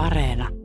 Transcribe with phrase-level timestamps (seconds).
[0.00, 0.59] Areena.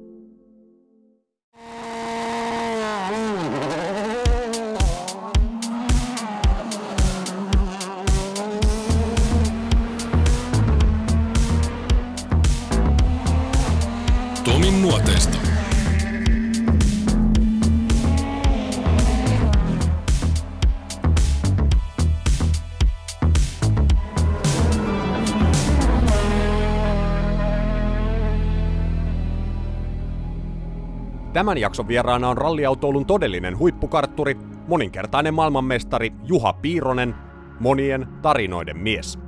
[31.45, 37.15] Tämän jakson vieraana on ralliautoilun todellinen huippukartturi, moninkertainen maailmanmestari Juha Piironen,
[37.59, 39.19] monien tarinoiden mies.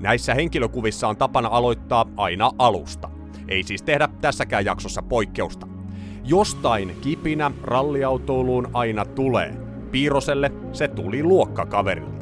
[0.00, 3.10] Näissä henkilökuvissa on tapana aloittaa aina alusta.
[3.48, 5.66] Ei siis tehdä tässäkään jaksossa poikkeusta.
[6.24, 9.54] Jostain kipinä ralliautoiluun aina tulee.
[9.90, 12.18] Piiroselle se tuli luokkakaverilta.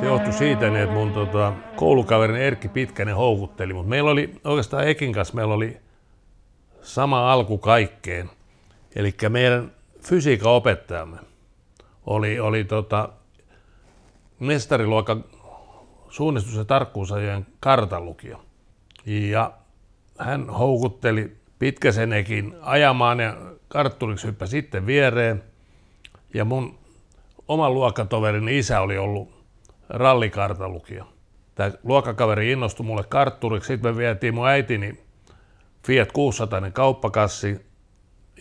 [0.00, 5.12] Se johtui siitä, että mun tota, koulukaverin Erkki Pitkänen houkutteli, mutta meillä oli oikeastaan Ekin
[5.12, 5.76] kanssa meillä oli
[6.82, 8.30] sama alku kaikkeen.
[8.96, 11.18] Eli meidän fysiikan opettajamme
[12.06, 13.08] oli, oli tota,
[14.40, 15.24] mestariluokan
[16.08, 18.38] suunnistus- ja tarkkuusajojen kartanlukija.
[19.06, 19.52] Ja
[20.18, 23.36] hän houkutteli Pitkäsen Ekin ajamaan ja
[23.68, 25.44] kartturiksi hyppäsi sitten viereen.
[26.34, 26.78] Ja mun
[27.48, 29.37] oman luokkatoverini isä oli ollut
[29.88, 31.04] rallikartalukija.
[31.54, 35.04] Tämä luokkakaveri innostui mulle kartturiksi, sitten me vietiin mun äitini
[35.86, 37.66] Fiat 600 kauppakassi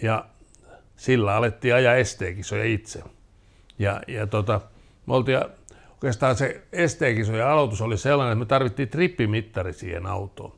[0.01, 0.25] ja
[0.95, 3.03] sillä alettiin ajaa esteekisoja itse.
[3.79, 4.61] Ja, ja tota,
[5.05, 5.39] me oltiin,
[5.91, 10.53] oikeastaan se esteekisojen aloitus oli sellainen, että me tarvittiin trippimittari siihen autoon.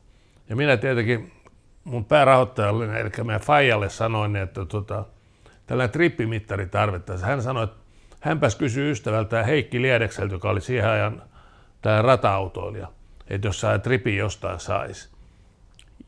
[0.48, 1.32] Ja minä tietenkin
[1.84, 5.04] mun päärahoittajalle, eli meidän Fajalle sanoin, että tota,
[5.66, 7.28] tällainen trippimittari tarvittaisiin.
[7.28, 7.79] Hän sanoi, että
[8.20, 11.22] hänpäs kysyi ystävältään Heikki Liedekseltä, joka oli siihen ajan
[11.82, 12.88] tämä rata-autoilija,
[13.30, 15.08] että jos saa tripi jostain saisi.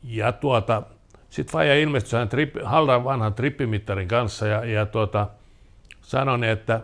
[0.03, 0.83] Ja tuota,
[1.29, 5.27] sitten Faija ilmestyi sen trippi, Haldan vanhan trippimittarin kanssa ja, ja tuota,
[6.01, 6.79] sanoi, että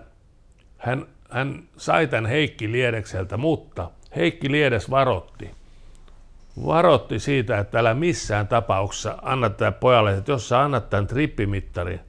[0.78, 5.52] hän, hän sai tämän Heikki Liedekseltä, mutta Heikki Liedes varotti.
[6.66, 12.00] Varotti siitä, että älä missään tapauksessa anna tälle pojalle, että jos sä annat tämän trippimittarin,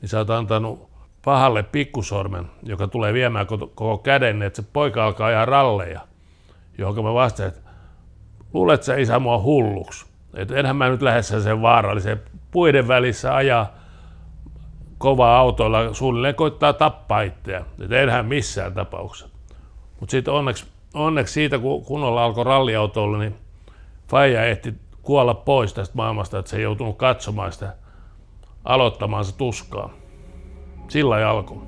[0.00, 0.89] niin sä oot antanut
[1.24, 6.00] pahalle pikkusormen, joka tulee viemään koko käden, että se poika alkaa ajaa ralleja,
[6.78, 7.60] johon mä vastaan, että
[8.52, 13.72] luulet sä isä mua hulluksi, että enhän mä nyt lähdessä sen vaarallisen puiden välissä ajaa
[14.98, 19.28] kovaa autoilla, suunnilleen koittaa tappaa itseä, että enhän missään tapauksessa.
[20.00, 23.34] Mutta sitten onneksi, onneksi siitä, kun kunnolla alkoi ralliautoilla, niin
[24.08, 27.74] Faija ehti kuolla pois tästä maailmasta, että se ei joutunut katsomaan sitä
[28.64, 29.99] aloittamaan se tuskaa.
[30.90, 31.58] Sillä alkoi.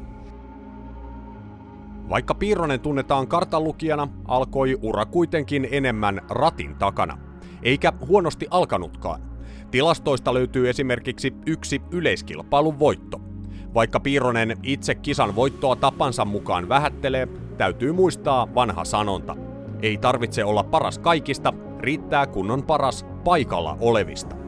[2.09, 7.19] Vaikka Piironen tunnetaan kartanlukijana, alkoi ura kuitenkin enemmän ratin takana.
[7.63, 9.21] Eikä huonosti alkanutkaan.
[9.71, 13.21] Tilastoista löytyy esimerkiksi yksi yleiskilpailun voitto.
[13.75, 17.29] Vaikka Piironen itse kisan voittoa tapansa mukaan vähättelee,
[17.59, 19.37] täytyy muistaa vanha sanonta.
[19.83, 24.42] Ei tarvitse olla paras kaikista, riittää kun on paras paikalla olevista.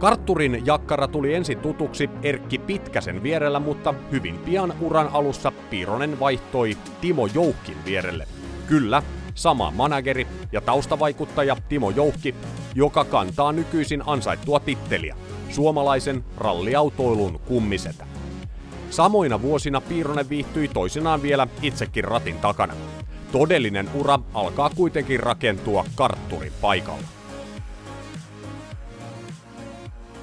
[0.00, 6.76] Kartturin jakkara tuli ensin tutuksi Erkki Pitkäsen vierellä, mutta hyvin pian uran alussa Piironen vaihtoi
[7.00, 8.28] Timo Joukkin vierelle.
[8.66, 9.02] Kyllä,
[9.34, 12.34] sama manageri ja taustavaikuttaja Timo Joukki,
[12.74, 15.16] joka kantaa nykyisin ansaittua titteliä,
[15.50, 18.06] suomalaisen ralliautoilun kummisetä.
[18.90, 22.74] Samoina vuosina Piironen viihtyi toisinaan vielä itsekin ratin takana.
[23.32, 27.19] Todellinen ura alkaa kuitenkin rakentua kartturin paikalla.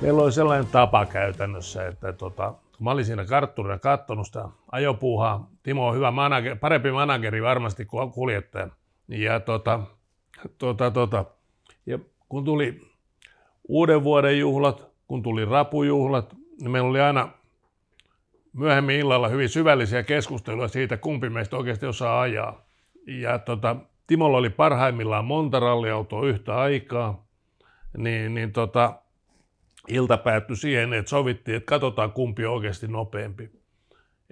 [0.01, 5.49] Meillä oli sellainen tapa käytännössä, että tota, kun mä olin siinä kartturina katsonut sitä ajopuuhaa,
[5.63, 8.67] Timo on hyvä manageri, parempi manageri varmasti kuin kuljettaja.
[9.07, 9.79] Ja, tota,
[10.57, 11.25] tota, tota,
[11.85, 11.99] ja
[12.29, 12.81] kun tuli
[13.67, 17.29] uuden vuoden juhlat, kun tuli rapujuhlat, niin meillä oli aina
[18.53, 22.61] myöhemmin illalla hyvin syvällisiä keskusteluja siitä, kumpi meistä oikeasti osaa ajaa.
[23.07, 23.75] Ja tota,
[24.07, 27.25] Timolla oli parhaimmillaan monta ralliautoa yhtä aikaa,
[27.97, 28.93] niin, niin tota,
[29.87, 33.51] ilta päättyi siihen, että sovittiin, että katsotaan kumpi on oikeasti nopeampi.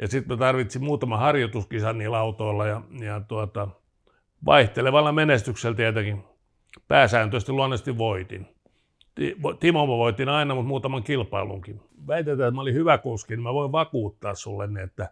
[0.02, 3.68] Ja sitten me tarvitsin muutama harjoituskisan niillä autoilla ja, ja tuota,
[4.46, 6.24] vaihtelevalla menestyksellä tietenkin
[6.88, 8.48] pääsääntöisesti luonnollisesti voitin.
[9.60, 11.82] Timo mä voitin aina, mutta muutaman kilpailunkin.
[12.08, 15.10] Väitetään, että mä olin hyvä kuski, niin mä voin vakuuttaa sulle, että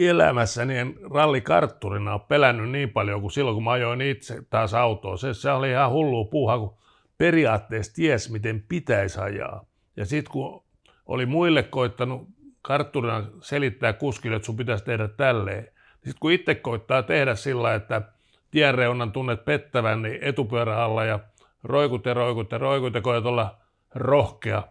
[0.00, 5.16] elämässäni en rallikartturina ole pelännyt niin paljon kuin silloin, kun mä ajoin itse taas autoa.
[5.16, 6.74] Se, se oli ihan hullu puuha, kun
[7.22, 9.64] periaatteessa ties, miten pitäisi ajaa.
[9.96, 10.64] Ja sitten kun
[11.06, 12.28] oli muille koittanut
[12.62, 17.74] kartturina selittää kuskille, että sun pitäisi tehdä tälleen, niin sitten kun itse koittaa tehdä sillä,
[17.74, 18.02] että
[18.50, 21.20] tienreunan tunnet pettävän, niin etupyörä alla ja
[21.64, 23.58] roikut ja roikut ja roikut ja koet olla
[23.94, 24.62] rohkea,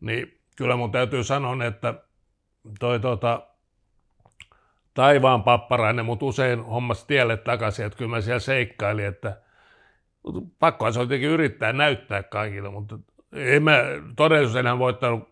[0.00, 1.94] niin kyllä mun täytyy sanoa, että
[2.80, 3.42] toi tota,
[4.94, 9.47] taivaan papparainen mut usein hommas tielle takaisin, että kyllä mä siellä seikkailin, että
[10.58, 12.98] pakkohan se on tietenkin yrittää näyttää kaikille, mutta
[13.32, 13.78] en mä
[14.16, 15.28] todellisuus enää voittanut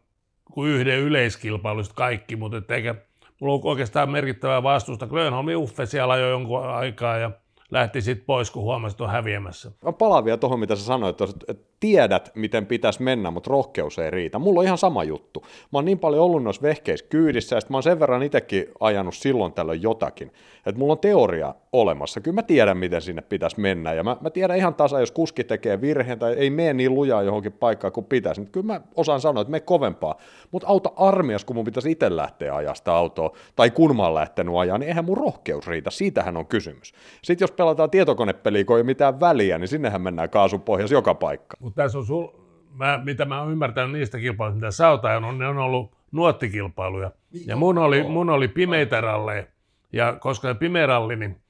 [0.53, 2.95] kuin yhden yleiskilpailusta kaikki, mutta eikä
[3.41, 5.07] mulla on oikeastaan merkittävää vastusta.
[5.07, 7.31] Grönholm Uffe siellä jo jonkun aikaa ja
[7.71, 9.71] lähti sitten pois, kun huomasi, että on häviämässä.
[9.85, 14.11] Mä palaan vielä tuohon, mitä sä sanoit, että tiedät, miten pitäisi mennä, mutta rohkeus ei
[14.11, 14.39] riitä.
[14.39, 15.41] Mulla on ihan sama juttu.
[15.43, 19.15] Mä oon niin paljon ollut noissa vehkeissä kyydissä, ja mä oon sen verran itsekin ajanut
[19.15, 20.33] silloin tällöin jotakin,
[20.67, 22.21] että mulla on teoria olemassa.
[22.21, 25.45] Kyllä mä tiedän, miten sinne pitäisi mennä, ja mä, mä tiedän ihan tasa, jos kuski
[25.45, 29.21] tekee virheen tai ei mene niin lujaa johonkin paikkaan kuin pitäisi, niin kyllä mä osaan
[29.21, 30.15] sanoa, että me kovempaa.
[30.51, 34.15] Mutta auta armias, kun mun pitäisi itse lähteä ajaa sitä autoa, tai kun mä oon
[34.15, 35.91] lähtenyt ajaa, niin eihän mun rohkeus riitä.
[35.91, 36.93] Siitähän on kysymys.
[37.23, 41.57] Sitten jos pelataan tietokonepeliä, kun ei mitään väliä, niin sinnehän mennään kaasun pohjassa joka paikka.
[41.61, 42.29] Mutta tässä on sul,
[42.75, 47.11] mä, mitä mä oon ymmärtänyt niistä kilpailuista, mitä sä oot on, ne on ollut nuottikilpailuja.
[47.47, 49.45] Ja mun oli, mun oli pimeitä ralleja.
[49.93, 51.41] Ja koska se pimeä ralli, niin,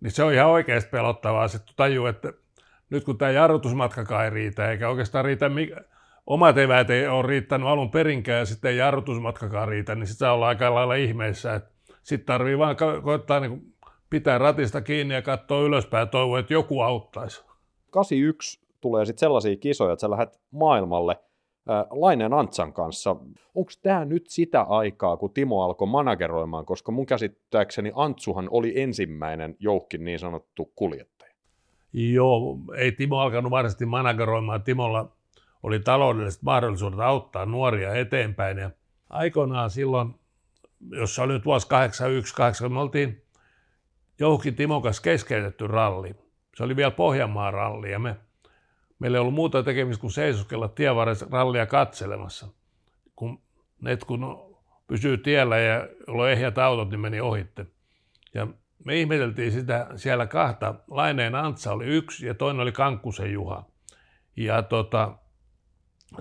[0.00, 1.48] niin se on ihan oikeasti pelottavaa.
[1.48, 2.32] Sitten tajuu, että
[2.90, 5.80] nyt kun tämä jarrutusmatkakaan ei riitä, eikä oikeastaan riitä, mikä,
[6.26, 10.48] omat eväät ei ole riittänyt alun perinkään ja sitten jarrutusmatkakaan riitä, niin sitten saa olla
[10.48, 11.60] aika lailla ihmeissä.
[12.02, 13.74] Sitten tarvii vaan ko- koittaa niin
[14.10, 17.44] pitää ratista kiinni ja katsoa ylöspäin ja toivoa, että joku auttaisi.
[17.90, 21.16] 81 tulee sitten sellaisia kisoja, että sä lähdet maailmalle
[21.70, 23.10] äh, Antsan kanssa.
[23.54, 29.56] Onko tämä nyt sitä aikaa, kun Timo alkoi manageroimaan, koska mun käsittääkseni Antsuhan oli ensimmäinen
[29.58, 31.32] jouhkin niin sanottu kuljettaja.
[31.92, 34.62] Joo, ei Timo alkanut varsinaisesti manageroimaan.
[34.62, 35.12] Timolla
[35.62, 38.58] oli taloudelliset mahdollisuudet auttaa nuoria eteenpäin.
[38.58, 38.70] Ja
[39.10, 40.14] aikoinaan silloin,
[40.90, 43.22] jos se oli nyt vuosi 81, 80, me oltiin
[44.18, 46.14] Jouhki Timon kanssa keskeytetty ralli.
[46.56, 48.16] Se oli vielä Pohjanmaan ralli ja me
[48.98, 52.48] meillä ei ollut muuta tekemistä kuin seisoskella tievarressa rallia katselemassa.
[53.16, 53.42] Kun
[53.80, 54.48] ne, kun
[54.86, 57.66] pysyy tiellä ja on ehjät autot, niin meni ohitte.
[58.34, 58.46] Ja
[58.84, 60.74] me ihmeteltiin sitä siellä kahta.
[60.90, 63.64] Laineen Antsa oli yksi ja toinen oli Kankkusen Juha.
[64.36, 65.14] Ja tota,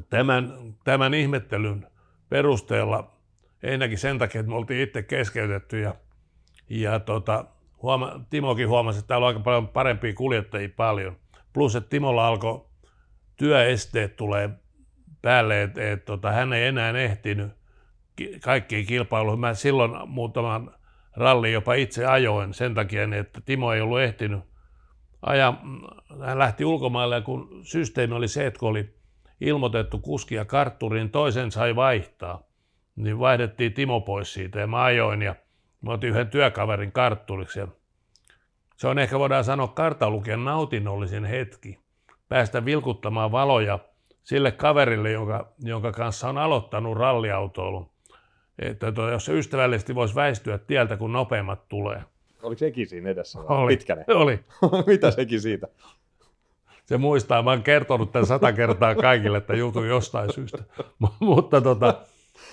[0.09, 0.53] tämän,
[0.83, 1.87] tämän ihmettelyn
[2.29, 3.11] perusteella,
[3.63, 5.95] ensinnäkin sen takia, että me oltiin itse keskeytetty ja,
[6.69, 7.45] ja tota,
[7.81, 11.17] huoma, Timokin huomasi, että täällä on aika paljon parempia kuljettajia paljon.
[11.57, 12.65] Plus, että Timolla alkoi
[13.37, 14.49] työesteet tulee
[15.21, 17.51] päälle, että et, tota, hän ei enää ehtinyt
[18.41, 19.39] kaikkiin kilpailuihin.
[19.39, 20.75] Mä silloin muutaman
[21.15, 24.39] ralli jopa itse ajoin sen takia, että Timo ei ollut ehtinyt
[25.21, 25.61] ajaa.
[26.25, 28.95] Hän lähti ulkomaille ja kun systeemi oli se, että kun oli
[29.41, 32.43] ilmoitettu kuski ja kartturi, niin toisen sai vaihtaa.
[32.95, 35.35] Niin vaihdettiin Timo pois siitä ja mä ajoin ja
[35.81, 37.59] mä otin yhden työkaverin kartturiksi.
[37.59, 37.67] Ja
[38.77, 41.79] se on ehkä voidaan sanoa kartalukijan nautinnollisen hetki
[42.29, 43.79] päästä vilkuttamaan valoja
[44.23, 47.89] sille kaverille, jonka, jonka kanssa on aloittanut ralliautoilun.
[48.59, 52.03] Että to, jos se ystävällisesti voisi väistyä tieltä, kun nopeammat tulee.
[52.43, 53.39] Oliko sekin siinä edessä?
[53.39, 53.77] Oli.
[53.77, 54.05] Pitkänen.
[54.15, 54.39] Oli.
[54.87, 55.67] Mitä sekin siitä?
[56.85, 60.63] Se muistaa, mä oon kertonut tämän sata kertaa kaikille, että joutuu jostain syystä.
[61.19, 62.01] Mutta tota,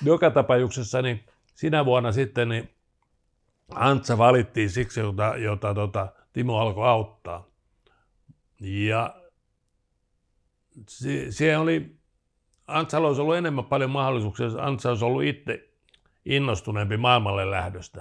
[0.05, 1.25] joka tapauksessa niin
[1.55, 2.71] sinä vuonna sitten niin
[3.75, 7.47] Antsa valittiin siksi, jota, jota tota, Timo alkoi auttaa.
[8.61, 9.15] Ja
[10.89, 11.97] se, se oli,
[12.67, 15.69] Antsalla olisi ollut enemmän paljon mahdollisuuksia, jos Antsa olisi ollut itse
[16.25, 18.01] innostuneempi maailmalle lähdöstä.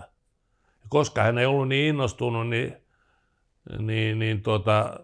[0.81, 2.77] Ja koska hän ei ollut niin innostunut, niin,
[3.79, 4.99] niin, niin tuota,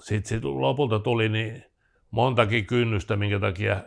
[0.00, 1.64] sitten sit lopulta tuli niin
[2.10, 3.84] montakin kynnystä, minkä takia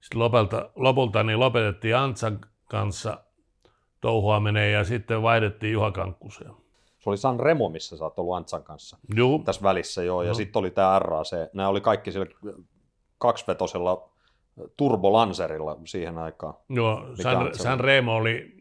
[0.00, 3.24] sit lopulta, lopulta niin lopetettiin Antsan kanssa
[4.04, 6.50] touhuaminen ja sitten vaihdettiin Juha Kankkuseen.
[6.98, 9.40] Se oli San Remo, missä sä oot ollut Antsan kanssa Joo.
[9.44, 11.32] tässä välissä joo, ja sitten oli tämä RAC.
[11.52, 12.26] Nämä oli kaikki sillä
[13.18, 14.08] kaksivetosella
[14.76, 16.54] turbolanserilla siihen aikaan.
[16.68, 18.56] Joo, San, San Remo oli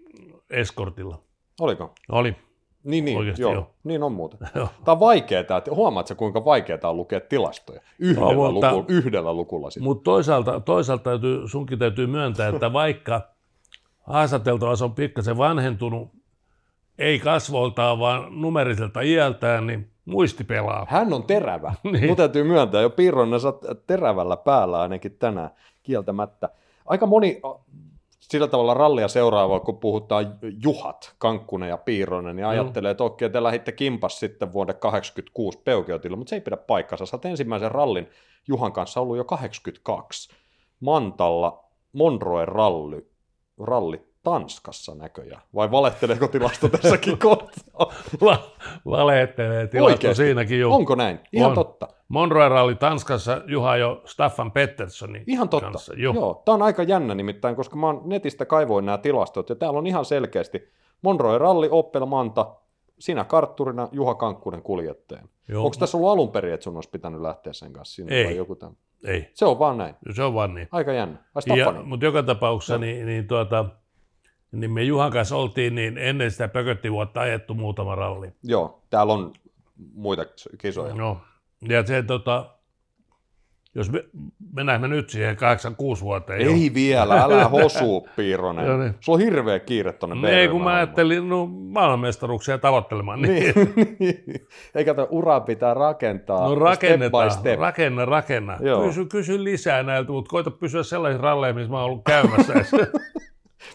[0.50, 1.20] eskortilla.
[1.62, 1.94] Oliko?
[2.12, 2.36] Oli.
[2.84, 3.54] Niin, niin, Oikeasti joo.
[3.54, 3.70] joo.
[3.84, 4.40] niin on muuten.
[4.54, 9.70] Tämä on vaikeaa, huomaatko kuinka vaikeaa on lukea tilastoja yhdellä, mutta- luku, yhdellä lukulla.
[9.80, 13.33] Mutta toisaalta, toisaalta täytyy, sunkin täytyy myöntää, että vaikka
[14.04, 16.10] haastateltava on pikkasen vanhentunut,
[16.98, 20.86] ei kasvoltaan, vaan numeriselta iältään, niin muisti pelaa.
[20.90, 21.74] Hän on terävä.
[21.92, 22.08] Niin.
[22.08, 23.54] Mun täytyy myöntää, jo Piirronen sä
[23.88, 25.50] terävällä päällä ainakin tänään
[25.84, 26.50] kieltämättä.
[26.86, 27.42] Aika moni
[28.20, 33.44] sillä tavalla rallia seuraava, kun puhutaan Juhat, Kankkunen ja Piirronen, niin ajattelee, että okei, te
[33.44, 37.06] lähditte kimpas sitten vuoden 86 Peugeotilla, mutta se ei pidä paikkansa.
[37.06, 38.10] Sä ensimmäisen rallin
[38.48, 40.30] Juhan kanssa ollut jo 82.
[40.80, 43.12] Mantalla Monroe ralli,
[43.60, 45.42] ralli Tanskassa näköjään.
[45.56, 47.92] Vai valehteleeko tilasto tässäkin kohtaa?
[48.22, 48.44] va-
[48.86, 50.24] valehtelee tilasto Oikeesti?
[50.24, 50.72] siinäkin jo.
[50.72, 51.20] Onko näin?
[51.34, 51.56] Ihan On.
[51.56, 51.88] totta.
[52.08, 55.72] Monroe Rally Tanskassa Juha jo Staffan Petterssonin Ihan totta.
[55.72, 55.94] kanssa.
[55.98, 56.14] Joo.
[56.14, 56.42] Joo.
[56.46, 59.88] Tämä on aika jännä nimittäin, koska mä oon netistä kaivoin nämä tilastot, ja täällä on
[59.88, 60.68] ihan selkeästi
[61.02, 62.56] Monroe Ralli, Opel Manta,
[63.00, 65.28] sinä kartturina, Juha Kankkunen kuljettajana.
[65.48, 65.66] Joo.
[65.66, 68.26] Onko tässä ollut alun perin, että sun olisi pitänyt lähteä sen kanssa sinne Ei.
[68.26, 68.76] vai joku tämän?
[69.04, 69.96] Ei, Se on vaan näin.
[70.16, 70.68] se on vaan niin.
[70.72, 71.18] Aika jännä.
[71.36, 71.84] Ja, Staffani.
[71.84, 73.66] mutta joka tapauksessa niin, niin, tuota,
[74.52, 78.32] niin me Juhan kanssa oltiin niin ennen sitä pököttivuotta ajettu muutama ralli.
[78.44, 79.34] Joo, täällä on
[79.94, 80.26] muita
[80.58, 80.96] kisoja.
[80.96, 81.18] No,
[81.70, 82.56] ja se tota,
[83.75, 84.03] jos me,
[84.56, 86.42] mennään me nyt siihen 86 vuoteen.
[86.42, 86.51] jo.
[86.51, 88.80] Ei vielä, älä hosu, Piironen.
[88.80, 88.96] Niin.
[89.00, 93.22] Sulla on hirveä kiire tonne No Ei, kun mä ajattelin no, maailmanmestaruuksia tavoittelemaan.
[93.22, 93.53] Niin.
[94.00, 94.24] Niin.
[94.75, 97.60] Eikä tuo ura pitää rakentaa No step rakennetaan, by step.
[97.60, 98.58] rakenna, rakenna.
[98.62, 98.86] Joo.
[98.86, 102.53] Kysy, kysy lisää näiltä, mutta koita pysyä sellaisissa ralleissa, missä mä oon ollut käymässä.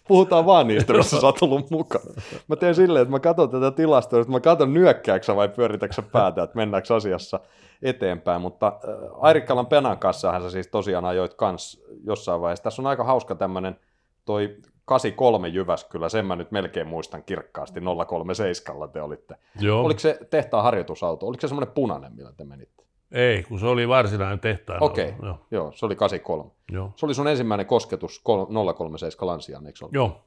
[0.09, 2.05] Puhutaan vaan niistä, missä sä oot ollut mukana.
[2.49, 6.43] Mä teen silleen, että mä katson tätä tilastoa, että mä katson nyökkääksä vai pyöritäksä päätä,
[6.43, 7.41] että mennäänkö asiassa
[7.83, 8.41] eteenpäin.
[8.41, 12.63] Mutta äh, Airikkalan Penan kanssahan sä siis tosiaan ajoit kans jossain vaiheessa.
[12.63, 13.77] Tässä on aika hauska tämmönen
[14.25, 19.35] toi 83 Jyväskylä, sen mä nyt melkein muistan kirkkaasti, 037 te olitte.
[19.61, 19.85] Joo.
[19.85, 21.27] Oliko se tehtaan harjoitusauto?
[21.27, 22.85] Oliko se semmoinen punainen, millä te menitte?
[23.13, 24.83] Ei, kun se oli varsinainen tehtaan.
[24.83, 25.47] Okei, Joo.
[25.51, 26.51] joo, se oli 83.
[26.73, 26.93] Joo.
[26.97, 29.95] Se oli sun ensimmäinen kosketus kol- 037 Lansiaan, eikö ollut?
[29.95, 30.25] Joo.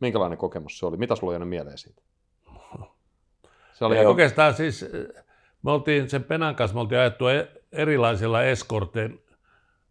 [0.00, 0.96] Minkälainen kokemus se oli?
[0.96, 2.02] Mitä sulla on jäänyt mieleen siitä?
[3.72, 4.10] Se oli Ei, aika...
[4.10, 5.24] oikeastaan siis, eh,
[5.62, 9.22] me oltiin sen Penan kanssa, me oltiin ajettu e- erilaisilla eskortein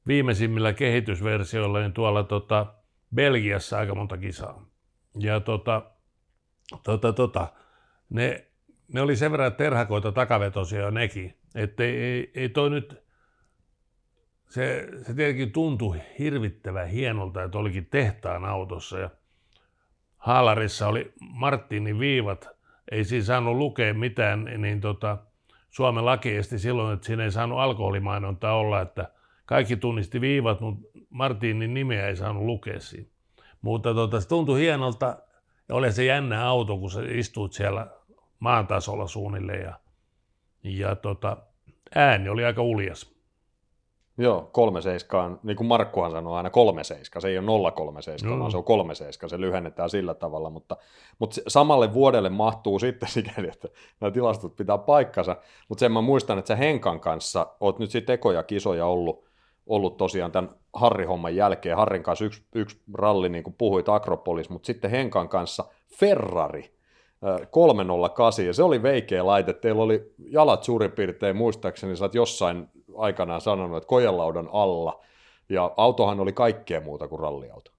[0.08, 2.65] viimeisimmillä kehitysversioilla, niin tuolla tota,
[3.15, 4.65] Belgiassa aika monta kisaa.
[5.20, 5.82] Ja tota,
[6.84, 7.48] tota, tota,
[8.10, 8.46] ne,
[8.94, 13.04] ne oli sen verran terhakoita takavetosia jo nekin, että ei, ei, ei toi nyt,
[14.50, 19.10] se, se tietenkin tuntui hirvittävän hienolta, että olikin tehtaan autossa ja
[20.18, 22.50] haalarissa oli Martinin viivat,
[22.92, 25.18] ei siinä saanut lukea mitään, niin tota,
[25.70, 29.12] Suomen laki esti silloin, että siinä ei saanut alkoholimainontaa olla, että
[29.46, 33.10] kaikki tunnisti viivat, mutta Martinin nimeä ei saanut lukea siinä.
[33.62, 35.18] Mutta tota, se tuntui hienolta
[35.70, 37.88] ja oli se jännä auto, kun sä istuit siellä
[38.40, 39.80] maan tasolla suunnilleen ja,
[40.64, 41.38] ja tota,
[41.96, 43.17] ääni oli aika uljas.
[44.20, 48.39] Joo, 37, niin kuin Markkuhan sanoo aina 37, se ei ole 037, Joo.
[48.39, 50.77] vaan se on 37, se lyhennetään sillä tavalla, mutta,
[51.20, 53.67] mutta samalle vuodelle mahtuu sitten sikäli, että
[54.00, 55.36] nämä tilastot pitää paikkansa,
[55.70, 59.25] mutta sen mä muistan, että sä Henkan kanssa oot nyt sitten ekoja kisoja ollut,
[59.65, 64.67] ollut tosiaan tämän Harri-homman jälkeen, Harrin kanssa yksi, yksi ralli, niin kuin puhuit, Akropolis, mutta
[64.67, 65.65] sitten Henkan kanssa
[66.00, 66.76] Ferrari,
[67.51, 72.67] 308, ja se oli veikeä laite, teillä oli jalat suurin piirtein, muistaakseni sä oot jossain
[72.97, 75.03] aikanaan sanonut, että kojelaudan alla,
[75.50, 77.71] ja autohan oli kaikkea muuta kuin ralliauto.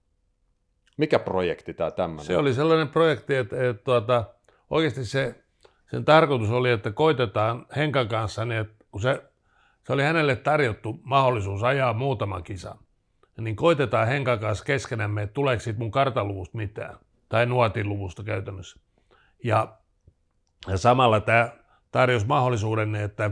[0.97, 2.26] Mikä projekti tämä tämmöinen?
[2.26, 4.25] Se oli sellainen projekti, että, että tuota,
[4.71, 5.35] oikeasti se,
[5.90, 9.23] sen tarkoitus oli, että koitetaan Henkan kanssa, niin että kun se,
[9.87, 12.78] se oli hänelle tarjottu mahdollisuus ajaa muutaman kisan,
[13.40, 16.97] niin koitetaan Henkan kanssa keskenämme, että tuleeko siitä mun kartaluvusta mitään,
[17.28, 18.80] tai nuotiluvusta käytännössä.
[19.45, 19.78] Ja,
[20.66, 21.50] ja samalla tämä
[21.90, 23.30] tarjosi mahdollisuuden, että,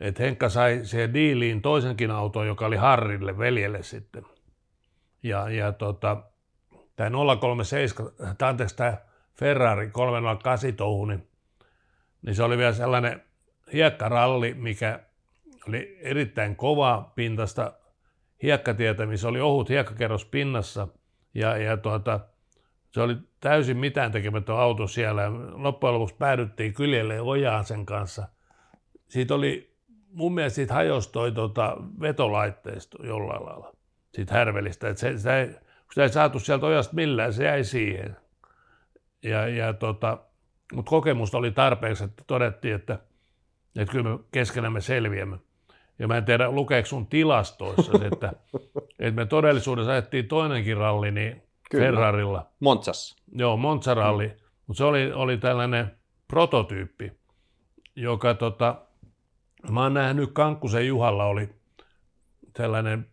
[0.00, 4.26] että Henkka sai siihen diiliin toisenkin auton, joka oli Harrille, veljelle sitten.
[5.22, 6.22] Ja, ja tota,
[6.96, 8.96] tämä 037, tai anteeksi tämä
[9.38, 11.28] Ferrari 308 touhu, niin,
[12.22, 13.22] niin se oli vielä sellainen
[13.72, 15.00] hiekkaralli, mikä
[15.68, 17.72] oli erittäin kova pintasta
[18.42, 20.88] hiekkatietä, missä oli ohut hiekkakerros pinnassa,
[21.34, 22.20] ja, ja tuota,
[22.90, 28.28] se oli täysin mitään tekemätön auto siellä, loppujen lopuksi päädyttiin kyljelle ojaan sen kanssa.
[29.08, 29.74] Siitä oli,
[30.12, 33.72] mun mielestä siitä hajosi toi tota, vetolaitteisto jollain lailla,
[34.14, 35.46] siitä härvelistä, että se, sitä ei,
[35.90, 38.16] sitä ei saatu sieltä ojasta millään, se jäi siihen.
[39.22, 40.18] Ja, ja tota,
[40.72, 42.98] mutta kokemusta oli tarpeeksi, että todettiin, että,
[43.76, 45.36] että kyllä me keskenämme selviämme.
[45.98, 48.32] Ja mä en tiedä, lukeeko sun tilastoissa, että,
[48.98, 51.84] että me todellisuudessa ajettiin toinenkin ralli niin Kyllä.
[51.84, 52.46] Ferrarilla.
[52.60, 53.16] Montsas.
[53.32, 54.34] Joo, Monza-ralli, mm.
[54.66, 55.98] mutta se oli, oli tällainen
[56.28, 57.12] prototyyppi,
[57.96, 58.74] joka tota,
[59.70, 61.48] mä oon nähnyt Kankkusen Juhalla oli
[62.52, 63.10] tällainen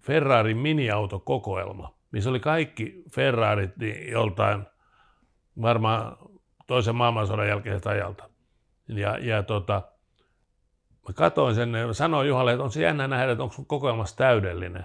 [0.00, 4.66] Ferrarin miniautokokoelma, missä oli kaikki Ferrarit niin joltain
[5.62, 6.16] varmaan
[6.66, 8.28] toisen maailmansodan jälkeiseltä ajalta.
[8.88, 9.82] Ja, ja tota,
[11.08, 14.84] mä katsoin sen ja sanoin Juhalle, että on se jännä nähdä, että onko kokoelmassa täydellinen.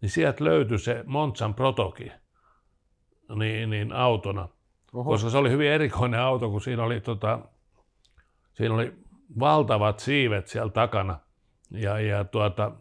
[0.00, 2.12] Niin sieltä löytyi se Monzan protoki
[3.34, 4.48] niin, niin autona,
[4.94, 5.10] Oho.
[5.10, 7.38] koska se oli hyvin erikoinen auto, kun siinä oli, tota,
[8.52, 8.92] siinä oli
[9.38, 11.18] valtavat siivet siellä takana.
[11.70, 12.72] Ja, ja tuota,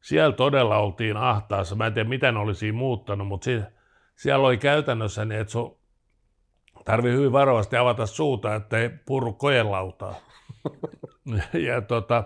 [0.00, 1.76] siellä todella oltiin ahtaassa.
[1.76, 3.70] Mä en tiedä, mitä ne olisi muuttanut, mutta siinä,
[4.16, 5.78] siellä oli käytännössä niin, että sun,
[6.84, 10.14] tarvii hyvin varovasti avata suuta, ettei purru kojelautaa.
[11.68, 12.24] ja tota,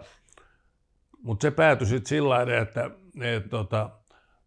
[1.22, 2.90] mutta se päätyi sitten sillä tavalla, että
[3.20, 3.90] et, tota,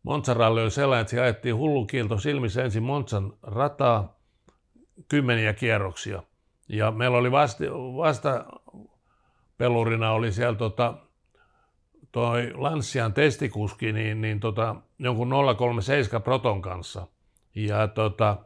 [0.07, 4.19] Montsaralli oli sellainen, että se ajettiin hullukilto silmissä ensin Montsan rataa
[5.07, 6.23] kymmeniä kierroksia.
[6.69, 7.63] Ja meillä oli vasta,
[7.97, 8.45] vasta
[9.57, 10.93] pelurina oli siellä tota,
[12.11, 17.07] toi Lanssian testikuski niin, niin tota, jonkun 037 Proton kanssa.
[17.55, 18.37] Ja tota,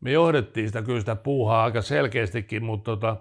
[0.00, 3.16] me johdettiin sitä kyllä sitä puuhaa aika selkeästikin, mutta tota,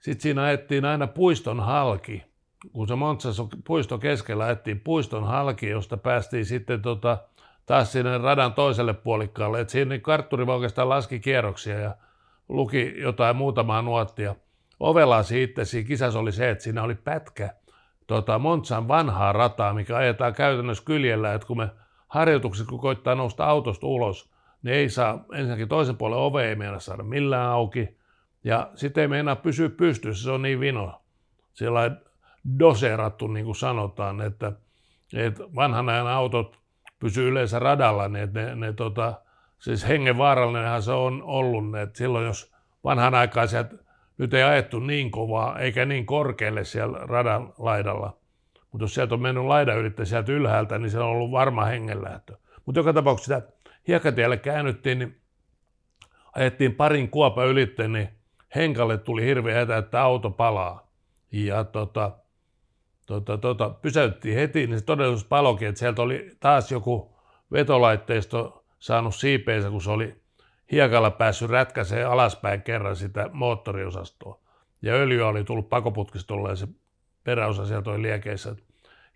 [0.00, 2.27] sitten siinä ajettiin aina puiston halki.
[2.72, 7.18] Kun se Montsas puisto keskellä ajettiin puiston halki, josta päästiin sitten tota,
[7.66, 9.60] taas sinne radan toiselle puolikkaalle.
[9.60, 11.94] Et siinä kartturi oikeastaan laski kierroksia ja
[12.48, 14.34] luki jotain muutamaa nuottia.
[14.80, 17.50] Ovela siitä siinä kisassa oli se, että siinä oli pätkä
[18.06, 21.68] tota, Montsan vanhaa rataa, mikä ajetaan käytännössä kyljellä, että kun me
[22.08, 24.30] harjoituksessa, kun koittaa nousta autosta ulos,
[24.62, 27.98] niin ei saa, ensinnäkin toisen puolen ove ei meinaa saada millään auki,
[28.44, 31.02] ja sitten ei meinaa pysyä pystyssä, se on niin vino.
[31.52, 31.80] Siellä
[32.58, 34.52] doserattu, niin kuin sanotaan, että,
[35.14, 36.58] että vanhan ajan autot
[36.98, 39.14] pysyy yleensä radalla, niin että ne, ne tota,
[39.58, 42.54] siis hengenvaarallinenhan se on ollut, että silloin jos
[42.84, 43.74] vanhan aikaan sieltä
[44.18, 48.16] nyt ei ajettu niin kovaa eikä niin korkealle siellä radan laidalla,
[48.72, 52.36] mutta jos sieltä on mennyt laida ylitte sieltä ylhäältä, niin se on ollut varma hengenlähtö.
[52.66, 53.52] Mutta joka tapauksessa sitä
[53.88, 55.20] hiekkatielle käännyttiin, niin
[56.32, 58.08] ajettiin parin kuopa ylitte, niin
[58.54, 60.88] Henkalle tuli hirveä hätä, että auto palaa.
[61.32, 62.12] Ja tota,
[63.08, 67.16] tota, tota, pysäyttiin heti, niin se todellisuus palokin, että sieltä oli taas joku
[67.52, 70.16] vetolaitteisto saanut siipeensä, kun se oli
[70.72, 74.40] hiekalla päässyt rätkäseen alaspäin kerran sitä moottoriosastoa.
[74.82, 76.68] Ja öljyä oli tullut pakoputkista ja se
[77.24, 78.56] peräosa sieltä oli liekeissä.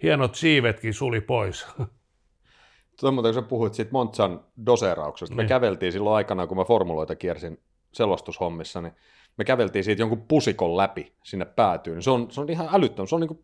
[0.02, 1.66] Hienot siivetkin suli pois.
[3.00, 5.44] Tuo muuten, kun sä puhuit siitä Montsan doseerauksesta, niin.
[5.44, 7.60] me käveltiin silloin aikana, kun mä formuloita kiersin
[7.92, 8.92] selostushommissa, niin
[9.36, 12.02] me käveltiin siitä jonkun pusikon läpi sinne päätyyn.
[12.02, 13.08] Se on, se on ihan älyttömän.
[13.08, 13.40] Se on niin kuin,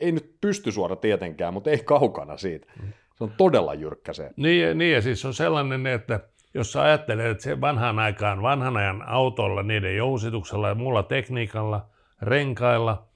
[0.00, 2.72] ei nyt pysty suora tietenkään, mutta ei kaukana siitä.
[3.14, 4.30] Se on todella jyrkkä se.
[4.36, 6.20] Niin, niin ja siis on sellainen, että
[6.54, 11.86] jos sä ajattelet, että se vanhan aikaan, vanhan ajan autolla, niiden jousituksella ja muulla tekniikalla,
[12.22, 13.06] renkailla,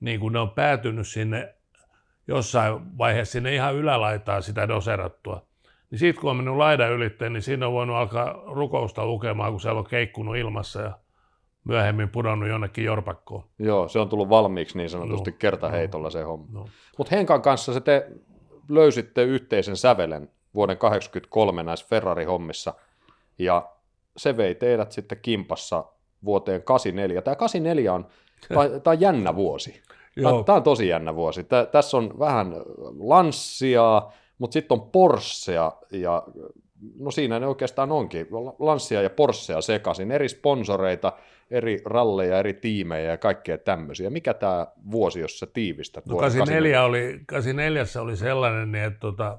[0.00, 1.54] niin kun ne on päätynyt sinne
[2.28, 5.46] jossain vaiheessa sinne ihan ylälaitaan sitä doserattua,
[5.90, 9.60] niin sitten kun on mennyt laidan ylitteen, niin siinä on voinut alkaa rukousta lukemaan, kun
[9.60, 10.98] siellä on keikkunut ilmassa ja
[11.68, 13.44] myöhemmin pudonnut jonnekin jorpakkoon.
[13.58, 16.46] Joo, se on tullut valmiiksi niin sanotusti no, kertaheitolla no, se homma.
[16.52, 16.66] No.
[16.98, 18.06] Mutta Henkan kanssa se te
[18.68, 22.74] löysitte yhteisen sävelen vuoden 1983 näissä Ferrari-hommissa,
[23.38, 23.68] ja
[24.16, 25.84] se vei teidät sitten kimpassa
[26.24, 27.22] vuoteen 84.
[27.22, 28.06] Tämä 84 on,
[28.82, 29.82] tämä on jännä vuosi.
[30.16, 30.42] Joo.
[30.42, 31.44] Tämä on tosi jännä vuosi.
[31.44, 32.54] Tää, tässä on vähän
[32.98, 34.02] Lanssia,
[34.38, 36.22] mutta sitten on Porschea ja
[36.98, 38.26] no siinä ne oikeastaan onkin.
[38.58, 41.12] Lanssia ja Porschea sekaisin, eri sponsoreita,
[41.50, 44.10] eri ralleja, eri tiimejä ja kaikkea tämmöisiä.
[44.10, 46.06] Mikä tämä vuosi, jos sä tiivistät?
[46.06, 49.38] No 84 oli, 84 oli sellainen, niin että tota,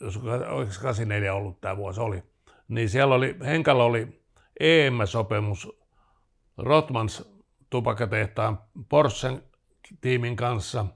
[0.00, 0.16] jos
[0.50, 2.22] oliko 84 ollut tämä vuosi, oli,
[2.68, 4.20] niin siellä oli, Henkalla oli
[4.60, 5.80] EM-sopimus
[6.58, 9.42] Rotmans tupakatehtaan Porschen
[10.00, 10.86] tiimin kanssa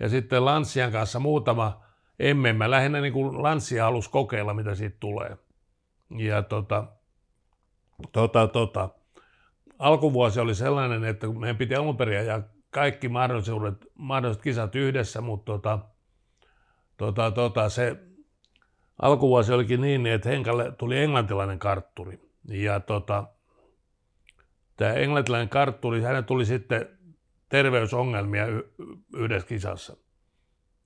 [0.00, 1.84] ja sitten Lanssian kanssa muutama
[2.34, 2.70] MM.
[2.70, 5.36] Lähinnä niin kuin Lanssia halusi kokeilla, mitä siitä tulee.
[6.18, 6.84] Ja tota,
[8.12, 8.88] tota, tota.
[9.78, 15.52] Alkuvuosi oli sellainen, että meidän piti alun perin ajaa kaikki mahdollisuudet, mahdolliset kisat yhdessä, mutta
[15.52, 15.78] tota,
[16.96, 17.96] tota, tota, se
[19.02, 22.20] alkuvuosi olikin niin, että Henkalle tuli englantilainen kartturi.
[22.48, 23.24] Ja tota,
[24.76, 26.88] tämä englantilainen kartturi, hänen tuli sitten
[27.48, 28.72] terveysongelmia y-
[29.16, 29.96] yhdessä kisassa.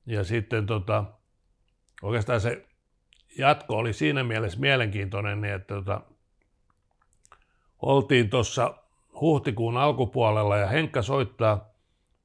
[0.06, 1.04] Ja sitten tota,
[2.02, 2.66] oikeastaan se
[3.38, 6.00] jatko oli siinä mielessä mielenkiintoinen, niin että tota,
[7.82, 8.74] oltiin tuossa
[9.20, 11.70] huhtikuun alkupuolella ja Henkka soittaa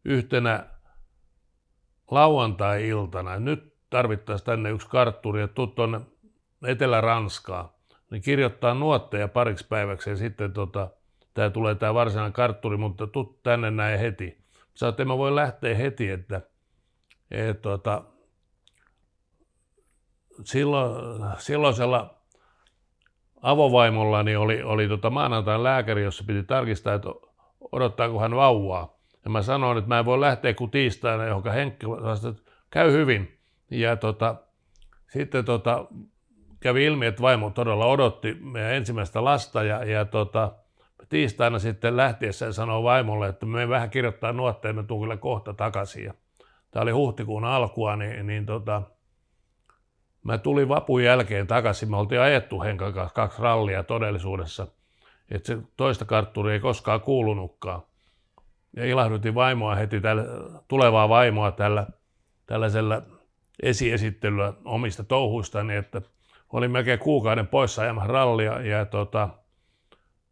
[0.06, 0.66] yhtenä
[2.12, 3.40] lauantai-iltana.
[3.40, 6.02] Nyt tarvittaisiin tänne yksi kartturi ja tuu tuonne
[6.68, 7.76] Etelä-Ranskaa.
[8.12, 10.90] Niin kirjoittaa nuotteja pariksi päiväksi ja sitten tota,
[11.34, 14.46] tämä tulee tämä varsinainen kartturi, mutta tuu tänne näin heti.
[14.74, 16.42] Sä että mä voi lähteä heti, että
[17.32, 18.04] et, tota,
[20.44, 22.15] silloin, silloisella
[23.46, 27.10] avovaimollani oli, oli tota maanantain lääkäri, jossa piti tarkistaa, että
[27.72, 28.98] odottaako hän vauvaa.
[29.24, 32.92] Ja mä sanoin, että mä en voi lähteä kuin tiistaina, johon Henkki sanoi, että käy
[32.92, 33.38] hyvin.
[33.72, 34.36] Ja tota,
[35.08, 35.86] sitten tota,
[36.60, 40.52] kävi ilmi, että vaimo todella odotti meidän ensimmäistä lasta ja, ja tota,
[41.10, 46.04] tiistaina sitten lähtiessä sanoi vaimolle, että me vähän kirjoittaa nuotteen, me tuun kyllä kohta takaisin.
[46.04, 46.14] Ja
[46.72, 48.82] tämä oli huhtikuun alkua, niin, niin tota,
[50.26, 51.90] mä tulin vapun jälkeen takaisin.
[51.90, 54.68] Me oltiin ajettu Henkan kanssa kaksi rallia todellisuudessa.
[55.32, 57.82] että se toista kartturia ei koskaan kuulunutkaan.
[58.76, 60.24] Ja ilahdutin vaimoa heti, tällä,
[60.68, 61.88] tulevaa vaimoa tällä,
[62.46, 63.02] tällaisella
[63.64, 66.02] esiesittelyllä omista touhuistani, että
[66.54, 69.30] olin melkein kuukauden poissa ajamassa rallia ja tota,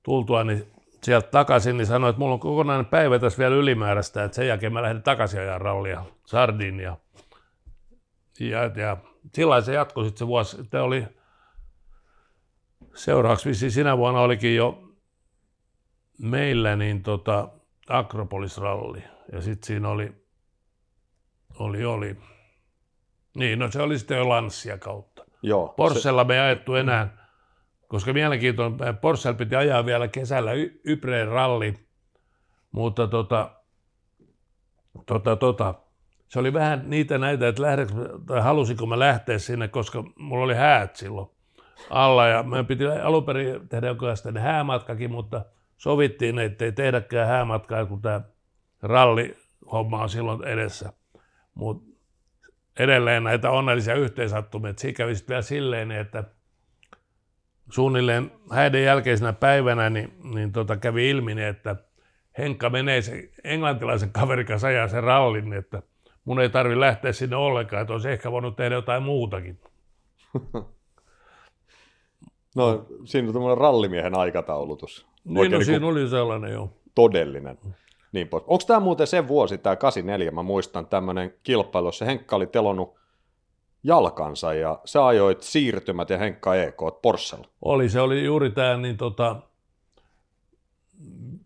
[0.03, 0.67] tultua niin
[1.03, 4.73] sieltä takaisin, niin sanoin, että mulla on kokonainen päivä tässä vielä ylimääräistä, että sen jälkeen
[4.73, 6.97] mä lähden takaisin ajan rallia Sardinia.
[8.39, 8.97] Ja, ja
[9.33, 10.57] sillä se jatkoi sitten se vuosi.
[10.57, 11.07] Sitten oli
[12.95, 14.83] seuraavaksi sinä vuonna olikin jo
[16.19, 17.49] meillä niin tota,
[17.89, 19.03] Akropolis-ralli.
[19.31, 20.13] Ja sitten siinä oli,
[21.59, 22.17] oli, oli,
[23.35, 25.25] niin no se oli sitten jo Lanssia kautta.
[25.41, 25.67] Joo.
[25.67, 26.27] Porschella se...
[26.27, 27.27] me ei ajettu enää,
[27.87, 31.87] koska mielenkiintoinen, Porschella piti ajaa vielä kesällä y- Ypreen ralli,
[32.71, 33.51] mutta tota,
[35.05, 35.75] tota, tota,
[36.33, 37.93] se oli vähän niitä näitä, että lähdekö,
[38.27, 41.29] tai halusinko mä lähteä sinne, koska mulla oli häät silloin
[41.89, 45.45] alla ja me piti alun perin tehdä jonkinlaista häämatkakin, mutta
[45.77, 48.21] sovittiin, että ei tehdäkään häämatkaa, kun tämä
[48.81, 50.93] rallihomma on silloin edessä.
[51.53, 51.91] Mutta
[52.79, 56.23] edelleen näitä onnellisia yhteensattumia, että siinä kävi vielä silleen, että
[57.71, 61.75] suunnilleen häiden jälkeisenä päivänä niin, niin tota kävi ilmi, että
[62.37, 65.81] Henkka menee se englantilaisen kaverin kanssa ajaa sen rallin, että
[66.25, 69.59] mun ei tarvi lähteä sinne ollenkaan, että olisi ehkä voinut tehdä jotain muutakin.
[72.55, 75.07] No, siinä on tämmöinen rallimiehen aikataulutus.
[75.23, 76.69] Niin, no, niin siinä oli sellainen, joo.
[76.95, 77.57] Todellinen.
[78.11, 78.43] Niin pois.
[78.47, 82.95] Onko tämä muuten se vuosi, tämä 84, mä muistan tämmöinen kilpailu, jossa Henkka oli telonut
[83.83, 87.47] jalkansa ja sä ajoit siirtymät ja Henkka EK Porschella.
[87.61, 89.35] Oli, se oli juuri tämä niin tota,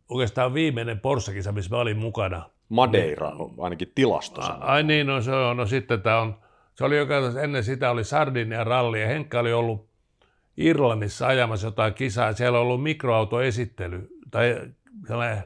[0.10, 2.50] oikeastaan viimeinen Porschakisa, missä mä olin mukana.
[2.70, 4.54] Madeira ainakin tilastossa.
[4.54, 6.38] Ai niin, no se on, no sitten tämä on,
[6.76, 9.90] se oli joka ennen sitä oli Sardinia ralli ja Henkka oli ollut
[10.58, 14.62] Irlannissa ajamassa jotain kisaa, siellä on ollut mikroautoesittely tai
[15.08, 15.44] sellainen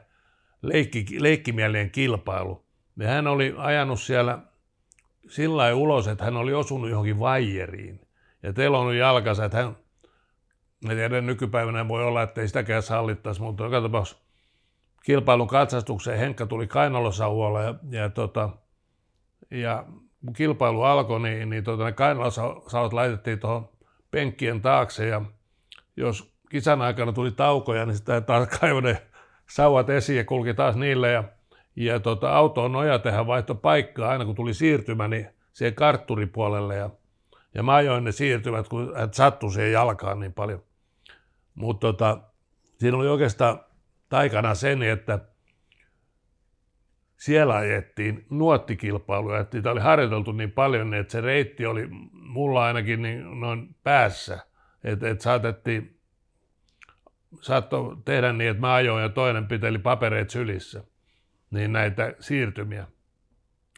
[0.62, 2.64] leikki, leikkimielinen kilpailu.
[2.96, 4.38] Ja hän oli ajanut siellä
[5.28, 8.00] sillä ulos, että hän oli osunut johonkin vaijeriin
[8.42, 9.76] ja telonut jalkansa, että hän,
[10.90, 14.22] en tiedä nykypäivänä voi olla, että ei sitäkään sallittaisi, mutta joka tapauksessa
[15.04, 16.18] kilpailun katsastukseen.
[16.18, 18.50] Henkka tuli kainalosauvalle ja, ja, tota,
[19.50, 19.86] ja
[20.24, 23.68] kun kilpailu alkoi, niin, niin tota, ne kainalosauvat laitettiin tuohon
[24.10, 25.22] penkkien taakse ja
[25.96, 29.02] jos kisan aikana tuli taukoja, niin sitä taas kaivoi ne
[29.50, 31.10] sauvat esiin ja kulki taas niille.
[31.10, 31.24] Ja,
[31.76, 36.90] ja tota, autoon nojatehän vaihto paikkaa aina kun tuli siirtymä, niin siihen kartturipuolelle ja,
[37.54, 40.62] ja mä ajoin ne siirtymät, kun hän sattui siihen jalkaan niin paljon.
[41.54, 42.18] Mutta tota,
[42.78, 43.60] siinä oli oikeastaan
[44.12, 45.18] taikana sen, että
[47.16, 53.02] siellä ajettiin nuottikilpailuja, että niitä oli harjoiteltu niin paljon, että se reitti oli mulla ainakin
[53.02, 54.38] niin noin päässä,
[54.84, 56.00] että, että saatettiin
[57.40, 60.84] saattoi tehdä niin, että mä ajoin ja toinen piteli papereet sylissä,
[61.50, 62.86] niin näitä siirtymiä.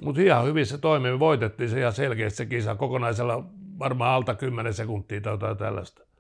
[0.03, 3.45] Mutta ihan hyvin se toimi, me voitettiin se ihan selkeästi se kisa kokonaisella
[3.79, 6.14] varmaan alta 10 sekuntia tai jotain tällaista.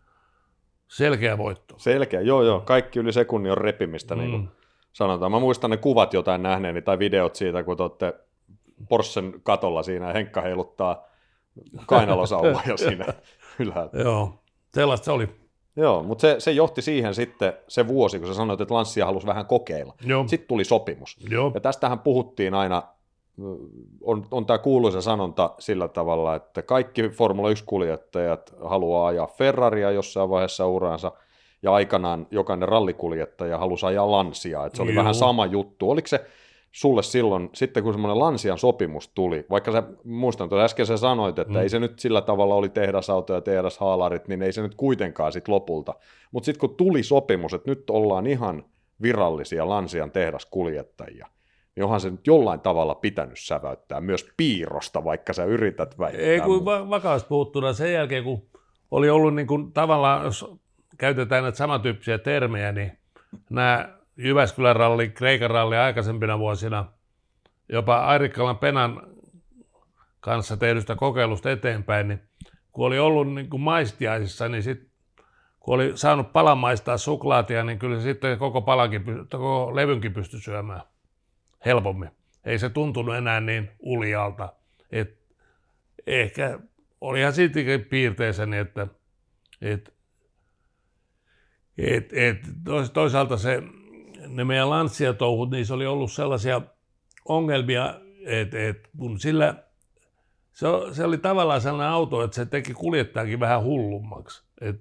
[0.88, 1.75] Selkeä voitto.
[1.79, 4.20] Selkeä, joo joo, kaikki yli sekunnin on repimistä, mm.
[4.20, 4.49] niin kuin
[4.92, 5.33] sanotaan.
[5.33, 8.14] Mä muistan ne kuvat jotain nähneeni tai videot siitä, kun te olette
[8.88, 11.05] Porschen katolla siinä ja Henkka heiluttaa
[11.87, 13.07] kainalosauvoja siinä
[13.59, 14.03] ylhäällä.
[14.03, 14.42] Joo,
[14.75, 15.29] sellaista se oli.
[15.77, 19.27] Joo, mutta se, se johti siihen sitten se vuosi, kun sä sanoit, että Lanssia halusi
[19.27, 19.94] vähän kokeilla.
[20.07, 20.29] Joo.
[20.29, 21.16] Sitten tuli sopimus.
[21.31, 21.51] Joo.
[21.55, 22.83] Ja tästähän puhuttiin aina,
[24.03, 30.31] on, on tämä kuuluisa sanonta sillä tavalla, että kaikki Formula 1-kuljettajat haluaa ajaa Ferraria jossain
[30.31, 31.12] vaiheessa uraansa,
[31.62, 35.01] ja aikanaan jokainen rallikuljettaja halusi ajaa Lansia, että se oli Joo.
[35.01, 35.90] vähän sama juttu.
[35.90, 36.25] Oliko se
[36.73, 41.38] sulle silloin, sitten kun semmoinen Lansian sopimus tuli, vaikka sä, muistan tuossa äsken sä sanoit,
[41.38, 41.61] että mm.
[41.61, 45.55] ei se nyt sillä tavalla oli tehdasauto ja tehdashaalarit, niin ei se nyt kuitenkaan sitten
[45.55, 45.94] lopulta.
[46.33, 48.64] Mutta sitten kun tuli sopimus, että nyt ollaan ihan
[49.03, 51.27] virallisia Lansian tehdaskuljettajia,
[51.77, 56.27] niin onhan se nyt jollain tavalla pitänyt säväyttää myös piirosta, vaikka sä yrität väittää.
[56.27, 58.47] Ei kun va- vakaasti puuttuna sen jälkeen, kun
[58.91, 60.47] oli ollut niin kuin, tavallaan, jos
[60.99, 62.99] käytetään näitä samantyyppisiä termejä, niin
[63.51, 66.85] nämä Jyväskylän ralli, Kreikan ralli aikaisempina vuosina,
[67.69, 69.03] jopa Airikkalan Penan
[70.21, 72.21] kanssa tehdystä kokeilusta eteenpäin, niin
[72.73, 74.89] kun oli ollut niin kuin maistiaisissa, niin sit,
[75.61, 80.41] kun oli saanut palan maistaa suklaatia, niin kyllä se sitten koko, palankin, koko levynkin pystyi
[80.41, 80.81] syömään
[81.64, 82.11] helpommin.
[82.44, 84.53] Ei se tuntunut enää niin uljalta.
[84.90, 85.18] Et
[86.07, 86.59] ehkä
[87.18, 88.87] ihan siitäkin piirteiseni, että
[89.61, 89.94] et,
[91.79, 92.38] et, et,
[92.92, 93.62] toisaalta se
[94.29, 96.61] ne meidän lanssiatouhut, niin se oli ollut sellaisia
[97.24, 99.64] ongelmia, että, että kun sillä,
[100.53, 104.44] se, se oli tavallaan sellainen auto, että se teki kuljettajakin vähän hullummaksi.
[104.61, 104.81] Et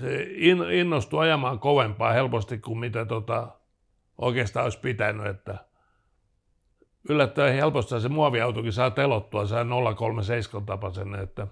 [0.00, 3.48] se in, innostui ajamaan kovempaa helposti kuin mitä tota,
[4.18, 5.67] oikeastaan olisi pitänyt, että
[7.08, 11.46] yllättäen helposti se muoviautokin saa telottua, saa 037 tapaisen, että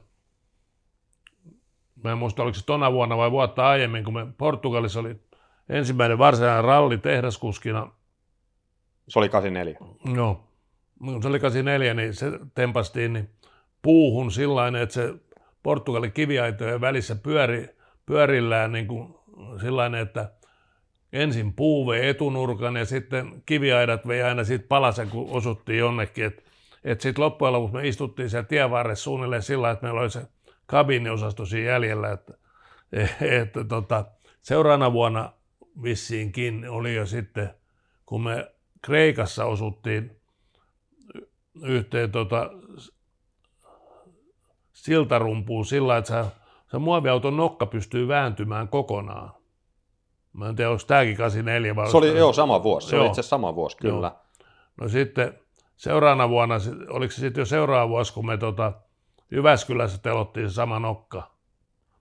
[2.05, 5.21] mä en muista, oliko se tona vuonna vai vuotta aiemmin, kun me Portugalissa oli
[5.69, 7.91] ensimmäinen varsinainen ralli tehdaskuskina.
[9.09, 9.79] Se oli 84.
[10.15, 10.45] Joo,
[10.99, 13.31] kun se oli 84, niin se tempastiin niin
[13.83, 15.15] puuhun sillä että se
[15.63, 17.69] Portugalin kiviaitojen välissä pyöri,
[18.07, 19.15] pyörillään niin kuin
[19.61, 20.33] sillainen, että
[21.13, 26.25] ensin puu vei etunurkan ja sitten kiviaidat vei aina siitä palasen, kun osuttiin jonnekin.
[26.25, 26.43] Että
[26.85, 30.27] et sitten loppujen lopuksi me istuttiin siellä tien varressa suunnilleen sillä että meillä oli se
[30.67, 32.13] kabiniosasto siinä jäljellä.
[32.13, 32.35] Että,
[33.21, 34.05] että tota,
[34.43, 35.33] seuraavana vuonna
[35.83, 37.51] vissiinkin oli jo sitten,
[38.07, 40.21] kun me Kreikassa osuttiin
[41.63, 42.51] yhteen tota,
[44.73, 46.31] siltarumpuun sillä, että se,
[46.71, 49.33] se muoviauton nokka pystyy vääntymään kokonaan.
[50.37, 51.91] Mä en tiedä, onko tämäkin 84 vai...
[51.91, 52.89] Se oli, joo, sama vuosi.
[52.89, 53.03] Se joo.
[53.03, 54.07] oli itse sama vuosi, kyllä.
[54.07, 54.47] Joo.
[54.81, 55.35] No sitten
[55.77, 56.55] seuraavana vuonna,
[56.89, 58.73] oliko se sitten jo seuraava vuosi, kun me tota,
[59.31, 61.37] Jyväskylässä telottiin se sama nokka.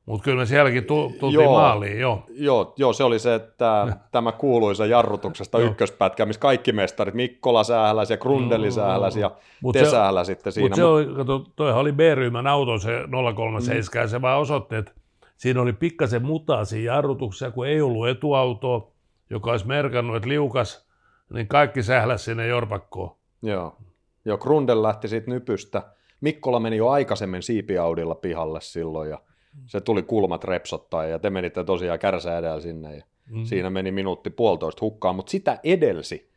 [0.06, 2.26] Mutta kyllä me sielläkin tultiin joo, maaliin, joo.
[2.30, 2.74] joo.
[2.78, 8.18] Joo, se oli se, että tämä kuuluisa jarrutuksesta ykköspätkä, missä kaikki mestarit, Mikkola säähläsi ja
[8.18, 9.32] Grundeli säähläsi ja
[9.74, 10.66] te sitten siinä.
[10.66, 12.92] Mutta se oli, kato, toihan oli B-ryhmän auto se
[13.36, 14.10] 037, mm.
[14.10, 14.92] se vaan osoitti, että
[15.38, 18.92] siinä oli pikkasen mutaa siinä jarrutuksessa, kun ei ollut etuautoa,
[19.30, 20.88] joka olisi merkannut, että liukas,
[21.34, 23.16] niin kaikki sähläsi sinne jorpakkoon.
[23.42, 23.78] Joo.
[24.26, 25.84] Joo, Grundel lähti siitä nypystä.
[26.22, 29.22] Mikkola meni jo aikaisemmin siipiaudilla pihalle silloin ja
[29.66, 33.46] se tuli kulmat repsottaa ja te menitte tosiaan kärsä edellä sinne ja mm.
[33.46, 36.32] siinä meni minuutti puolitoista hukkaan, mutta sitä edelsi.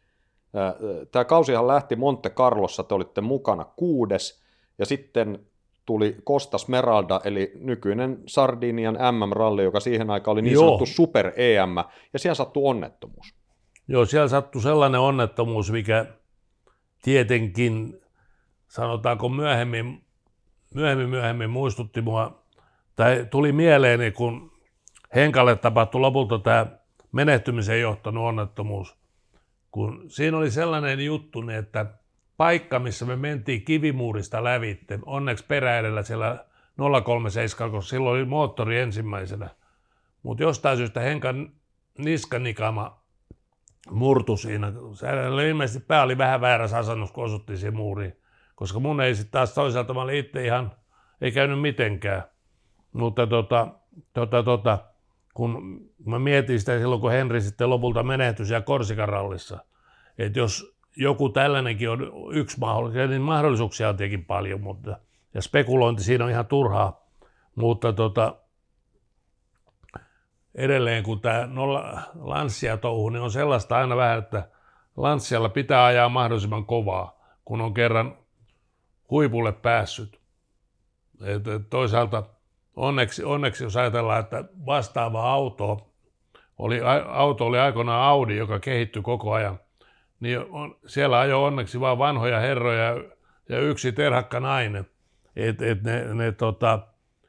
[1.13, 4.43] Tämä kausihan lähti Monte Carlossa, te olitte mukana kuudes
[4.79, 5.47] ja sitten
[5.89, 10.65] tuli Costa Smeralda, eli nykyinen Sardinian MM-ralli, joka siihen aikaan oli niin Joo.
[10.65, 11.77] sanottu Super EM,
[12.13, 13.35] ja siellä sattui onnettomuus.
[13.89, 16.07] Joo, siellä sattui sellainen onnettomuus, mikä
[17.03, 18.01] tietenkin,
[18.69, 20.05] sanotaanko myöhemmin,
[20.75, 22.43] myöhemmin, myöhemmin muistutti mua
[22.97, 24.53] tai tuli mieleeni, kun
[25.15, 26.67] Henkalle tapahtui lopulta tämä
[27.13, 28.97] menehtymiseen johtanut onnettomuus,
[29.71, 31.87] kun siinä oli sellainen juttu, niin että
[32.39, 36.45] paikka, missä me mentiin kivimuurista lävitte, onneksi peräedellä siellä
[37.05, 39.51] 037, koska silloin oli moottori ensimmäisenä,
[40.23, 41.53] mutta jostain syystä Henkan
[41.99, 43.03] niskanikama
[43.91, 44.73] murtu siinä.
[44.95, 45.07] Se
[45.49, 48.17] ilmeisesti pää oli vähän väärässä asennossa, kun osuttiin siihen muuriin,
[48.55, 50.73] koska mun ei sitten taas toisaalta, mä olin itse ihan,
[51.21, 52.23] ei käynyt mitenkään.
[52.93, 53.69] Mutta tota,
[54.13, 54.79] tota, tota,
[55.35, 59.59] kun mä mietin sitä silloin, kun Henri sitten lopulta menehtyi siellä Korsikarallissa,
[60.19, 64.97] että jos joku tällainenkin on yksi mahdollisuus, niin mahdollisuuksia on tietenkin paljon, mutta
[65.35, 67.07] ja spekulointi siinä on ihan turhaa,
[67.55, 68.37] mutta tota,
[70.55, 74.49] edelleen kun tämä nolla lanssia touhu, niin on sellaista aina vähän, että
[74.97, 78.17] lanssialla pitää ajaa mahdollisimman kovaa, kun on kerran
[79.11, 80.21] huipulle päässyt.
[81.25, 82.23] Et, toisaalta
[82.77, 85.93] onneksi, onneksi jos ajatellaan, että vastaava auto
[86.59, 89.61] oli, auto oli aikoinaan Audi, joka kehittyi koko ajan,
[90.21, 93.05] niin on, siellä ajoi onneksi vain vanhoja herroja
[93.49, 94.87] ja yksi terhakka nainen.
[95.37, 96.87] Et, et ne, ne tota,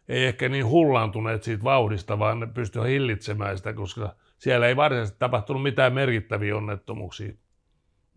[0.10, 5.20] ei ehkä niin hullaantuneet siitä vauhdista, vaan ne pystyivät hillitsemään sitä, koska siellä ei varsinaisesti
[5.20, 7.34] tapahtunut mitään merkittäviä onnettomuuksia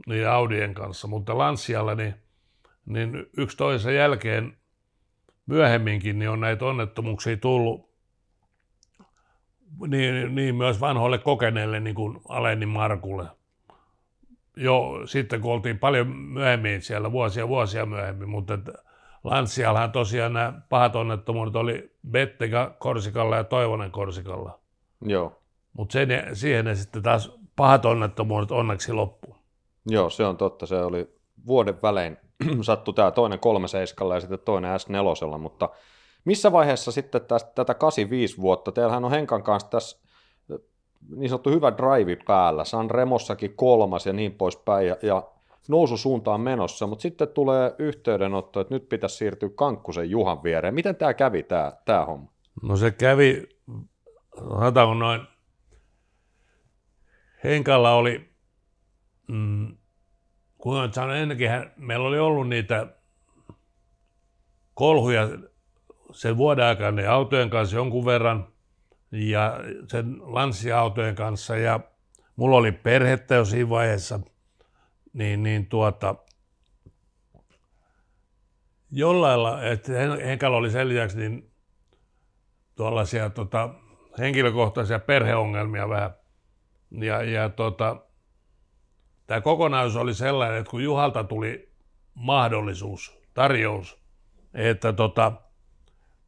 [0.07, 2.15] niin Audien kanssa, mutta Lanssialla niin,
[2.87, 4.57] niin yksi toisensa jälkeen
[5.47, 7.93] myöhemminkin niin on näitä onnettomuuksia tullut
[9.87, 13.27] niin, niin myös vanhoille kokeneille, niin kuin Aleni Markulle.
[14.57, 18.59] Jo sitten, kun oltiin paljon myöhemmin siellä, vuosia vuosia myöhemmin, mutta
[19.25, 24.59] Lanssiallahan tosiaan nämä pahat onnettomuudet oli Bettega Korsikalla ja Toivonen Korsikalla.
[25.03, 25.43] Joo.
[25.73, 25.99] Mutta
[26.33, 29.37] siihen ne sitten taas pahat onnettomuudet onneksi loppu.
[29.87, 30.67] Joo, se on totta.
[30.67, 31.15] Se oli
[31.47, 32.17] vuoden välein
[32.63, 35.69] sattui tämä toinen 37 ja sitten toinen S4, mutta
[36.25, 39.99] missä vaiheessa sitten tästä, tätä 85 vuotta, teillähän on Henkan kanssa tässä
[41.17, 45.23] niin sanottu hyvä drive päällä, San Remossakin kolmas ja niin poispäin, ja, ja
[45.69, 50.75] noususuuntaan menossa, mutta sitten tulee yhteydenotto, että nyt pitäisi siirtyä Kankkusen Juhan viereen.
[50.75, 52.33] Miten tämä kävi, tämä, tämä homma?
[52.63, 53.49] No se kävi,
[54.39, 55.21] sanotaanko noin,
[57.45, 58.31] Henkalla oli
[59.29, 59.77] mm,
[60.59, 62.87] kuten sanoin ennenkin, meillä oli ollut niitä
[64.75, 65.29] kolhuja
[66.13, 68.52] sen vuoden aikana autojen kanssa jonkun verran
[69.13, 71.81] ja sen lanssiautojen kanssa ja
[72.37, 74.21] mulla oli perhettä jo siinä vaiheessa,
[75.13, 76.15] niin, niin tuota,
[78.91, 79.93] jollain lailla, että
[80.27, 81.51] Henkalla oli sen lisäksi niin
[82.75, 83.75] tuollaisia tota,
[84.19, 86.15] henkilökohtaisia perheongelmia vähän.
[86.91, 87.97] Ja, ja tota,
[89.27, 91.73] tämä kokonaisuus oli sellainen, että kun Juhalta tuli
[92.15, 94.03] mahdollisuus, tarjous,
[94.55, 95.33] että tota,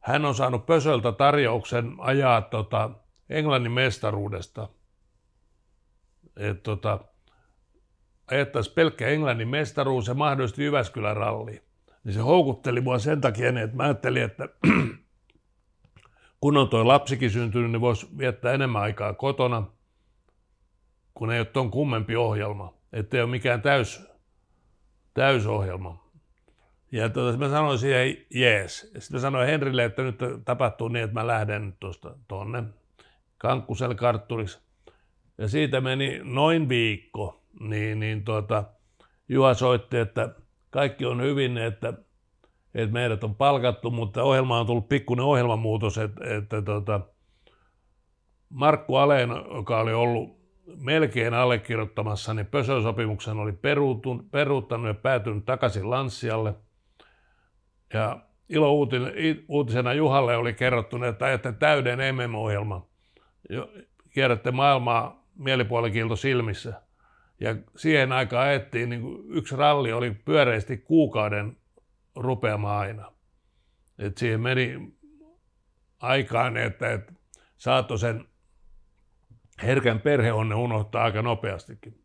[0.05, 2.89] hän on saanut Pösöltä tarjouksen ajaa tota,
[3.29, 4.69] Englannin mestaruudesta.
[6.37, 6.99] Että tota,
[8.31, 11.61] ajettaisiin pelkkä Englannin mestaruus ja mahdollisesti Jyväskylän ralli.
[12.03, 14.49] Niin se houkutteli mua sen takia, että mä ajattelin, että
[16.41, 19.63] kun on tuo lapsikin syntynyt, niin voisi viettää enemmän aikaa kotona,
[21.13, 22.73] kun ei ole tuon kummempi ohjelma.
[22.93, 24.07] Että ei ole mikään täys,
[25.13, 26.04] täysohjelma.
[26.95, 28.79] Ja tuota, mä sanoin siihen jees.
[28.79, 32.63] Sitten mä sanoin Henrille, että nyt tapahtuu niin, että mä lähden tuosta tuonne
[33.37, 34.59] Kankkuselle kartturiksi.
[35.37, 38.63] Ja siitä meni noin viikko, niin, niin tuota,
[39.29, 40.29] Juha soitti, että
[40.69, 41.93] kaikki on hyvin, että,
[42.75, 47.01] että meidät on palkattu, mutta ohjelma on tullut pikkuinen ohjelmamuutos, että, että tuota,
[48.49, 50.39] Markku Aleen, joka oli ollut
[50.77, 53.53] melkein allekirjoittamassa, niin Pösö-sopimuksen oli
[54.31, 56.53] peruuttanut ja päätynyt takaisin Lanssialle–
[57.95, 58.87] ja ilo
[59.47, 62.83] uutisena Juhalle oli kerrottu, että ajatte täyden MM-ohjelman.
[64.13, 66.81] Kierrätte maailmaa mielipuolikilto silmissä.
[67.39, 71.57] Ja siihen aikaan ajettiin, niin yksi ralli oli pyöreästi kuukauden
[72.15, 73.11] rupeama aina.
[73.99, 74.93] Et siihen meni
[75.99, 77.13] aikaan, että, että
[77.57, 78.25] saattoi sen
[79.63, 82.01] herkän perheonne unohtaa aika nopeastikin.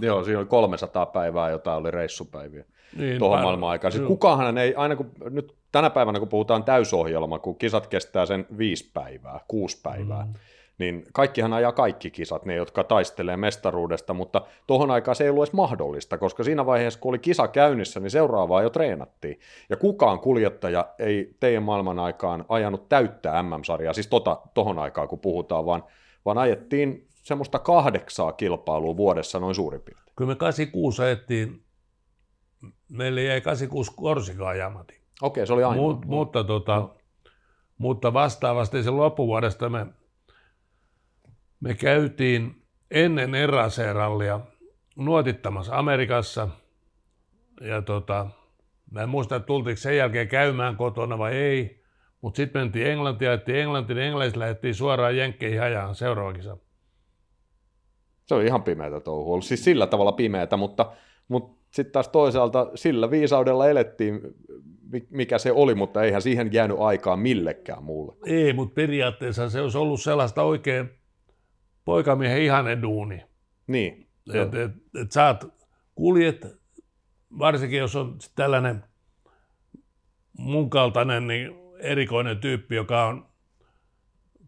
[0.00, 2.64] Joo, siinä oli 300 päivää, jota oli reissupäiviä
[2.96, 3.92] niin, tuohon maailman aikaan.
[3.92, 8.46] Siis kukaanhan ei, aina kun nyt tänä päivänä kun puhutaan täysohjelma, kun kisat kestää sen
[8.58, 10.32] viisi päivää, kuusi päivää, mm.
[10.78, 15.42] niin kaikkihan ajaa kaikki kisat, ne jotka taistelee mestaruudesta, mutta tuohon aikaan se ei ollut
[15.42, 19.40] edes mahdollista, koska siinä vaiheessa, kun oli kisa käynnissä, niin seuraavaa jo treenattiin.
[19.68, 25.18] Ja kukaan kuljettaja ei teidän maailman aikaan ajanut täyttää MM-sarjaa, siis tota, tohon aikaan kun
[25.18, 25.84] puhutaan, vaan,
[26.24, 30.12] vaan ajettiin semmoista kahdeksaa kilpailua vuodessa noin suurin piirtein.
[30.16, 31.62] Kyllä me 86 ajettiin
[32.90, 35.00] meille jäi 86 Korsika ajamati.
[35.22, 35.82] Okei, se oli ainoa.
[35.82, 36.88] Mut, mutta, tota,
[37.78, 39.86] mutta vastaavasti sen loppuvuodesta me,
[41.60, 44.40] me käytiin ennen eraseerallia
[44.96, 46.48] nuotittamassa Amerikassa.
[47.60, 48.26] Ja tota,
[48.90, 51.84] mä en muista, että tultiinko sen jälkeen käymään kotona vai ei.
[52.20, 56.56] Mutta sitten mentiin Englantiin, ajettiin Englantiin, niin Englannissa lähdettiin suoraan Jenkkeihin ajaan seuraava kisa.
[58.26, 59.40] Se oli ihan pimeätä touhua.
[59.40, 60.92] Siis sillä tavalla pimeätä, mutta,
[61.28, 64.20] mutta sitten taas toisaalta sillä viisaudella elettiin,
[65.10, 68.16] mikä se oli, mutta eihän siihen jäänyt aikaa millekään muulle.
[68.26, 70.90] Ei, mutta periaatteessa se olisi ollut sellaista oikein
[71.84, 73.22] poikamiehen ihanen duuni.
[73.66, 74.06] Niin.
[74.34, 75.46] Että et, et saat
[75.94, 76.46] kuljet,
[77.38, 78.84] varsinkin jos on tällainen
[80.38, 83.26] mun kaltainen niin erikoinen tyyppi, joka on,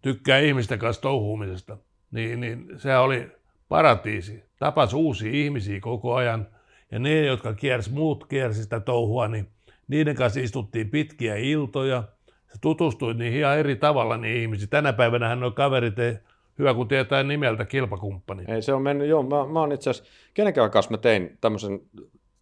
[0.03, 1.79] tykkää ihmisten kanssa touhumisesta,
[2.11, 3.29] niin, niin se oli
[3.69, 4.45] paratiisi.
[4.59, 6.49] Tapas uusia ihmisiä koko ajan–
[6.93, 9.49] ja ne, jotka kiers, muut kiersi sitä touhua, niin
[9.89, 12.05] niiden kanssa istuttiin pitkiä iltoja.
[12.27, 14.69] Se tutustui niihin ihan eri tavalla niin ihmisiin.
[14.69, 16.19] Tänä päivänä hän on kaverit, ei,
[16.59, 18.45] hyvä kun tietää nimeltä kilpakumppani.
[18.49, 21.81] Ei se on mennyt, joo, mä, mä oon itse asiassa, kenenkään kanssa mä tein tämmöisen,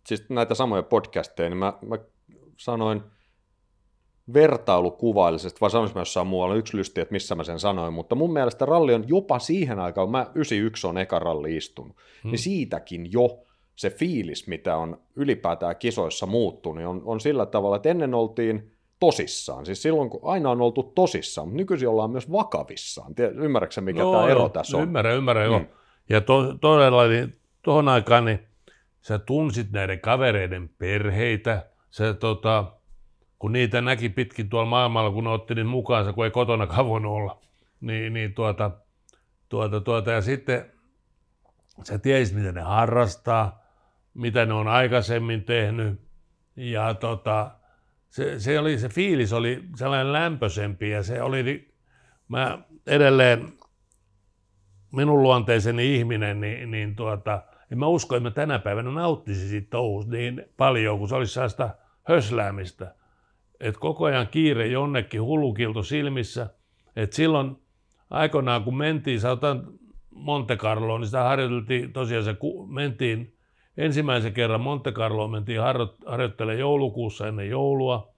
[0.06, 1.98] siis näitä samoja podcasteja, niin mä, mä
[2.56, 3.02] sanoin
[4.34, 8.32] vertailukuvaillisesti, vai sanoisin mä jossain muualla yksi lysti, että missä mä sen sanoin, mutta mun
[8.32, 12.30] mielestä ralli on jopa siihen aikaan, kun mä 91 on eka ralli istunut, hmm.
[12.30, 13.44] niin siitäkin jo
[13.80, 18.72] se fiilis, mitä on ylipäätään kisoissa muuttunut, niin on, on sillä tavalla, että ennen oltiin
[19.00, 19.66] tosissaan.
[19.66, 23.14] Siis silloin, kun aina on oltu tosissaan, mutta nykyisin ollaan myös vakavissaan.
[23.34, 24.82] Ymmärrätkö mikä no, tämä ero tässä on?
[24.82, 25.52] Ymmärrän, ymmärrän, mm.
[25.52, 25.62] joo.
[26.08, 28.46] Ja to, todella, niin tuohon aikaan niin
[29.00, 32.72] sä tunsit näiden kavereiden perheitä, se, tota,
[33.38, 37.12] kun niitä näki pitkin tuolla maailmalla, kun ne otti niin mukaansa, kun ei kotona voinut
[37.12, 37.40] olla.
[37.80, 38.70] Niin, niin tuota,
[39.48, 40.72] tuota, tuota, ja sitten
[41.82, 43.59] sä tiesit, miten ne harrastaa,
[44.14, 46.00] mitä ne on aikaisemmin tehnyt.
[46.56, 47.50] Ja tota,
[48.08, 51.74] se, se, oli, se fiilis oli sellainen lämpöisempi ja se oli,
[52.28, 53.52] mä edelleen
[54.92, 57.42] minun luonteiseni ihminen, niin, niin tuota,
[57.72, 61.34] en mä usko, että mä tänä päivänä nauttisi siitä touhusta niin paljon, kun se olisi
[61.34, 61.70] sellaista
[62.08, 62.94] hösläämistä.
[63.60, 66.50] Että koko ajan kiire jonnekin hullukilto silmissä.
[66.96, 67.56] Että silloin
[68.10, 69.72] aikoinaan, kun mentiin, sanotaan
[70.10, 72.36] Monte Carloon, niin sitä harjoiteltiin, tosiaan se
[72.68, 73.36] mentiin
[73.76, 75.60] Ensimmäisen kerran Monte Carlo mentiin
[76.06, 78.14] harjoittelemaan joulukuussa ennen joulua.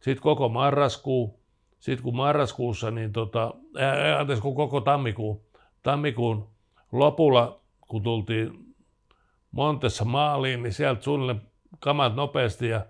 [0.00, 1.40] Sitten koko marraskuu.
[1.78, 5.46] Sitten kun marraskuussa, niin tota, ää, anteeksi, kun koko tammikuu,
[5.82, 6.48] tammikuun
[6.92, 8.74] lopulla, kun tultiin
[9.50, 11.42] Montessa maaliin, niin sieltä suunnilleen
[11.80, 12.86] kamat nopeasti ja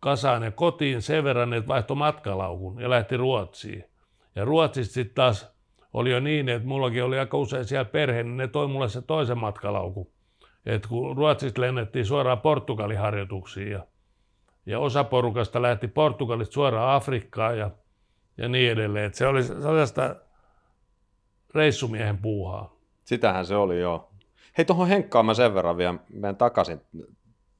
[0.00, 3.84] kasaan ja kotiin sen verran, että vaihtoi matkalaukun ja lähti Ruotsiin.
[4.36, 5.52] Ja Ruotsissa sitten taas
[5.92, 9.02] oli jo niin, että mullakin oli aika usein siellä perhe, niin ne toi mulle se
[9.02, 10.11] toisen matkalaukun.
[10.66, 13.86] Et kun Ruotsista lennettiin suoraan Portugalin harjoituksiin ja,
[14.66, 17.70] ja osa porukasta lähti Portugalista suoraan Afrikkaan ja,
[18.36, 19.04] ja niin edelleen.
[19.04, 20.16] Et se oli sellaista
[21.54, 22.76] reissumiehen puuhaa.
[23.04, 24.12] Sitähän se oli, joo.
[24.58, 26.80] Hei, tuohon Henkkaan mä sen verran vielä menen takaisin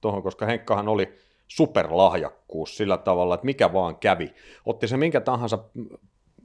[0.00, 1.14] tuohon, koska Henkkahan oli
[1.48, 4.34] superlahjakkuus sillä tavalla, että mikä vaan kävi.
[4.66, 5.58] Otti se minkä tahansa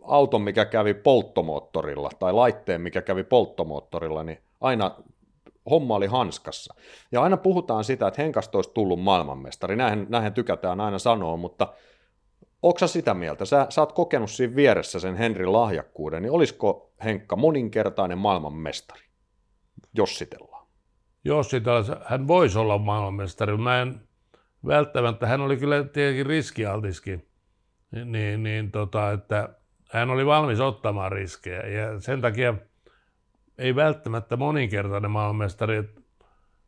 [0.02, 4.96] auton, mikä kävi polttomoottorilla, tai laitteen, mikä kävi polttomoottorilla, niin aina
[5.70, 6.74] homma oli hanskassa.
[7.12, 11.74] Ja aina puhutaan sitä, että Henkasta olisi tullut maailmanmestari, näin, näin tykätään aina sanoa, mutta
[12.62, 13.46] onko sitä mieltä?
[13.46, 19.04] Sä, sä oot kokenut siinä vieressä sen Henrin lahjakkuuden, niin olisiko Henkka moninkertainen maailmanmestari?
[19.94, 20.68] Jossitellaan.
[21.24, 24.02] Jossitellaan, hän voisi olla maailmanmestari, mä en
[24.68, 27.28] välttämättä, hän oli kyllä tietenkin riskialtiskin,
[28.06, 29.50] niin, niin tota, että
[29.92, 32.54] hän oli valmis ottamaan riskejä ja sen takia
[33.58, 35.84] ei välttämättä moninkertainen maailmanmestari,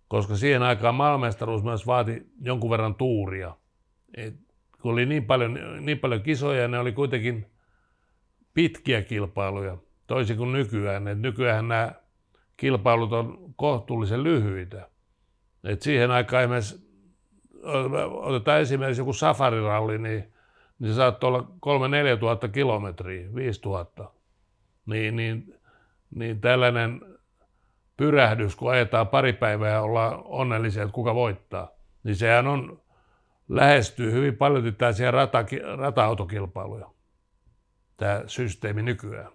[0.08, 3.56] koska siihen aikaan maailmanmestaruus myös vaati jonkun verran tuuria.
[4.18, 4.36] Et
[4.82, 7.46] kun oli niin paljon, niin paljon kisoja, ne oli kuitenkin
[8.54, 9.78] pitkiä kilpailuja,
[10.08, 11.08] toisin kuin nykyään.
[11.08, 11.92] Et nykyään nämä
[12.58, 14.90] kilpailut on kohtuullisen lyhyitä.
[15.64, 16.90] Et siihen aikaan esimerkiksi,
[18.12, 20.34] otetaan esimerkiksi joku safariralli, niin
[20.80, 21.52] niin se saattoi olla
[22.16, 24.12] 3-4 tuhatta kilometriä, 5 tuhatta.
[24.86, 25.59] Niin, niin,
[26.16, 27.02] niin tällainen
[27.98, 31.72] pyrähdys, kun ajetaan pari päivää ja ollaan onnellisia, että kuka voittaa,
[32.04, 32.82] niin sehän on,
[33.50, 35.46] lähestyy hyvin paljon tällaisia rata,
[35.78, 36.90] rata-autokilpailuja,
[37.98, 39.32] tämä systeemi nykyään.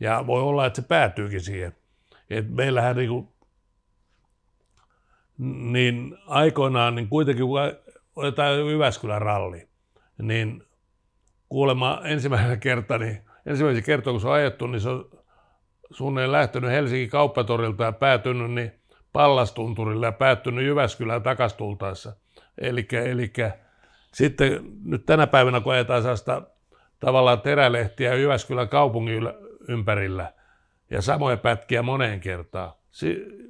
[0.00, 1.76] Ja voi olla, että se päätyykin siihen.
[2.30, 3.28] Et meillähän niin, kuin,
[5.72, 7.60] niin aikoinaan niin kuitenkin, kun
[8.16, 9.68] otetaan Jyväskylän ralli,
[10.22, 10.62] niin
[11.48, 15.10] kuulemma ensimmäinen kerta, niin ensimmäisen kertaa kun se on ajettu, niin se on
[15.90, 18.72] suunnilleen lähtenyt Helsingin kauppatorilta ja päätynyt niin
[19.12, 22.12] Pallastunturille ja päättynyt Jyväskylään takastultaessa.
[22.58, 22.88] Eli
[24.12, 26.42] sitten nyt tänä päivänä, kun ajetaan sellaista
[27.00, 29.28] tavallaan terälehtiä Jyväskylän kaupungin
[29.68, 30.32] ympärillä
[30.90, 32.72] ja samoja pätkiä moneen kertaan.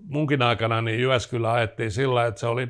[0.09, 2.68] munkin aikana niin Jyväskylä ajettiin sillä, että se oli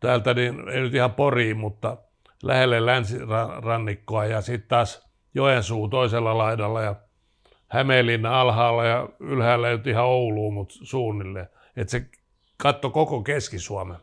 [0.00, 1.96] täältä, niin ei nyt ihan Poriin, mutta
[2.42, 5.04] lähelle länsirannikkoa ja sitten taas
[5.34, 6.94] Joensuu toisella laidalla ja
[7.74, 11.48] Hämeenlinna alhaalla ja ylhäällä nyt ihan Ouluun, mutta suunnilleen.
[11.76, 12.06] Että se
[12.56, 13.96] katto koko Keski-Suomen.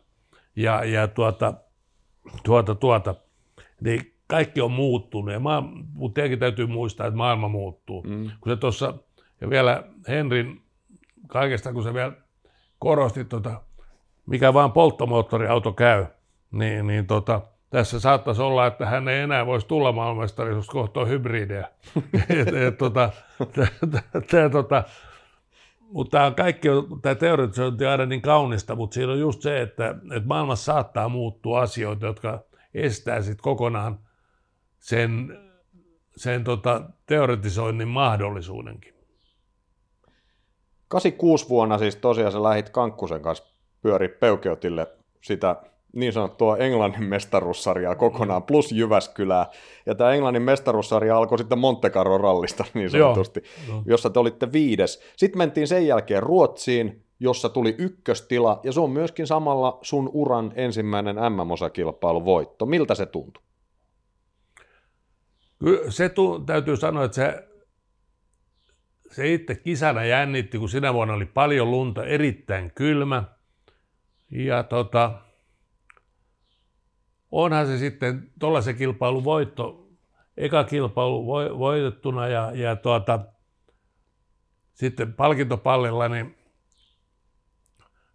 [0.56, 1.54] Ja, ja tuota,
[2.44, 3.16] tuota, tuota,
[3.82, 5.34] niin kaikki on muuttunut.
[5.34, 5.62] Ja maa,
[5.94, 8.04] mutta tietenkin täytyy muistaa, että maailma muuttuu.
[8.04, 8.30] Mm.
[8.42, 8.94] Kun se tuossa,
[9.42, 10.62] ja vielä Henrin
[11.28, 12.14] kaikesta, kun se vielä
[12.80, 13.62] korosti, tota,
[14.26, 16.06] mikä vaan polttomoottoriauto käy,
[16.52, 17.42] niin, niin tota,
[17.72, 21.68] tässä saattaisi olla, että hän ei enää voisi tulla maailmanmestari, jos kohta on hybridejä.
[22.78, 23.10] tota,
[24.52, 24.84] tota,
[25.80, 29.62] mutta tämä kaikki on, tämä teoretisointi on aina niin kaunista, mutta siinä on just se,
[29.62, 32.44] että, että maailmassa saattaa muuttua asioita, jotka
[32.74, 34.00] estää sitten kokonaan
[34.80, 35.40] sen,
[36.16, 38.94] sen tota, teoretisoinnin mahdollisuudenkin.
[40.88, 44.88] 86 vuonna siis tosiaan sä lähit Kankkusen kanssa pyöri Peukeotille
[45.22, 45.56] sitä
[45.94, 49.46] niin sanottua Englannin mestaruussarjaa kokonaan, plus Jyväskylää.
[49.86, 53.84] Ja tämä Englannin mestaruussarja alkoi sitten Monte Carlo rallista niin sanotusti, Joo.
[53.86, 55.04] jossa te olitte viides.
[55.16, 60.52] Sitten mentiin sen jälkeen Ruotsiin, jossa tuli ykköstila, ja se on myöskin samalla sun uran
[60.56, 62.66] ensimmäinen MM-osakilpailu voitto.
[62.66, 63.44] Miltä se tuntui?
[65.90, 67.48] se tu- täytyy sanoa, että se,
[69.12, 73.24] se itse kisana jännitti, kun sinä vuonna oli paljon lunta, erittäin kylmä.
[74.32, 75.22] Ja tota,
[77.32, 79.88] onhan se sitten tuollaisen kilpailun voitto,
[80.38, 81.28] eka kilpailu
[81.60, 83.20] voitettuna ja, ja tuota,
[84.74, 86.38] sitten palkintopallilla, niin,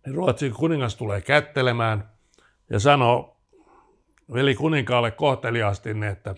[0.07, 2.11] niin Ruotsin kuningas tulee kättelemään
[2.71, 3.41] ja sanoo
[4.33, 6.35] veli kuninkaalle kohteliaasti, että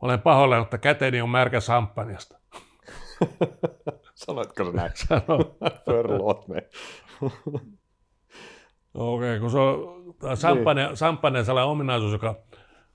[0.00, 2.38] olen pahoillani, että käteni on märkä samppanjasta.
[4.14, 4.92] Sanoitko näin?
[4.94, 5.56] Sano.
[5.84, 6.68] Förlåt me.
[8.94, 10.00] Okei, okay, kun se on
[10.94, 11.44] samppanen, niin.
[11.44, 12.34] sellainen ominaisuus, joka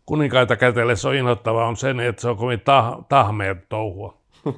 [0.05, 4.17] kuninkaita kätellessä on inhottava, on sen, että se on kovin tah, tahmeet touhua.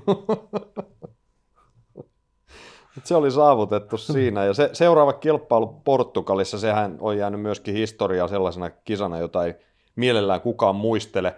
[3.03, 4.45] se oli saavutettu siinä.
[4.45, 9.55] Ja se, seuraava kilpailu Portugalissa, sehän on jäänyt myöskin historiaa sellaisena kisana, jota ei
[9.95, 11.35] mielellään kukaan muistele.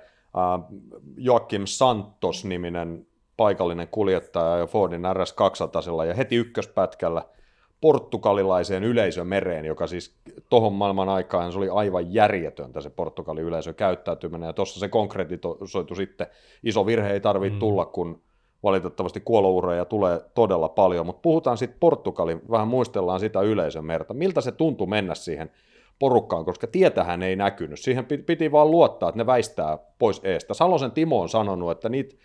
[1.18, 7.24] Joakim Santos-niminen paikallinen kuljettaja ja Fordin RS200 ja heti ykköspätkällä–
[7.82, 10.16] portugalilaiseen yleisömereen, joka siis
[10.50, 15.96] tohon maailman aikaan se oli aivan järjetöntä se Portugalin yleisö käyttäytyminen, ja tuossa se konkretisoitu
[15.96, 16.28] sitten,
[16.64, 17.60] iso virhe ei tarvitse mm.
[17.60, 18.22] tulla, kun
[18.64, 24.52] valitettavasti kuoloureja tulee todella paljon, mutta puhutaan sitten Portugalin, vähän muistellaan sitä yleisömerta, miltä se
[24.52, 25.52] tuntui mennä siihen
[26.00, 30.54] porukkaan, koska tietähän ei näkynyt, siihen piti vaan luottaa, että ne väistää pois eestä.
[30.54, 32.16] Salosen Timo on sanonut, että niitä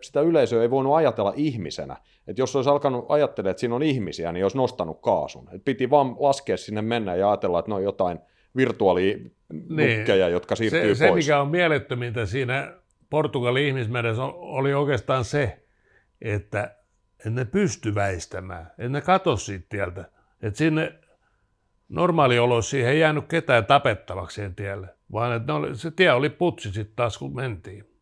[0.00, 1.96] sitä yleisöä ei voinut ajatella ihmisenä.
[2.26, 5.48] Että jos olisi alkanut ajattelemaan, että siinä on ihmisiä, niin olisi nostanut kaasun.
[5.52, 8.18] Et piti vaan laskea sinne mennä ja ajatella, että ne on jotain
[8.56, 10.32] virtuaalinukkeja, niin.
[10.32, 11.26] jotka siirtyy se, pois.
[11.26, 12.72] Se, mikä on mielettömintä siinä
[13.10, 15.62] Portugalin ihmismeressä oli oikeastaan se,
[16.20, 16.76] että
[17.26, 20.04] en ne pysty väistämään, en ne katso siitä tieltä.
[20.42, 20.94] Että sinne
[21.88, 26.72] normaalioloissa siihen ei jäänyt ketään tapettavaksi siihen tielle, vaan että oli, se tie oli putsi
[26.72, 27.95] sitten taas, kun mentiin.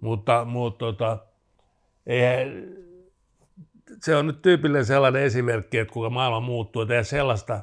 [0.00, 1.18] Mutta, mutta tota,
[2.06, 2.48] eihän,
[4.02, 7.60] se on nyt tyypillinen sellainen esimerkki, että kuinka maailma muuttuu, että sellaista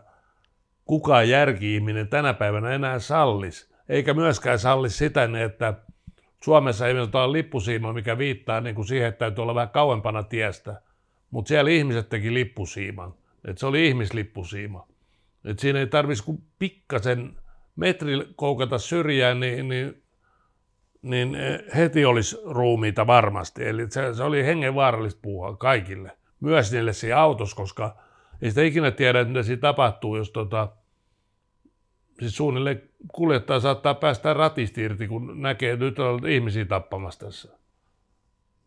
[0.85, 3.73] kukaan järki-ihminen tänä päivänä enää sallis.
[3.89, 5.73] Eikä myöskään sallis sitä, että
[6.43, 10.81] Suomessa ei ole lippusiima, mikä viittaa niin kuin siihen, että täytyy olla vähän kauempana tiestä.
[11.31, 13.13] Mutta siellä ihmiset teki lippusiiman.
[13.45, 14.87] Et se oli ihmislippusiima.
[15.45, 17.35] Et siinä ei tarvitsisi kuin pikkasen
[17.75, 20.03] metri koukata syrjään, niin, niin
[21.09, 23.67] niin eh, heti olisi ruumiita varmasti.
[23.67, 27.95] Eli se, se oli hengenvaarallista puhua kaikille, myös niille siinä autossa, koska
[28.41, 30.67] ei sitä ikinä tiedä, mitä siinä tapahtuu, jos tota,
[32.19, 37.57] siis suunnilleen kuljettaja saattaa päästä ratista irti, kun näkee, että nyt on ihmisiä tappamassa tässä.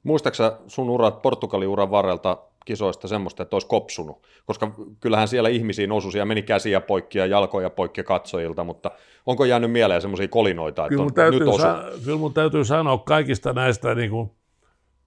[0.03, 5.93] Muistaaksä sun urat, Portugalin uran varrelta kisoista semmoista, että olisi kopsunut, koska kyllähän siellä ihmisiin
[5.93, 8.91] osui ja meni käsiä poikki ja jalkoja poikki katsojilta, mutta
[9.27, 11.63] onko jäänyt mieleen semmoisia kolinoita, että kyllä on, täytyy nyt osu?
[11.63, 14.31] Sa- kyllä mun täytyy sanoa kaikista näistä, niin kuin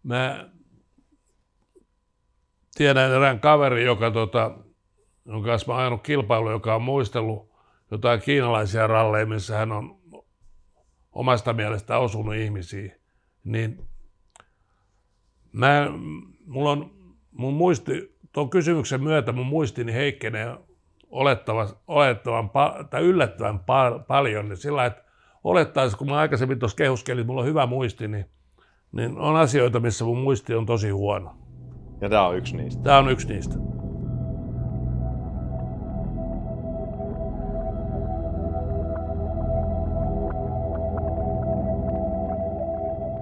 [0.04, 0.49] mä
[2.76, 4.51] tiedän erään kaveri, joka tota,
[5.26, 7.54] jonka kanssa mä ajanut kilpailu, joka on muistellut
[7.91, 9.99] jotain kiinalaisia ralleja, missä hän on
[11.12, 12.91] omasta mielestä osunut ihmisiin,
[13.43, 13.88] niin
[15.51, 15.91] mä,
[16.45, 16.93] mulla on
[17.38, 20.56] mun muisti, tuon kysymyksen myötä mun muistini heikkenee
[21.10, 22.50] olettavan, olettavan
[22.90, 25.04] tai yllättävän pa- paljon, niin sillä että
[25.44, 28.26] olettaisiin, kun mä aikaisemmin tuossa kehuskelin, että mulla on hyvä muisti, niin,
[28.92, 31.36] niin on asioita, missä mun muisti on tosi huono.
[32.02, 32.84] Ja tämä on yksi niistä.
[32.84, 33.56] Tämä on yksi niistä.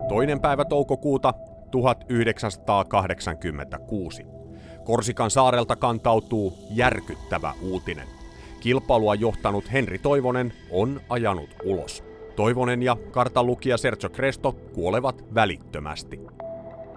[0.09, 1.33] Toinen päivä toukokuuta
[1.71, 4.25] 1986.
[4.83, 8.07] Korsikan saarelta kantautuu järkyttävä uutinen.
[8.59, 12.03] Kilpailua johtanut Henri Toivonen on ajanut ulos.
[12.35, 16.19] Toivonen ja kartanlukija Sergio Cresto kuolevat välittömästi.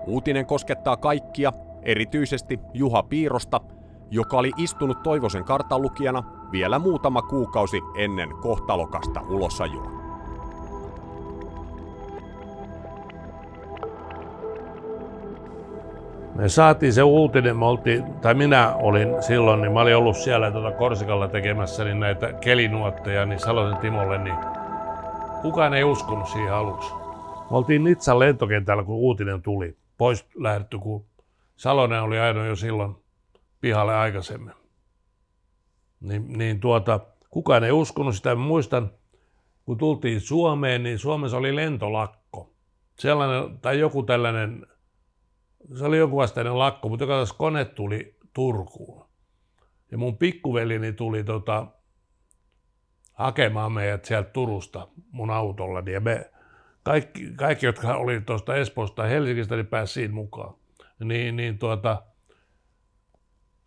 [0.07, 1.53] Uutinen koskettaa kaikkia,
[1.83, 3.61] erityisesti Juha Piirosta,
[4.11, 6.23] joka oli istunut Toivosen kartanlukijana
[6.53, 9.94] vielä muutama kuukausi ennen kohtalokasta ulosajua.
[16.35, 20.51] Me saatiin se uutinen, me oltiin, tai minä olin silloin, niin mä olin ollut siellä
[20.51, 24.37] tuota Korsikalla tekemässä niin näitä kelinuotteja niin Salosen Timolle, niin
[25.43, 26.95] kukaan ei uskonut siihen aluksi.
[27.51, 29.77] Me oltiin Nitsan lentokentällä, kun uutinen tuli.
[29.99, 31.05] Pois lähdetty, kun
[31.57, 32.97] Salonen oli aina jo silloin
[33.61, 34.55] pihalle aikaisemmin.
[36.01, 38.35] Niin, niin tuota, kukaan ei uskonut sitä.
[38.35, 38.91] Mä muistan,
[39.65, 42.51] kun tultiin Suomeen, niin Suomessa oli lentolakko.
[42.99, 44.67] Sellainen, tai joku tällainen
[45.79, 49.07] se oli joku vastainen lakko, mutta joka kone tuli Turkuun.
[49.91, 51.67] Ja mun pikkuvelini tuli tota,
[53.13, 55.83] hakemaan meidät sieltä Turusta mun autolla.
[55.91, 56.31] Ja me,
[56.83, 60.55] kaikki, kaikki jotka oli tuosta Espoosta tai Helsingistä, niin pääsi siinä mukaan.
[61.05, 62.03] Niin, niin tuota,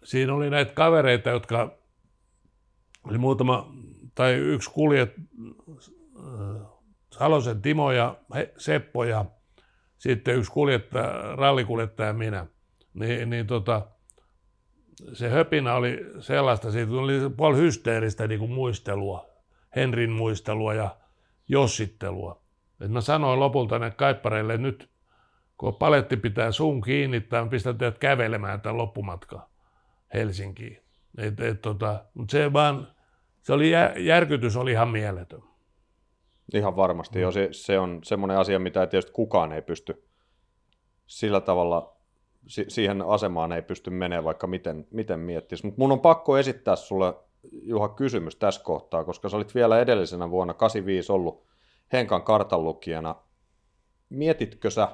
[0.04, 1.78] siinä oli näitä kavereita, jotka
[3.04, 3.74] oli muutama,
[4.16, 5.14] tai yksi kuljet,
[6.18, 6.68] äh,
[7.12, 8.16] Salosen Timo ja
[8.58, 9.26] Seppo ja
[9.98, 12.45] sitten yksi kuljettaja, rallikuljettaja minä,
[12.93, 13.88] niin, niin tota,
[15.14, 19.26] se höpinä oli sellaista, siitä oli puoli hysteeristä niin kuin muistelua,
[19.76, 20.95] Henrin muistelua ja
[21.48, 22.41] jossittelua.
[22.82, 24.89] Et mä sanoin lopulta ne kaippareille, että nyt
[25.58, 29.41] kun paletti pitää suun kiinni, tai pistän teidät kävelemään tämän loppumatkan
[30.14, 30.82] Helsinkiin.
[31.18, 32.88] Et, et, tota, mutta se vaan,
[33.41, 35.43] se oli, järkytys oli ihan mieletön.
[36.54, 37.22] Ihan varmasti, mm.
[37.22, 40.08] jo se, se on semmoinen asia, mitä tietysti kukaan ei pysty
[41.08, 41.95] sillä tavalla,
[42.48, 45.66] si- siihen asemaan ei pysty menemään, vaikka miten, miten miettisi.
[45.66, 47.14] Mutta mun on pakko esittää sulle,
[47.52, 51.43] Juha, kysymys tässä kohtaa, koska sä olit vielä edellisenä vuonna 85 ollut
[51.93, 53.16] Henkan kartanlukijana.
[54.10, 54.88] Mietitkö sä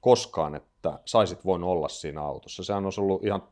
[0.00, 2.64] koskaan, että saisit voinut olla siinä autossa?
[2.64, 3.42] Sehän on ollut ihan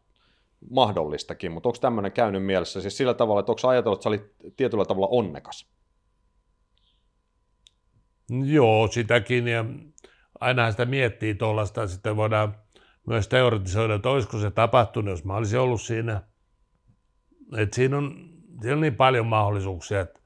[0.70, 4.56] mahdollistakin, mutta onko tämmöinen käynyt mielessä siis sillä tavalla, että onko ajatellut, että sä olit
[4.56, 5.77] tietyllä tavalla onnekas?
[8.30, 9.64] Joo, sitäkin ja
[10.40, 12.54] aina sitä miettii tuollaista, sitten voidaan
[13.06, 16.22] myös teoretisoida, että olisiko se tapahtunut, jos mä olisin ollut siinä.
[17.56, 20.20] Et siinä, on, siinä on niin paljon mahdollisuuksia, että,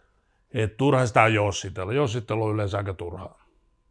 [0.55, 1.93] että turha sitä on jossitella.
[1.93, 3.43] Jossittelu on yleensä aika turhaa.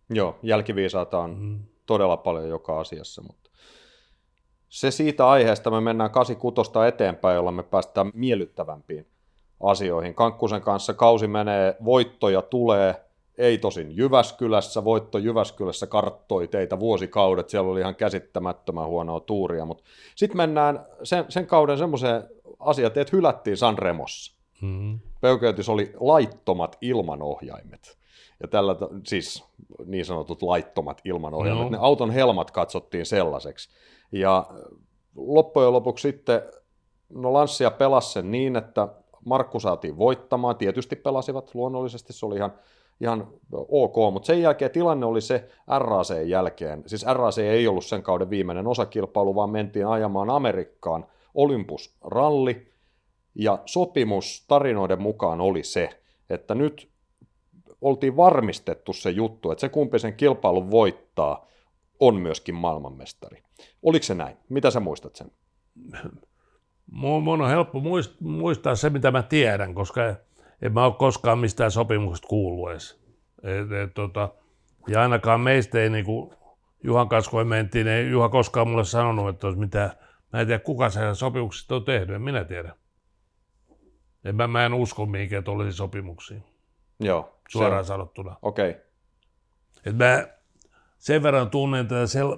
[0.09, 1.59] Joo, jälkiviisaata on mm.
[1.85, 3.49] todella paljon joka asiassa, mutta
[4.69, 9.07] se siitä aiheesta me mennään 86 eteenpäin, jolla me päästään miellyttävämpiin
[9.63, 10.15] asioihin.
[10.15, 17.71] Kankkusen kanssa kausi menee, voittoja tulee, ei tosin Jyväskylässä, voitto Jyväskylässä karttoi teitä vuosikaudet, siellä
[17.71, 19.83] oli ihan käsittämättömän huonoa tuuria, mutta
[20.15, 22.23] sitten mennään sen, sen kauden semmoiseen
[22.59, 24.35] asiaan, että hylättiin Sanremossa.
[24.61, 24.99] Mm-hmm.
[25.67, 27.97] Oli laittomat ilmanohjaimet.
[28.41, 28.75] Ja tällä,
[29.07, 29.43] siis
[29.85, 31.69] niin sanotut laittomat ilmanohjaimet, no.
[31.69, 33.69] ne auton helmat katsottiin sellaiseksi.
[34.11, 34.45] Ja
[35.15, 36.41] loppujen lopuksi sitten,
[37.09, 38.87] no Lanssia pelasi sen niin, että
[39.25, 42.53] Markku saatiin voittamaan, tietysti pelasivat luonnollisesti, se oli ihan
[43.01, 48.03] ihan ok, mutta sen jälkeen tilanne oli se RAC jälkeen, siis RAC ei ollut sen
[48.03, 52.71] kauden viimeinen osakilpailu, vaan mentiin ajamaan Amerikkaan Olympus ralli,
[53.35, 56.91] ja sopimus tarinoiden mukaan oli se, että nyt
[57.81, 61.47] oltiin varmistettu se juttu, että se kumpi sen kilpailun voittaa,
[61.99, 63.43] on myöskin maailmanmestari.
[63.83, 64.37] Oliko se näin?
[64.49, 65.31] Mitä sä muistat sen?
[66.91, 67.81] Mun on helppo
[68.19, 70.01] muistaa se, mitä mä tiedän, koska
[70.61, 73.01] en mä ole koskaan mistään sopimuksesta kuullut edes.
[73.43, 74.29] Et, et, tota,
[74.87, 76.33] ja ainakaan meistä ei niin kuin
[76.83, 79.91] Juhan kanssa, kun mentiin, ei Juha koskaan mulle sanonut, että olisi mitään,
[80.33, 82.75] mä en tiedä kuka se sopimuksista on tehnyt, en minä tiedä.
[84.25, 86.41] En, mä, mä en usko mihinkään, että olisi sopimuksia.
[86.99, 87.39] Joo.
[87.49, 88.35] Suoraan se, sanottuna.
[88.41, 88.69] Okei.
[88.69, 88.81] Okay.
[89.85, 90.27] Et mä
[90.97, 92.37] sen verran tunnen tätä sel,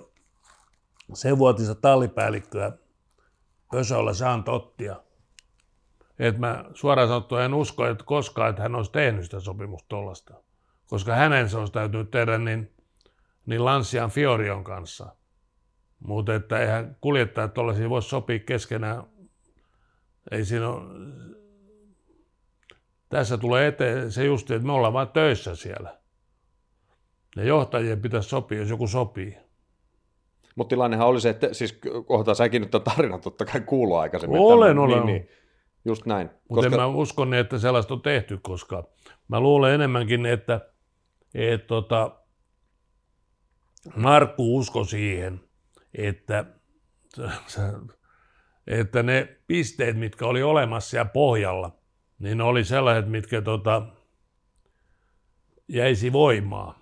[1.14, 2.72] sen vuotista tallipäällikköä
[3.72, 4.96] Pösöllä Saan Tottia,
[6.28, 10.34] että mä suoraan sanottuna en usko, että koskaan, että hän olisi tehnyt sitä sopimusta tuollaista.
[10.88, 12.72] Koska hänen se olisi täytynyt tehdä niin,
[13.46, 15.16] niin Lanssian Fiorion kanssa.
[16.00, 19.04] Mutta että eihän kuljettajat tuollaisia voi sopia keskenään.
[20.32, 20.84] Ei siinä ole...
[23.10, 25.98] Tässä tulee eteen se just, että me ollaan vain töissä siellä.
[27.36, 29.38] Ja johtajien pitäisi sopia, jos joku sopii.
[30.56, 34.40] Mutta tilannehan oli se, että siis kohta säkin nyt tarina totta kai kuuluu aikaisemmin.
[34.40, 35.06] Olen, olen.
[35.06, 35.43] Niin, niin.
[35.86, 36.30] Just näin.
[36.50, 36.76] Mutta koska...
[36.76, 38.84] en mä usko, niin, että sellaista on tehty, koska
[39.28, 40.62] mä luulen enemmänkin, että
[41.34, 42.12] et, tota,
[43.96, 45.42] Markku usko siihen,
[45.94, 46.46] että,
[48.68, 51.72] että ne pisteet, mitkä oli olemassa siellä pohjalla,
[52.20, 53.88] niin ne oli sellaiset, mitkä tota,
[55.68, 56.76] jäisi voimaan.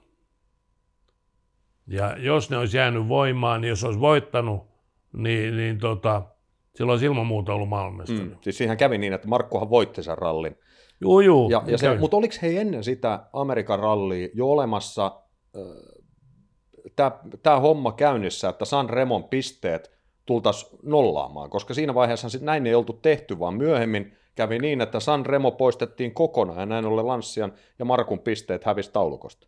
[1.88, 4.68] Ja jos ne olisi jäänyt voimaan, niin jos olisi voittanut,
[5.14, 6.31] niin, niin tota,
[6.76, 8.30] silloin olisi ilman muuta ollut maailmanmestari.
[8.30, 10.56] Mm, siis siihen kävi niin, että Markkohan voitti sen rallin.
[11.02, 11.50] Joo, joo.
[11.50, 15.22] Ja, ja se, mutta oliko he ennen sitä Amerikan rallia jo olemassa
[15.56, 17.12] äh,
[17.44, 19.92] tämä homma käynnissä, että San Remon pisteet
[20.26, 25.26] tultaisiin nollaamaan, koska siinä vaiheessa näin ei oltu tehty, vaan myöhemmin kävi niin, että San
[25.26, 29.48] Remo poistettiin kokonaan ja näin ollen Lanssian ja Markun pisteet hävisi taulukosta.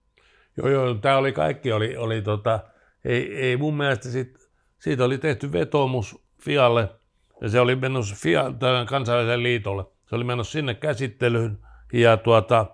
[0.57, 2.59] Joo, joo, tämä oli kaikki, oli, oli tota,
[3.05, 4.49] ei, ei mun mielestä sit,
[4.79, 6.89] siitä oli tehty vetoomus Fialle–
[7.41, 8.53] ja se oli mennyt FIA,
[8.89, 9.83] kansainväliselle liitolle.
[10.09, 11.57] Se oli mennyt sinne käsittelyyn
[11.93, 12.65] ja tuota,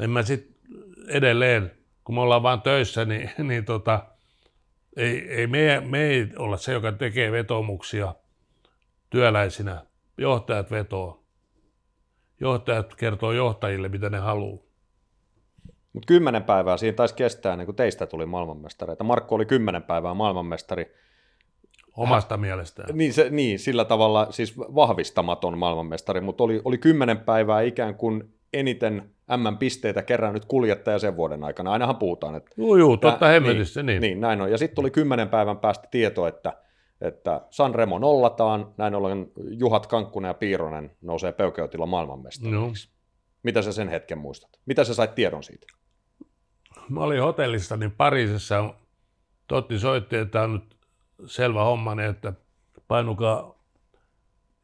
[0.00, 0.56] en mä sitten
[1.08, 1.70] edelleen,
[2.04, 4.06] kun me ollaan vaan töissä, niin, niin tota,
[4.96, 8.14] ei, ei me, me ei olla se, joka tekee vetomuksia
[9.10, 9.86] työläisinä.
[10.18, 11.24] Johtajat vetoo.
[12.40, 14.66] Johtajat kertoo johtajille, mitä ne haluaa.
[15.92, 19.04] Mutta kymmenen päivää siinä taisi kestää ennen kuin teistä tuli maailmanmestareita.
[19.04, 20.94] Markku oli kymmenen päivää maailmanmestari.
[21.96, 22.88] Omasta mielestään.
[22.98, 28.34] Niin, se, niin, sillä tavalla siis vahvistamaton maailmanmestari, mutta oli, oli kymmenen päivää ikään kuin
[28.52, 31.72] eniten M-pisteitä kerännyt kuljettaja sen vuoden aikana.
[31.72, 32.50] Ainahan puhutaan, että...
[32.56, 34.00] Joo, joo, totta hemmetissä, niin, niin.
[34.00, 34.50] Niin, näin on.
[34.50, 36.52] Ja sitten tuli kymmenen päivän päästä tieto, että,
[37.00, 42.88] että Sanremo nollataan, näin ollen Juhat Kankkunen ja Piironen nousee peukeutilla maailmanmestariksi.
[42.88, 42.96] No.
[43.42, 44.50] Mitä sä sen hetken muistat?
[44.66, 45.66] Mitä sä sait tiedon siitä?
[46.88, 48.74] Mä olin hotellissa, niin Pariisissa
[49.46, 50.75] Totti soitti, että on nyt
[51.26, 52.32] selvä homma, niin että
[52.88, 53.58] painukaa,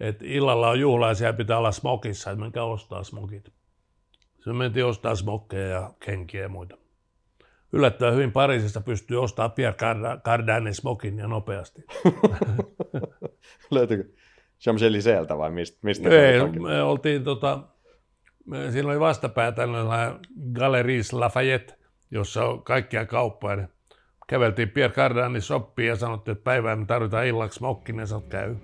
[0.01, 3.53] että illalla on juhlaisia ja pitää olla smokissa, että menkää ostaa smokit.
[4.45, 6.77] Se mentiin ostaa smokkeja ja kenkiä ja muita.
[7.73, 9.79] Yllättävän hyvin Pariisista pystyy ostamaan Pierre
[10.25, 11.85] Cardanin smokin ja nopeasti.
[13.71, 14.05] Löytyykö
[14.63, 15.79] Champs-Élyséeltä vai mistä?
[15.83, 17.63] mistä Ei, me oltiin tota,
[18.47, 20.21] me, siinä oli vastapää tällainen
[20.53, 21.75] Galeries Lafayette,
[22.11, 23.57] jossa on kaikkia kauppoja.
[23.57, 23.69] Niin
[24.27, 28.55] käveltiin Pierre Cardanin soppiin ja sanottiin, että päivään me tarvitaan illaksi mokkin, ja sanot käy.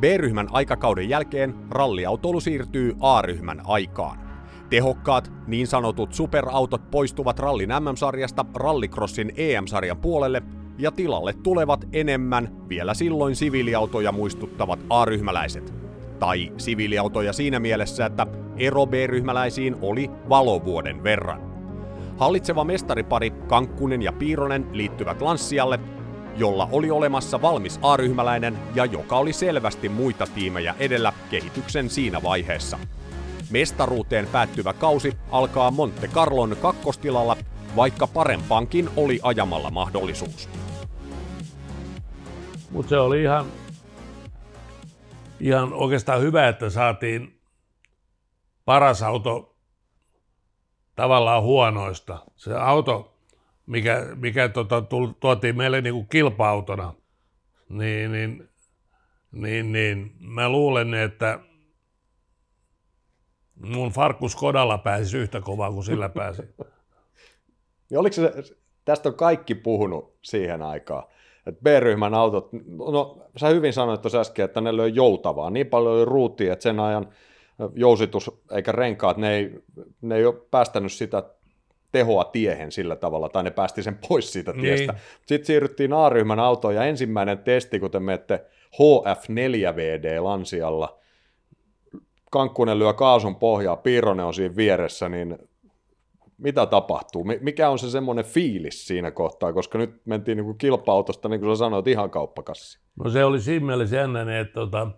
[0.00, 4.18] B-ryhmän aikakauden jälkeen ralliautoilu siirtyy A-ryhmän aikaan.
[4.70, 10.42] Tehokkaat, niin sanotut superautot poistuvat rallin MM-sarjasta rallycrossin EM-sarjan puolelle
[10.78, 15.74] ja tilalle tulevat enemmän vielä silloin siviiliautoja muistuttavat A-ryhmäläiset.
[16.18, 21.49] Tai siviiliautoja siinä mielessä, että ero B-ryhmäläisiin oli valovuoden verran.
[22.20, 25.78] Hallitseva mestaripari Kankkunen ja Piironen liittyvät Lanssialle,
[26.36, 32.78] jolla oli olemassa valmis A-ryhmäläinen ja joka oli selvästi muita tiimejä edellä kehityksen siinä vaiheessa.
[33.50, 37.36] Mestaruuteen päättyvä kausi alkaa Monte Carlon kakkostilalla,
[37.76, 40.48] vaikka parempaankin oli ajamalla mahdollisuus.
[42.70, 43.46] Mutta se oli ihan,
[45.40, 47.40] ihan oikeastaan hyvä, että saatiin
[48.64, 49.49] paras auto
[51.00, 52.18] tavallaan huonoista.
[52.36, 53.14] Se auto,
[53.66, 54.82] mikä, mikä tota,
[55.20, 56.94] tuotiin meille niin kuin kilpa-autona,
[57.68, 58.48] niin, niin,
[59.32, 61.40] niin, niin mä luulen, että
[63.54, 66.42] mun farkkus kodalla pääsi yhtä kovaa kuin sillä pääsi.
[67.90, 68.32] Ja oliko se,
[68.84, 71.04] tästä on kaikki puhunut siihen aikaan,
[71.46, 72.48] että B-ryhmän autot,
[72.92, 76.62] no sä hyvin sanoit tuossa äsken, että ne löi joutavaa, niin paljon oli ruutia, että
[76.62, 77.08] sen ajan
[77.74, 79.50] jousitus eikä renkaat, ne ei,
[80.00, 81.22] ne ei ole päästänyt sitä
[81.92, 84.62] tehoa tiehen sillä tavalla, tai ne päästi sen pois siitä niin.
[84.62, 84.94] tiestä.
[85.26, 88.44] Sitten siirryttiin A-ryhmän autoon, ja ensimmäinen testi, kun te menette
[88.74, 91.00] HF4VD Lansialla,
[92.30, 95.38] Kankkunen lyö kaasun pohjaa, Piironen on siinä vieressä, niin
[96.38, 97.24] mitä tapahtuu?
[97.40, 101.56] Mikä on se semmoinen fiilis siinä kohtaa, koska nyt mentiin niin kuin kilpa-autosta, niin kuin
[101.56, 102.78] sä sanoit, ihan kauppakassi.
[103.04, 104.90] No se oli siinä mielessä jännä, että tota,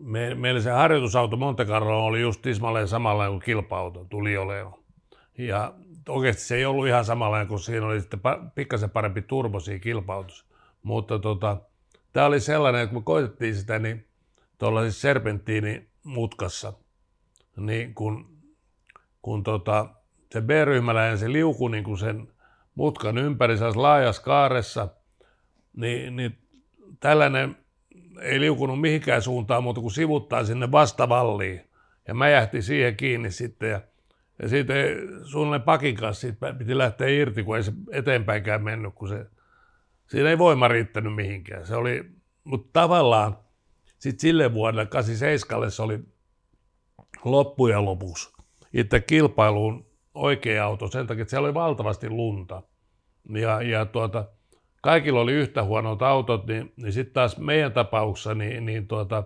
[0.00, 4.74] me, meillä se harjoitusauto Monte Carlo oli just tismalleen samalla kuin kilpa-auto, tuli olemaan.
[5.38, 5.74] Ja
[6.08, 8.20] oikeasti se ei ollut ihan samalla kun siinä oli sitten
[8.54, 10.44] pikkasen parempi turbo siinä kilpa-autossa.
[10.82, 11.56] Mutta tota,
[12.12, 14.08] tämä oli sellainen, että kun me koitettiin sitä, niin
[14.58, 16.72] tuolla siis serpenttiini mutkassa,
[17.56, 18.38] niin kun,
[19.22, 19.88] kun tota,
[20.32, 22.28] se B-ryhmäläinen se liuku niin kun sen
[22.74, 24.88] mutkan ympäri laajassa kaaressa,
[25.76, 26.38] niin, niin
[27.00, 27.56] tällainen
[28.20, 31.60] ei liukunut mihinkään suuntaan muuta kuin sivuttaa sinne vastavalliin.
[32.08, 33.80] Ja mä jähti siihen kiinni sitten ja,
[34.42, 34.76] ja sitten
[35.24, 39.26] suunnilleen pakin kanssa siitä piti lähteä irti, kun ei se eteenpäinkään mennyt, kun se,
[40.06, 41.66] siinä ei voima riittänyt mihinkään.
[41.66, 42.10] Se oli,
[42.44, 43.38] mutta tavallaan
[43.98, 45.98] sitten sille vuodelle 87 se oli
[47.24, 48.36] loppujen lopuksi
[48.72, 52.62] itse kilpailuun oikea auto sen takia, että siellä oli valtavasti lunta.
[53.28, 54.24] Ja, ja tuota,
[54.86, 59.24] kaikilla oli yhtä huonot autot, niin, niin sitten taas meidän tapauksessa, niin, niin tuota,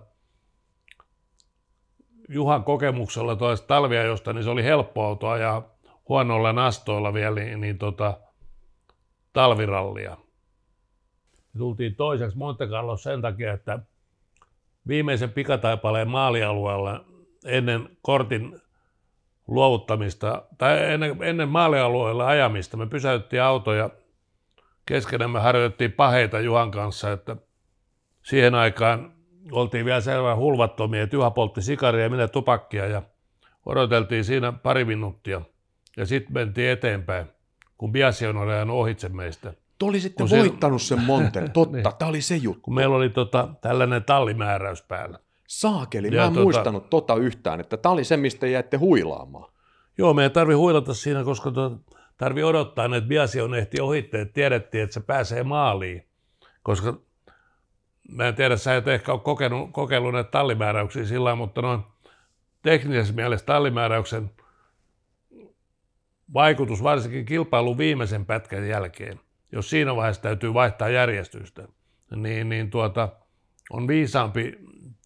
[2.29, 5.75] Juhan kokemuksella toista talvia josta, niin se oli helppo auto ajaa
[6.09, 8.19] huonoilla nastoilla vielä, niin, niin tota,
[9.33, 10.17] talvirallia.
[11.53, 13.79] Me tultiin toiseksi Monte Carlo sen takia, että
[14.87, 17.05] viimeisen pikataipaleen maalialueella
[17.45, 18.61] ennen kortin
[19.47, 23.89] luovuttamista, tai ennen, ennen maalialueella ajamista, me pysäyttiin autoja
[24.85, 27.35] keskenään me harjoitettiin paheita Juhan kanssa, että
[28.23, 29.13] siihen aikaan
[29.51, 33.01] oltiin vielä selvä hulvattomia, että Juha poltti sikaria ja minä tupakkia ja
[33.65, 35.41] odoteltiin siinä pari minuuttia
[35.97, 37.25] ja sitten mentiin eteenpäin,
[37.77, 39.53] kun Biasi on ajanut ohitse meistä.
[39.79, 41.85] Te olisitte kun voittanut sen Monten, totta, niin.
[41.99, 42.61] tämä oli se juttu.
[42.61, 45.19] Kun meillä oli tota, tällainen tallimääräys päällä.
[45.47, 49.51] Saakeli, ja mä en tota, muistanut tota yhtään, että tämä oli se, mistä jäitte huilaamaan.
[49.97, 51.77] Joo, me ei tarvi huilata siinä, koska tota,
[52.21, 56.05] tarvi odottaa, että Biasi on ehti ohitte, että tiedettiin, että se pääsee maaliin.
[56.63, 56.99] Koska
[58.09, 61.79] mä en tiedä, sä et ehkä ole kokenut, kokeillut näitä tallimääräyksiä sillä mutta noin
[62.61, 64.31] teknisessä mielessä tallimääräyksen
[66.33, 69.19] vaikutus varsinkin kilpailun viimeisen pätkän jälkeen,
[69.51, 71.67] jos siinä vaiheessa täytyy vaihtaa järjestystä,
[72.15, 73.09] niin, niin tuota,
[73.69, 74.57] on viisaampi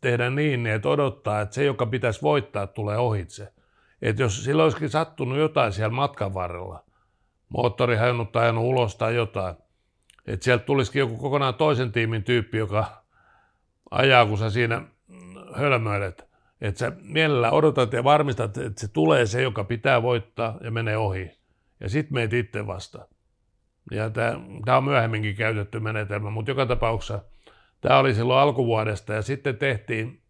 [0.02, 3.54] tehdä niin, että odottaa, että se, joka pitäisi voittaa, tulee ohitse.
[4.02, 6.85] Että jos sillä olisikin sattunut jotain siellä matkan varrella,
[7.50, 9.56] moottori hajonnut tai ajanut ulos tai jotain.
[10.28, 13.04] Että sieltä tulisikin joku kokonaan toisen tiimin tyyppi, joka
[13.92, 14.82] ajaa, kun sä siinä
[15.54, 16.26] hölmöilet.
[16.62, 20.98] Että sä mielellä odotat ja varmistat, että se tulee se, joka pitää voittaa ja menee
[20.98, 21.32] ohi.
[21.80, 23.08] Ja sitten meet itse vasta.
[23.92, 27.22] Ja tämä on myöhemminkin käytetty menetelmä, mutta joka tapauksessa
[27.82, 30.22] tämä oli silloin alkuvuodesta ja sitten tehtiin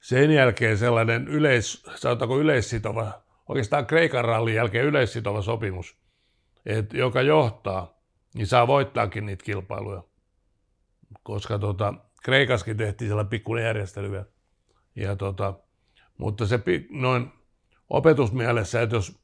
[0.00, 5.96] sen jälkeen sellainen yleis, sanotaanko yleissitova oikeastaan Kreikan rallin jälkeen yleissitova sopimus,
[6.66, 7.98] että joka johtaa,
[8.34, 10.02] niin saa voittaakin niitä kilpailuja.
[11.22, 14.24] Koska tota, Kreikaskin tehtiin sellainen pikkuinen järjestely.
[14.96, 15.54] Ja tota,
[16.18, 17.32] mutta se noin
[17.90, 19.20] opetusmielessä, että jos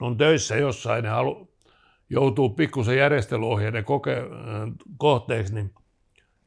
[0.00, 1.48] on töissä jossain ja halu,
[2.10, 4.16] joutuu pikkusen järjestelyohjeiden koke,
[4.98, 5.74] kohteeksi, niin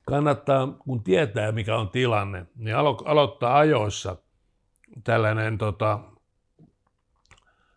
[0.06, 4.18] kannattaa, kun tietää mikä on tilanne, niin alo- aloittaa ajoissa
[5.04, 6.00] tällainen tota,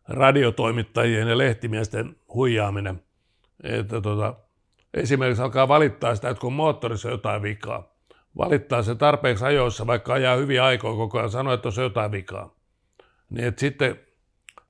[0.09, 3.03] radiotoimittajien ja lehtimiesten huijaaminen.
[3.63, 4.35] Että tota,
[4.95, 7.95] esimerkiksi alkaa valittaa sitä, että kun moottorissa on jotain vikaa.
[8.39, 12.55] Valittaa se tarpeeksi ajoissa, vaikka ajaa hyviä aikoja koko ajan, sanoo, että on jotain vikaa.
[13.31, 14.01] Niin että sitten,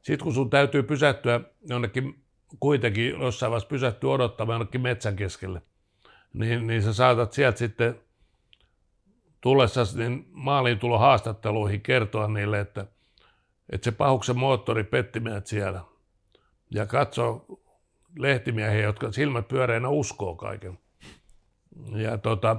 [0.03, 2.25] sit kun sun täytyy pysähtyä jonnekin,
[2.61, 5.63] kuitenkin jossain vaiheessa pysähtyä odottamaan jonnekin metsän keskelle,
[6.33, 8.01] niin, niin sä saatat sieltä sitten
[9.41, 12.87] tullessa niin maaliin tulo haastatteluihin kertoa niille, että,
[13.73, 15.81] että se pahuksen moottori petti meidät siellä.
[16.71, 17.47] Ja katsoo
[18.19, 20.79] lehtimiehiä, jotka silmät pyöreinä uskoo kaiken.
[21.97, 22.57] Ja tota,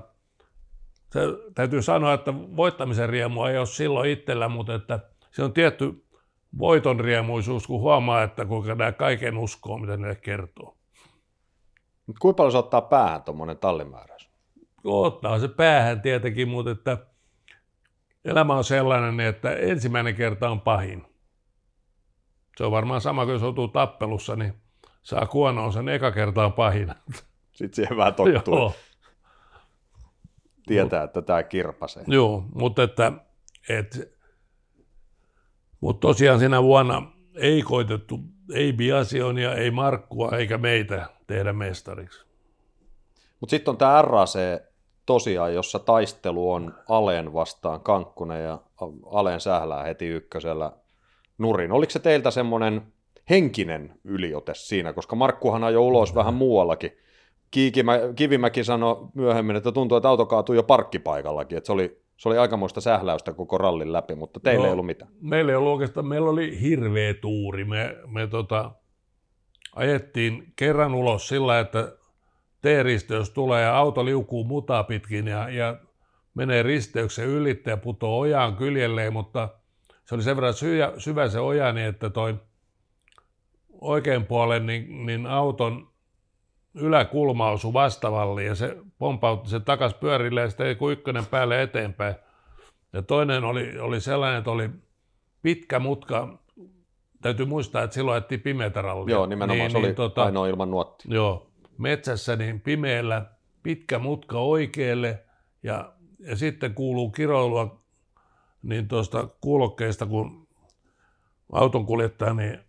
[1.13, 1.19] se,
[1.55, 4.99] täytyy sanoa, että voittamisen riemua ei ole silloin itsellä, mutta että
[5.31, 6.05] se on tietty
[6.57, 10.77] voiton riemuisuus, kun huomaa, että kuinka nämä kaiken uskoo, mitä ne kertoo.
[12.07, 14.29] Mutta kuinka paljon se ottaa päähän tuommoinen tallimääräys?
[14.83, 16.97] Ottaa se päähän tietenkin, mutta että
[18.25, 21.05] elämä on sellainen, että ensimmäinen kerta on pahin.
[22.57, 24.53] Se on varmaan sama, kun jos joutuu tappelussa, niin
[25.03, 26.93] saa kuonoon sen eka kerta on pahin.
[27.55, 28.55] Sitten siihen vähän tottuu.
[28.55, 28.73] Joo,
[30.67, 32.03] Tietää, että tämä kirpasee.
[32.07, 33.11] joo, mutta että,
[33.69, 34.15] et,
[35.81, 38.19] mutta tosiaan siinä vuonna ei koitettu,
[38.53, 42.25] ei Biasionia, ei Markkua eikä meitä tehdä mestariksi.
[43.39, 44.35] Mutta sitten on tämä RAC
[45.05, 48.59] tosiaan, jossa taistelu on Aleen vastaan Kankkunen ja
[49.05, 50.71] Aleen sählää heti ykkösellä
[51.37, 51.71] nurin.
[51.71, 52.81] Oliko se teiltä semmoinen
[53.29, 56.91] henkinen yliote siinä, koska Markkuhan ajoi ulos vähän muuallakin.
[57.51, 62.29] Kiikimä, Kivimäki sanoi myöhemmin, että tuntuu, että auto kaatui jo parkkipaikallakin, että se oli, se
[62.29, 65.11] oli aikamoista sähläystä koko rallin läpi, mutta teillä No, ei ollut mitään.
[65.21, 67.65] Meillä ei ollut oikeastaan, meillä oli hirveä tuuri.
[67.65, 68.71] Me, me tota,
[69.75, 71.91] ajettiin kerran ulos sillä, että
[72.65, 75.77] T-risteys tulee ja auto liukuu mutaa pitkin ja, ja
[76.33, 79.49] menee risteyksen ylitte ja putoo ojaan kyljelleen, mutta
[80.05, 82.35] se oli sen verran syvä, syvä se oja, niin että toi
[83.81, 85.87] oikein puolen niin, niin auton
[86.73, 92.15] yläkulma osui vastavalliin ja se pompautti sen takas pyörille ja sitten ykkönen päälle eteenpäin.
[92.93, 94.69] Ja toinen oli, oli sellainen, että oli
[95.41, 96.37] pitkä mutka,
[97.21, 99.15] täytyy muistaa, että silloin ajettiin pimeätä rallia.
[99.15, 100.23] Joo, nimenomaan niin, se oli tota...
[100.23, 101.07] ainoa ilman nuotti.
[101.11, 101.47] Joo,
[101.77, 103.25] metsässä niin pimeällä
[103.63, 105.23] pitkä mutka oikealle
[105.63, 107.85] ja, ja sitten kuuluu kiroilua
[108.63, 110.47] niin tuosta kuulokkeesta, kun
[111.51, 112.59] auton kuljettaja niin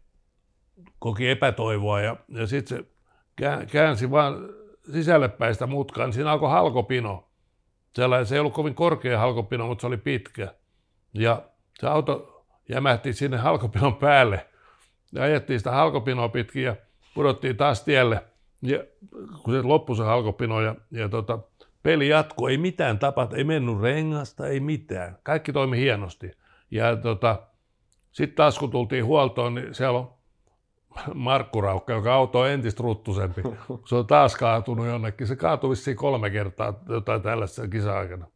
[0.99, 2.85] koki epätoivoa ja, ja sitten se
[3.37, 4.49] kää- käänsi vaan
[4.93, 7.29] sisälle päin sitä mutkaa, niin siinä alkoi halkopino.
[7.95, 10.55] Sellainen, se ei ollut kovin korkea halkopino, mutta se oli pitkä.
[11.15, 11.43] Ja
[11.81, 14.47] se auto jämähti sinne halkopinon päälle.
[15.13, 16.77] Ja ajettiin sitä halkopinoa pitkin ja
[17.15, 18.25] pudottiin taas tielle.
[18.69, 18.85] Ja
[19.43, 21.39] kun se loppui se halkopino ja, ja tota,
[21.83, 25.19] peli jatkui, ei mitään tapahtunut, ei mennyt rengasta, ei mitään.
[25.23, 26.31] Kaikki toimi hienosti.
[26.71, 27.43] Ja tota,
[28.12, 30.11] sitten taas kun tultiin huoltoon, niin siellä on
[31.14, 33.43] Markku Raukka, joka auto on entistä ruttusempi.
[33.89, 35.27] Se on taas kaatunut jonnekin.
[35.27, 38.27] Se kaatui vissiin kolme kertaa jotain tällaisessa kisa-aikana.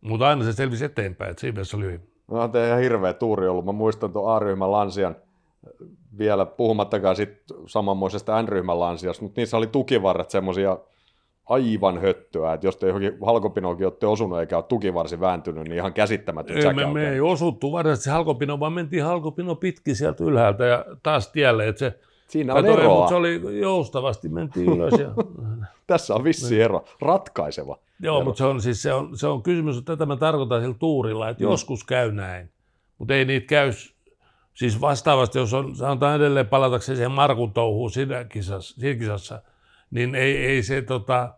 [0.00, 2.12] Mutta aina se selvisi eteenpäin, että siinä oli hyvin.
[2.30, 3.64] No on ihan hirveä tuuri ollut.
[3.64, 5.16] Mä muistan tuon A-ryhmän lansian
[6.18, 7.30] vielä puhumattakaan sit
[7.66, 10.78] samanmoisesta N-ryhmän lansiasta, mutta niissä oli tukivarret semmoisia
[11.46, 15.92] aivan höttöä, että jos te johonkin halkopinoonkin olette osunut eikä ole tukivarsi vääntynyt, niin ihan
[15.92, 20.84] käsittämätön Ei, me, me ei osuttu varsinaisesti halkopino, vaan mentiin halkopino pitkin sieltä ylhäältä ja
[21.02, 21.68] taas tielle.
[21.68, 21.98] Että se,
[22.28, 22.94] Siinä on eroa.
[22.94, 24.94] mutta se oli joustavasti, mentiin ylös.
[25.00, 25.10] Ja,
[25.86, 27.78] Tässä on vissi ero, ratkaiseva.
[28.00, 28.24] joo, ero.
[28.24, 31.28] mutta se on, siis se, on, se on kysymys, että tätä mä tarkoitan sillä tuurilla,
[31.28, 31.50] että Mm.
[31.50, 32.50] joskus käy näin.
[32.98, 33.72] Mutta ei niitä käy,
[34.60, 39.42] siis vastaavasti, jos on, sanotaan edelleen palatakseen siihen Markun touhuun siinä kisassa, siinä kisassa
[39.90, 41.34] niin ei, ei se tota,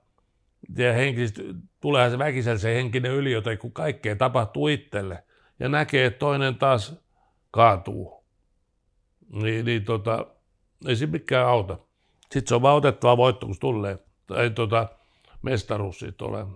[0.77, 5.25] ja se väkisellä se henkinen yliote, kun kaikkea tapahtuu itselle.
[5.61, 6.97] Ja näkee, että toinen taas
[7.51, 8.25] kaatuu.
[9.43, 10.27] Niin, niin tota,
[10.89, 11.79] ei se mikään auta.
[12.23, 13.99] Sitten se on vaan otettava voitto, kun tulee.
[14.27, 14.89] Tai tota,
[15.43, 16.47] mestaruus siitä ole,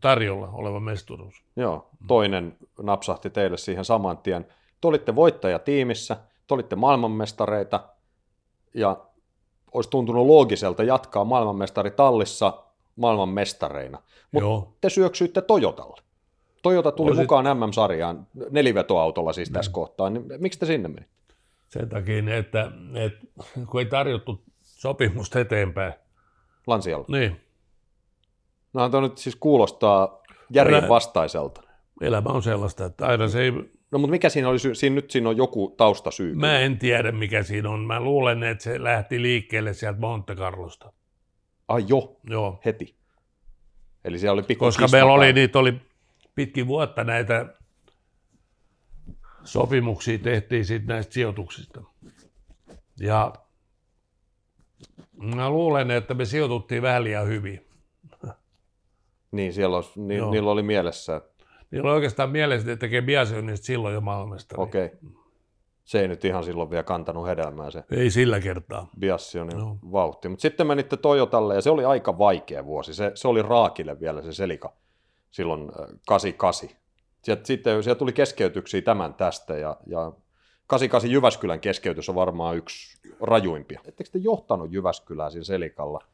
[0.00, 1.42] tarjolla oleva mestaruus.
[1.56, 4.46] Joo, toinen napsahti teille siihen saman tien.
[4.84, 6.16] Te olitte voittajatiimissä,
[6.46, 7.80] te olitte maailmanmestareita
[8.74, 8.96] ja
[9.72, 12.64] olisi tuntunut loogiselta jatkaa maailmanmestari tallissa
[12.96, 14.02] maailmanmestareina.
[14.32, 16.00] Mutta te syöksyitte Toyotalle.
[16.62, 21.06] Toyota tuli Olisit- mukaan MM-sarjaan nelivetoautolla siis tässä kohtaa, niin miksi te sinne meni?
[21.68, 23.26] Sen takia, että, että
[23.70, 25.94] kun ei tarjottu sopimusta eteenpäin.
[26.66, 27.06] Lansialla.
[27.08, 27.40] Niin,
[28.72, 31.62] No tuo nyt siis kuulostaa järjen vastaiselta.
[32.00, 33.52] elämä on sellaista, että aina se ei,
[33.94, 34.74] No mutta mikä siinä oli syy?
[34.74, 36.34] Siinä nyt siinä on joku taustasyy.
[36.34, 37.80] mä en tiedä mikä siinä on.
[37.80, 40.92] Mä luulen, että se lähti liikkeelle sieltä Monte Carlosta.
[41.68, 42.96] Ai jo, Joo, heti.
[44.04, 45.74] Eli siellä oli pikku Koska meillä oli, niitä oli
[46.34, 47.54] pitkin vuotta näitä
[49.44, 51.82] sopimuksia tehtiin sitten näistä sijoituksista.
[53.00, 53.32] Ja
[55.16, 57.66] mä luulen, että me sijoituttiin vähän liian hyvin.
[59.30, 61.22] Niin, siellä olisi, ni, niillä oli mielessä.
[61.74, 64.54] Niillä oli oikeastaan mielessä, että tekee Biasonista silloin jo Malmesta.
[64.58, 64.86] Okei.
[64.86, 64.98] Okay.
[65.84, 68.88] Se ei nyt ihan silloin vielä kantanut hedelmää se Ei sillä kertaa.
[68.98, 69.78] Biassionin no.
[69.92, 70.28] vauhti.
[70.28, 72.94] Mutta sitten menitte Toyotalle ja se oli aika vaikea vuosi.
[72.94, 74.72] Se, se oli Raakille vielä se selika
[75.30, 75.72] silloin
[76.06, 76.68] 88.
[76.68, 76.76] Äh,
[77.22, 80.12] sieltä, sitten sieltä tuli keskeytyksiä tämän tästä ja, ja
[80.66, 83.80] 88 Jyväskylän keskeytys on varmaan yksi rajuimpia.
[83.84, 86.04] Ettekö te johtanut Jyväskylää siinä selikalla?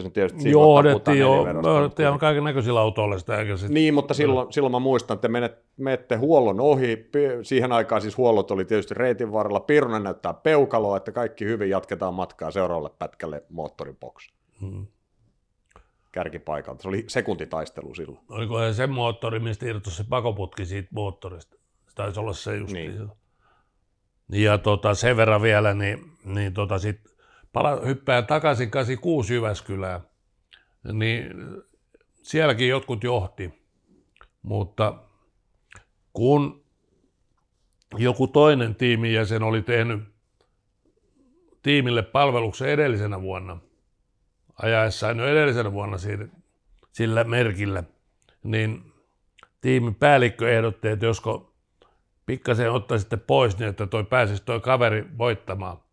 [0.00, 3.38] Siis tietysti Johdettiin jo, johdettiin kaiken näköisillä autoilla sitä.
[3.38, 3.68] Eikä sit...
[3.68, 7.10] Niin, mutta silloin, silloin mä muistan, että menette, menette huollon ohi.
[7.42, 9.60] Siihen aikaan siis huollot oli tietysti reitin varrella.
[9.60, 14.32] Pirunen näyttää peukaloa, että kaikki hyvin jatketaan matkaa seuraavalle pätkälle moottoriboksi.
[14.60, 14.86] Hmm.
[16.12, 16.82] Kärkipaikalta.
[16.82, 18.20] Se oli sekuntitaistelu silloin.
[18.28, 21.56] Oliko se moottori, mistä irtosi se pakoputki siitä moottorista?
[21.88, 22.72] Se taisi olla se just.
[22.72, 23.08] Niin.
[24.32, 27.00] Ja tota, sen verran vielä, niin, niin tota sit
[27.52, 30.00] pala, hyppää takaisin 86 Jyväskylään,
[30.92, 31.30] niin
[32.22, 33.64] sielläkin jotkut johti,
[34.42, 34.94] mutta
[36.12, 36.64] kun
[37.96, 40.00] joku toinen tiimin jäsen oli tehnyt
[41.62, 43.58] tiimille palveluksen edellisenä vuonna,
[44.62, 45.96] ajaessaan jo edellisenä vuonna
[46.92, 47.84] sillä merkillä,
[48.42, 48.92] niin
[49.60, 51.54] tiimin päällikkö ehdotti, että josko
[52.26, 55.87] pikkasen ottaisitte pois niin, että toi pääsisi toi kaveri voittamaan.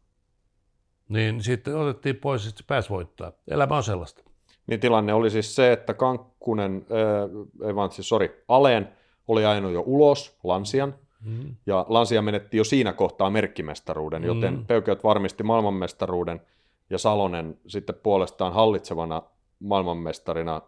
[1.09, 3.31] Niin sitten otettiin pois, että se pääsi voittaa.
[3.47, 4.23] Elämä on sellaista.
[4.67, 8.89] Niin tilanne oli siis se, että Kankkunen, äh, ei vaan siis, sorry, Aleen
[9.27, 10.95] oli ajanut jo ulos Lansian,
[11.25, 11.55] mm.
[11.65, 14.27] ja Lansia menetti jo siinä kohtaa merkkimestaruuden, mm.
[14.27, 16.41] joten Peukeot varmisti maailmanmestaruuden,
[16.89, 19.21] ja Salonen sitten puolestaan hallitsevana
[19.59, 20.61] maailmanmestarina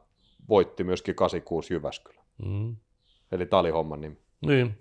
[0.49, 2.21] voitti myöskin 86 Jyväskylä.
[2.45, 2.75] Mm.
[3.31, 4.17] Eli tämä oli homman nimi.
[4.45, 4.77] Niin.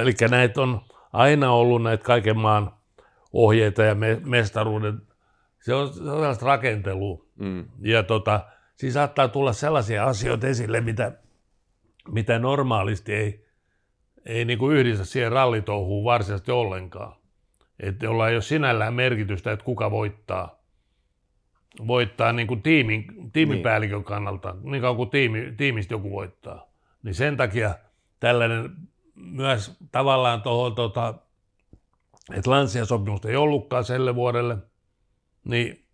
[0.00, 0.80] Eli näitä on
[1.12, 2.72] aina ollut näitä kaiken maan
[3.32, 5.02] ohjeita ja me, mestaruuden,
[5.60, 7.24] se on, se on sellaista rakentelua.
[7.38, 7.64] Mm.
[7.80, 8.40] Ja tota,
[8.76, 11.12] siinä saattaa tulla sellaisia asioita esille, mitä,
[12.08, 13.46] mitä normaalisti ei,
[14.26, 17.16] ei niin kuin yhdistä siihen rallitouhuun varsinaisesti ollenkaan.
[17.80, 20.62] Että jolla ei ole sinällään merkitystä, että kuka voittaa.
[21.86, 24.04] Voittaa niin kuin tiimin, tiimipäällikön niin.
[24.04, 26.72] kannalta, niin kauan kuin tiimi, tiimistä joku voittaa.
[27.02, 27.74] Niin sen takia
[28.20, 28.70] tällainen
[29.14, 31.14] myös tavallaan tuohon tota,
[32.30, 34.56] että Lanssian sopimusta ei ollutkaan selle vuodelle,
[35.44, 35.84] niin,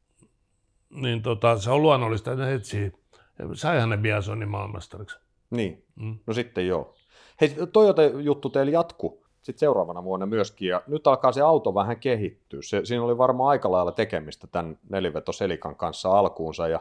[0.91, 2.93] niin tota, se on luonnollista, että etsii.
[3.55, 5.19] Saihan ne Biasonin maailmastariksi.
[5.51, 6.19] Niin, mm.
[6.27, 6.95] no sitten joo.
[7.41, 12.61] Hei, Toyota-juttu teillä jatku sitten seuraavana vuonna myöskin, ja nyt alkaa se auto vähän kehittyä.
[12.63, 16.81] Se, siinä oli varmaan aika lailla tekemistä tämän nelivetoselikan kanssa alkuunsa, ja,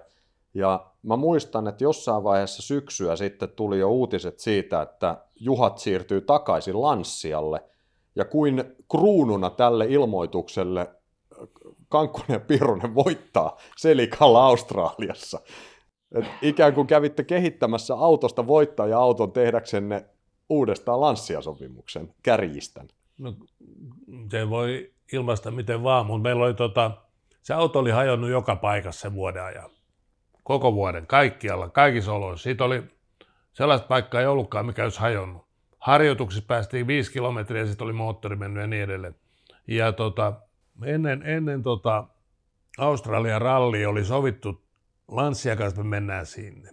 [0.54, 6.22] ja mä muistan, että jossain vaiheessa syksyä sitten tuli jo uutiset siitä, että Juhat siirtyy
[6.22, 7.64] takaisin Lanssialle–
[8.18, 10.88] ja kuin kruununa tälle ilmoitukselle
[11.90, 15.40] Kankkunen ja Pirunen voittaa Selikalla Australiassa.
[16.16, 20.06] Et ikään kuin kävitte kehittämässä autosta voittaja-auton tehdäksenne
[20.50, 22.88] uudestaan Lanssia-sopimuksen kärjistän.
[23.18, 23.34] No,
[24.32, 26.92] se voi ilmaista miten vaan, mutta meillä oli tota,
[27.42, 29.70] se auto oli hajonnut joka paikassa sen vuoden ajan.
[30.44, 32.44] Koko vuoden, kaikkialla, kaikissa oloissa.
[32.44, 32.84] Siitä oli
[33.54, 35.47] sellaista paikkaa ei ollutkaan, mikä olisi hajonnut
[35.88, 39.16] harjoituksissa päästiin viisi kilometriä sitten oli moottori mennyt ja niin edelleen.
[39.68, 40.34] Ja tota,
[40.84, 42.08] ennen, ennen tota
[42.78, 44.64] Australian ralli oli sovittu
[45.08, 46.70] Lanssia kanssa, me mennään sinne.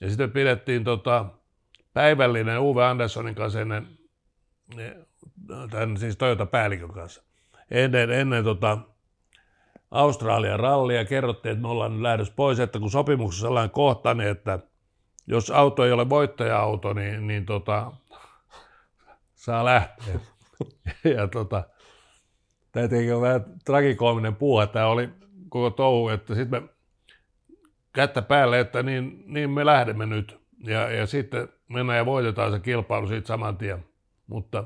[0.00, 1.26] Ja sitten pidettiin tota,
[1.92, 3.98] päivällinen Uwe Anderssonin kanssa ennen,
[5.70, 7.22] tämän siis Toyota-päällikön kanssa.
[7.70, 8.78] Ennen, ennen tota,
[9.90, 14.58] Australian rallia kerrottiin, että me ollaan nyt lähdössä pois, että kun sopimuksessa ollaan kohtaneet, että
[15.26, 17.92] jos auto ei ole voittaja-auto, niin, niin tota,
[19.38, 20.20] saa lähteä.
[21.16, 21.64] ja tota,
[22.72, 25.08] tämä tietenkin on vähän tragikoominen puhe, tämä oli
[25.48, 26.68] koko touhu, että sitten me
[27.92, 30.40] kättä päälle, että niin, niin me lähdemme nyt.
[30.64, 33.84] Ja, ja sitten mennään ja voitetaan se kilpailu siitä saman tien.
[34.26, 34.64] Mutta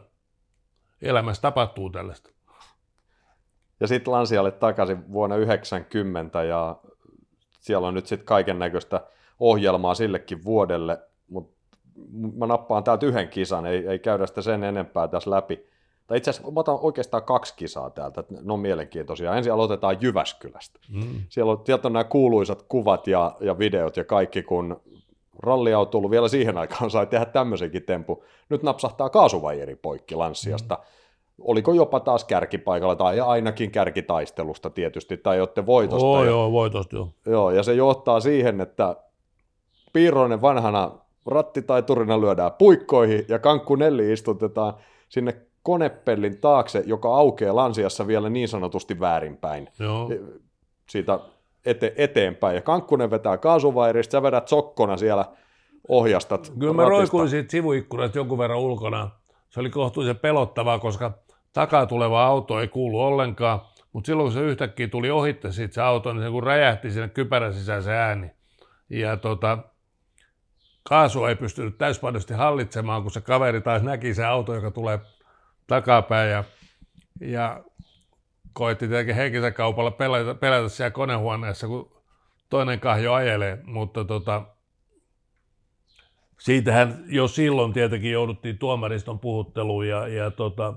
[1.03, 2.31] elämässä tapahtuu tällaista.
[3.81, 6.77] Ja sitten Lansialle takaisin vuonna 90 ja
[7.61, 9.01] siellä on nyt sitten kaiken näköistä
[9.39, 10.99] ohjelmaa sillekin vuodelle,
[12.35, 15.67] mä nappaan täältä yhden kisan, ei, ei käydä sitä sen enempää tässä läpi.
[16.07, 19.35] Tai itse asiassa mä otan oikeastaan kaksi kisaa täältä, ne on mielenkiintoisia.
[19.35, 20.79] Ensin aloitetaan Jyväskylästä.
[20.95, 21.21] Mm.
[21.29, 24.81] Siellä on, sieltä on nämä kuuluisat kuvat ja, ja videot ja kaikki, kun
[25.39, 28.25] ralliauto tullut vielä siihen aikaan, sai tehdä tämmöisenkin tempu.
[28.49, 30.75] Nyt napsahtaa kaasuvajeri poikki Lanssiasta.
[30.75, 30.83] Mm.
[31.41, 36.07] Oliko jopa taas kärkipaikalla tai ainakin kärkitaistelusta tietysti, tai olette voitosta.
[36.07, 37.09] Oh, ja, joo, voitosta joo.
[37.27, 38.97] Joo, ja se johtaa siihen, että
[39.93, 40.91] Piiroinen vanhana
[41.27, 44.75] rattitaiturina lyödään puikkoihin ja Kankku Nelli istutetaan
[45.09, 49.69] sinne konepellin taakse, joka aukeaa lansiassa vielä niin sanotusti väärinpäin.
[49.79, 50.11] Joo.
[50.89, 51.19] Siitä
[51.67, 52.55] ete- eteenpäin.
[52.55, 55.25] Ja Kankkunen vetää kaasuvairista, sä vedät sokkona siellä
[55.89, 56.99] ohjastat Kyllä mä ratista.
[56.99, 59.11] roikuin siitä sivuikkunasta jonkun verran ulkona.
[59.51, 61.13] Se oli kohtuullisen pelottavaa, koska
[61.53, 63.61] takaa tuleva auto ei kuulu ollenkaan.
[63.93, 67.09] Mutta silloin kun se yhtäkkiä tuli ohitte siitä se auto, niin se kun räjähti sinne
[67.09, 68.31] kypärän sisään se ääni.
[68.91, 69.59] Ja tota,
[70.83, 75.01] kaasua ei pystynyt täyspainoisesti hallitsemaan, kun se kaveri taas näki se auto, joka tulee
[75.67, 76.31] takapäin.
[76.31, 76.45] Ja,
[77.21, 77.65] ja
[78.53, 82.03] koitti tietenkin henkisen kaupalla pelätä, pelätä siellä konehuoneessa, kun
[82.51, 83.59] toinen kahjo ajelee.
[83.65, 84.43] Mutta tota,
[86.41, 90.75] siitähän jo silloin tietenkin jouduttiin tuomariston puhutteluun ja, ja tota,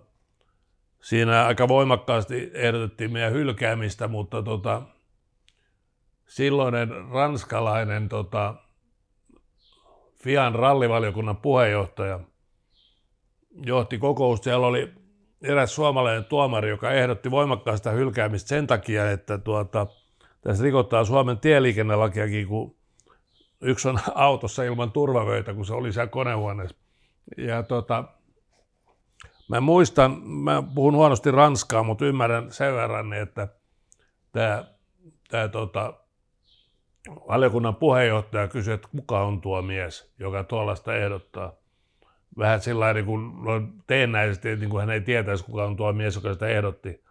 [1.01, 4.81] siinä aika voimakkaasti ehdotettiin meidän hylkäämistä, mutta tota,
[6.27, 8.55] silloinen ranskalainen tota,
[10.25, 12.19] Fian rallivaliokunnan puheenjohtaja
[13.65, 14.43] johti kokousta.
[14.43, 14.93] Siellä oli
[15.41, 19.87] eräs suomalainen tuomari, joka ehdotti voimakkaasta hylkäämistä sen takia, että tuota,
[20.41, 22.75] tässä rikottaa Suomen tieliikennelakiakin, kun
[23.61, 26.77] yksi on autossa ilman turvavöitä, kun se oli siellä konehuoneessa.
[27.37, 28.03] Ja tota,
[29.49, 33.47] mä muistan, mä puhun huonosti ranskaa, mutta ymmärrän sen verran, että
[34.31, 34.63] tämä,
[35.29, 35.93] tämä tota,
[37.09, 41.53] valiokunnan puheenjohtaja kysyi, että kuka on tuo mies, joka tuollaista ehdottaa.
[42.37, 43.33] Vähän sillä niin kuin
[43.87, 47.03] teennäisesti, niin kuin hän ei tietäisi, kuka on tuo mies, joka sitä ehdotti.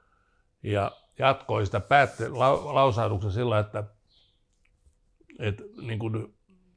[0.62, 3.84] Ja jatkoi sitä päätte, la, lausahduksen sillä, että,
[5.38, 6.34] että niin kuin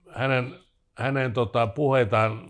[0.09, 0.55] hänen,
[0.95, 2.49] hänen tota, puheitaan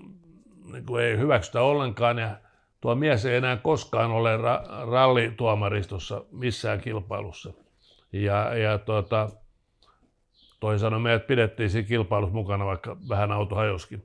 [0.72, 2.38] niin kuin ei hyväksytä ollenkaan ja
[2.82, 7.54] tuo mies ei enää koskaan ole ra- rallituomaristossa missään kilpailussa.
[8.12, 9.30] Ja, ja tota,
[10.60, 14.04] toisin sanoen meidät pidettiin siinä kilpailussa mukana, vaikka vähän auto hajoskin.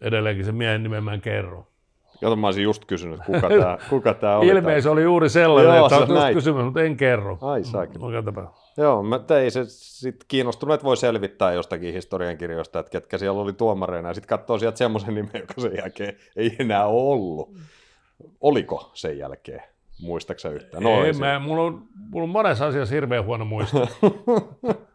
[0.00, 1.66] Edelleenkin se miehen nimen mä en kerro.
[2.20, 4.48] Kato, mä olisin just kysynyt, kuka tämä kuka tää oli.
[4.48, 6.34] Ilmeisesti oli juuri sellainen, Joo, että just näit.
[6.34, 7.38] kysymys, mutta en kerro.
[7.40, 7.98] Ai saakeli.
[7.98, 8.54] Luketapa.
[8.76, 14.08] Joo, mä ei se sit kiinnostuneet voi selvittää jostakin historiankirjoista, että ketkä siellä oli tuomareina,
[14.08, 17.56] ja sitten katsoo sieltä semmoisen nimen, joka sen jälkeen ei enää ollut.
[18.40, 19.62] Oliko sen jälkeen?
[20.02, 20.82] Muistaaksä yhtään?
[20.82, 23.88] No, ei, mä, mulla, on, mulla on monessa asiassa hirveän huono muisto.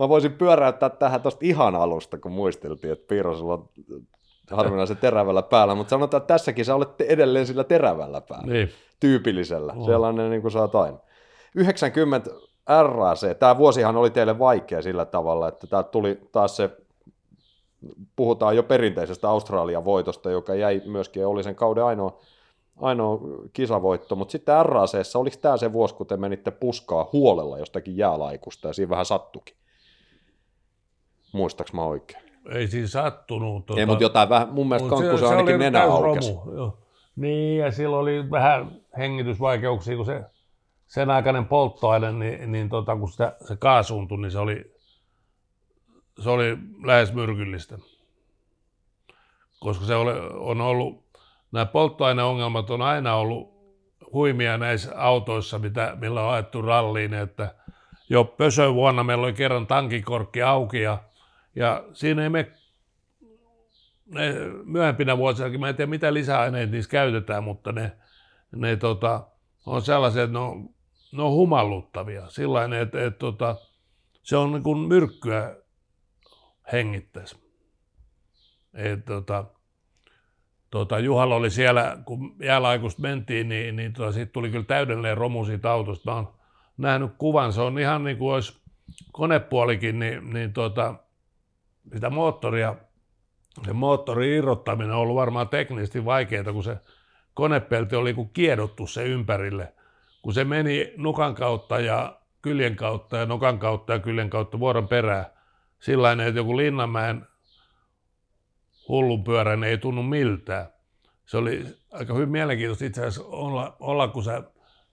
[0.00, 3.68] Mä voisin pyöräyttää tähän tuosta ihan alusta, kun muisteltiin, että Piirosella on
[4.50, 8.70] harvinaisen terävällä päällä, mutta sanotaan, että tässäkin sä olet edelleen sillä terävällä päällä, niin.
[9.00, 10.98] tyypillisellä, sellainen niin kuin sä oot aina.
[11.54, 12.30] 90
[12.66, 16.70] RAC, tämä vuosihan oli teille vaikea sillä tavalla, että täältä tuli taas se,
[18.16, 22.20] puhutaan jo perinteisestä Australian voitosta, joka jäi myöskin oli sen kauden ainoa,
[22.80, 23.20] ainoa
[23.52, 28.68] kisavoitto, mutta sitten RACssä, oliko tämä se vuosi, kun te menitte puskaa huolella jostakin jäälaikusta
[28.68, 29.59] ja siinä vähän sattukin?
[31.32, 32.22] Muistaaks mä oikein?
[32.52, 33.66] Ei siinä sattunut.
[33.66, 36.34] Tota, Ei, mutta jotain vähän, mun mielestä se ainakin nenä aukesi.
[37.16, 40.24] Niin, ja silloin oli vähän hengitysvaikeuksia, kun se
[40.86, 44.74] sen aikainen polttoaine, niin, niin tota, kun sitä, se kaasuuntui, niin se oli,
[46.20, 47.78] se oli lähes myrkyllistä.
[49.60, 51.04] Koska se oli, on ollut,
[51.52, 53.50] nämä polttoaineongelmat on aina ollut
[54.12, 57.54] huimia näissä autoissa, mitä, millä on ajettu ralliin, että
[58.08, 60.98] jo pösön vuonna meillä oli kerran tankikorkki auki ja,
[61.60, 62.52] ja siinä ei me
[64.06, 64.34] ne
[64.64, 67.92] myöhempinä vuosina, mä en tiedä mitä lisäaineita niissä käytetään, mutta ne,
[68.56, 69.26] ne tota,
[69.66, 70.68] on sellaisia, että ne on,
[71.12, 72.28] ne on humalluttavia.
[72.28, 73.56] Sillainen, että, että tota,
[74.22, 75.56] se on niin kuin myrkkyä
[76.72, 77.36] hengittäisi.
[78.74, 79.44] Et, tota,
[80.70, 85.44] tota, Juhalla oli siellä, kun jäälaikusta mentiin, niin, niin tota, siitä tuli kyllä täydellinen romu
[85.44, 86.10] siitä autosta.
[86.10, 86.34] Mä oon
[86.76, 88.60] nähnyt kuvan, se on ihan niin kuin olisi
[89.12, 90.94] konepuolikin, niin, niin tota,
[91.92, 92.76] sitä moottoria
[93.64, 96.76] se moottorin irrottaminen on ollut varmaan teknisesti vaikeaa, kun se
[97.34, 99.72] konepelti oli kuin kiedottu se ympärille.
[100.22, 104.88] Kun se meni nukan kautta ja kyljen kautta ja nukan kautta ja kyljen kautta vuoron
[104.88, 105.26] perään,
[105.78, 107.26] sillä että joku Linnanmäen
[108.88, 110.66] hullun pyörän ei tunnu miltään.
[111.26, 114.42] Se oli aika hyvin mielenkiintoista itse asiassa olla, olla kun sä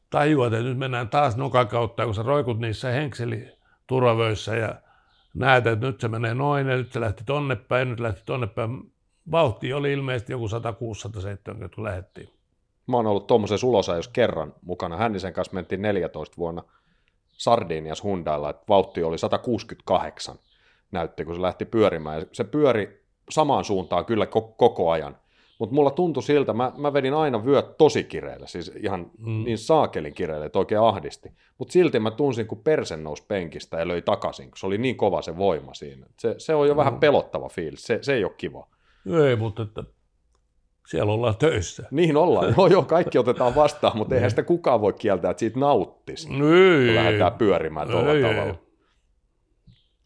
[0.10, 3.58] tajuat, että nyt mennään taas nukan kautta, kun sä roikut niissä henkseli
[3.88, 4.76] turvavöissä ja
[5.40, 8.48] näet, että nyt se menee noin, ja nyt se lähti tonne päin, nyt lähti tonne
[8.48, 8.92] päin.
[9.32, 12.30] Vauhti oli ilmeisesti joku 106-170, kun lähdettiin.
[12.88, 14.98] Mä oon ollut tuommoisessa ulosajos kerran mukana.
[14.98, 16.64] Hännisen kanssa mentiin 14 vuonna
[17.28, 20.36] Sardinias Hundailla, että vauhti oli 168
[20.92, 22.20] näytti, kun se lähti pyörimään.
[22.20, 25.18] Ja se pyöri samaan suuntaan kyllä ko- koko ajan.
[25.60, 29.44] Mutta mulla tuntui siltä, mä, mä vedin aina vyöt tosi kireillä, siis ihan mm.
[29.44, 31.32] niin saakelin kireillä, että oikein ahdisti.
[31.58, 34.98] Mutta silti mä tunsin, kun persen nousi penkistä ja löi takaisin, kun se oli niin
[34.98, 36.06] kova se voima siinä.
[36.20, 36.78] Se, se on jo mm.
[36.78, 38.68] vähän pelottava fiilis, se, se ei ole kiva.
[39.28, 39.84] Ei, mutta että
[40.88, 41.88] siellä ollaan töissä.
[41.92, 45.60] Niin ollaan, joo joo, kaikki otetaan vastaan, mutta eihän sitä kukaan voi kieltää, että siitä
[45.60, 48.44] nauttisi, ei, kun lähdetään pyörimään tuolla ei, tavalla.
[48.44, 48.68] Ei.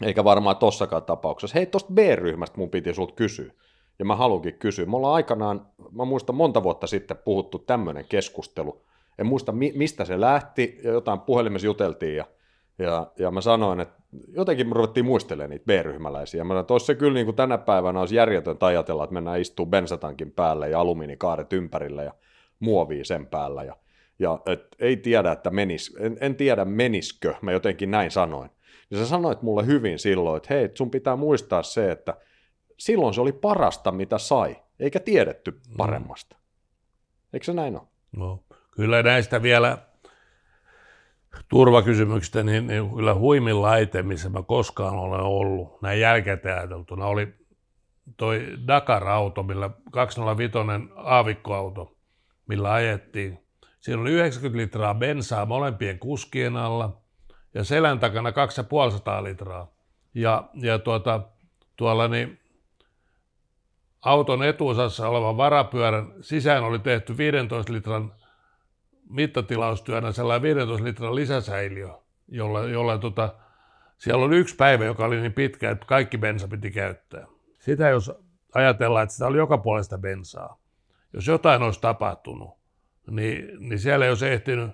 [0.02, 1.54] Eikä varmaan tossakaan tapauksessa.
[1.58, 3.54] Hei, tuosta B-ryhmästä mun piti sulta kysyä
[4.00, 4.86] ja mä haluankin kysyä.
[4.86, 8.82] Me ollaan aikanaan, mä muistan monta vuotta sitten puhuttu tämmöinen keskustelu.
[9.20, 12.26] En muista mi- mistä se lähti, ja jotain puhelimessa juteltiin, ja,
[12.80, 16.44] ja, ja mä sanoin, että jotenkin me ruvettiin muistelemaan niitä B-ryhmäläisiä.
[16.44, 19.66] Mä sanoin, että se kyllä niin kuin tänä päivänä olisi järjetöntä ajatella, että mennään istuu
[19.66, 22.14] bensatankin päälle ja alumiinikaaret ympärille ja
[22.60, 23.64] muovii sen päällä.
[23.64, 23.76] Ja,
[24.20, 28.50] ja et ei tiedä, että menis, en, en tiedä meniskö, mä jotenkin näin sanoin.
[28.92, 32.18] Ja sä sanoit mulle hyvin silloin, että hei, sun pitää muistaa se, että–
[32.82, 35.78] silloin se oli parasta, mitä sai, eikä tiedetty mm.
[35.78, 36.36] paremmasta.
[36.36, 36.42] Mm.
[37.34, 37.88] Eikö se näin ole?
[38.12, 39.78] No, kyllä näistä vielä
[41.48, 47.34] turvakysymyksistä, niin, niin kyllä huimin laite, missä mä koskaan olen ollut, näin ajateltuna, oli
[48.18, 50.58] toi Dakar-auto, millä 205
[50.96, 51.98] aavikkoauto,
[52.48, 53.40] millä ajettiin.
[53.80, 57.02] Siinä oli 90 litraa bensaa molempien kuskien alla
[57.54, 59.72] ja selän takana 250 litraa.
[60.14, 61.22] Ja, ja tuota,
[61.76, 62.41] tuolla niin
[64.02, 68.14] auton etuosassa olevan varapyörän sisään oli tehty 15 litran
[69.10, 71.90] mittatilaustyönä sellainen 15 litran lisäsäiliö,
[72.28, 73.34] jolla, jolla tota,
[73.98, 77.26] siellä oli yksi päivä, joka oli niin pitkä, että kaikki bensa piti käyttää.
[77.60, 78.12] Sitä jos
[78.54, 80.60] ajatellaan, että sitä oli joka puolesta bensaa,
[81.14, 82.50] jos jotain olisi tapahtunut,
[83.12, 84.72] niin, niin siellä ei olisi ehtinyt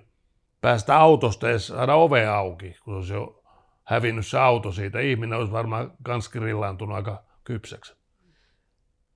[0.60, 3.42] päästä autosta edes saada ove auki, kun olisi jo
[3.84, 5.00] hävinnyt se auto siitä.
[5.00, 6.30] Ihminen olisi varmaan kans
[6.94, 7.97] aika kypsäksi.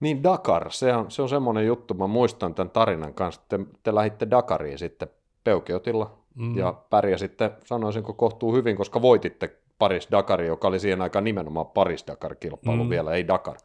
[0.02, 3.94] Niin Dakar, se on, se on semmoinen juttu, mä muistan tämän tarinan kanssa, te, te
[3.94, 5.08] lähditte Dakariin sitten
[5.44, 6.58] Peukeotilla mm.
[6.58, 12.04] ja pärjäsitte, sanoisinko kohtuu hyvin, koska voititte Paris Dakari, joka oli siihen aikaan nimenomaan Paris
[12.06, 12.90] Dakar-kilpailu mm.
[12.90, 13.56] vielä, ei Dakar.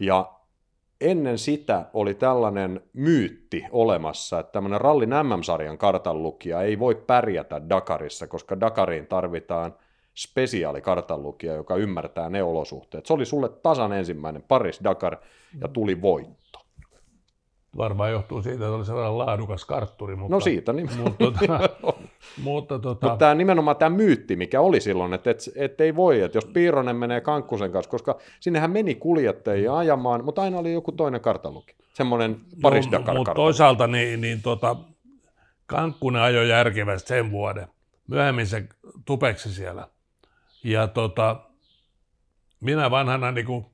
[0.00, 0.32] Ja
[1.00, 8.26] ennen sitä oli tällainen myytti olemassa, että tämmöinen rallin MM-sarjan kartanlukija ei voi pärjätä Dakarissa,
[8.26, 9.74] koska Dakariin tarvitaan
[10.14, 13.06] spesiaalikartanlukija, joka ymmärtää ne olosuhteet.
[13.06, 15.16] Se oli sulle tasan ensimmäinen Paris Dakar
[15.60, 16.44] ja tuli voitto.
[17.76, 20.16] Varmaan johtuu siitä, että oli sellainen laadukas kartturi.
[20.16, 20.88] Mutta, no siitä niin.
[20.96, 21.60] Mutta, tota,
[22.42, 23.06] mutta, tota...
[23.06, 26.44] mutta tämä nimenomaan tämä myytti, mikä oli silloin, että et, et ei voi, että jos
[26.44, 31.74] Piironen menee Kankkusen kanssa, koska sinnehän meni kuljettajia ajamaan, mutta aina oli joku toinen kartaluki.
[31.94, 34.76] Semmoinen Paris Dakar no, Mutta toisaalta niin, niin tota,
[35.66, 37.66] Kankkunen ajoi järkevästi sen vuoden.
[38.08, 38.64] Myöhemmin se
[39.04, 39.88] tupeksi siellä.
[40.64, 41.40] Ja tota,
[42.60, 43.66] minä vanhana niin kuin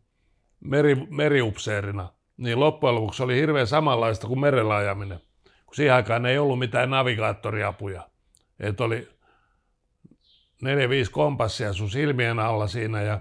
[0.61, 5.21] meri, meriupseerina, niin loppujen lopuksi oli hirveän samanlaista kuin merellä ajaminen.
[5.67, 8.09] Kun siihen aikaan ei ollut mitään navigaattoriapuja.
[8.61, 9.09] Että oli
[10.63, 13.21] neljä, viisi kompassia sun silmien alla siinä ja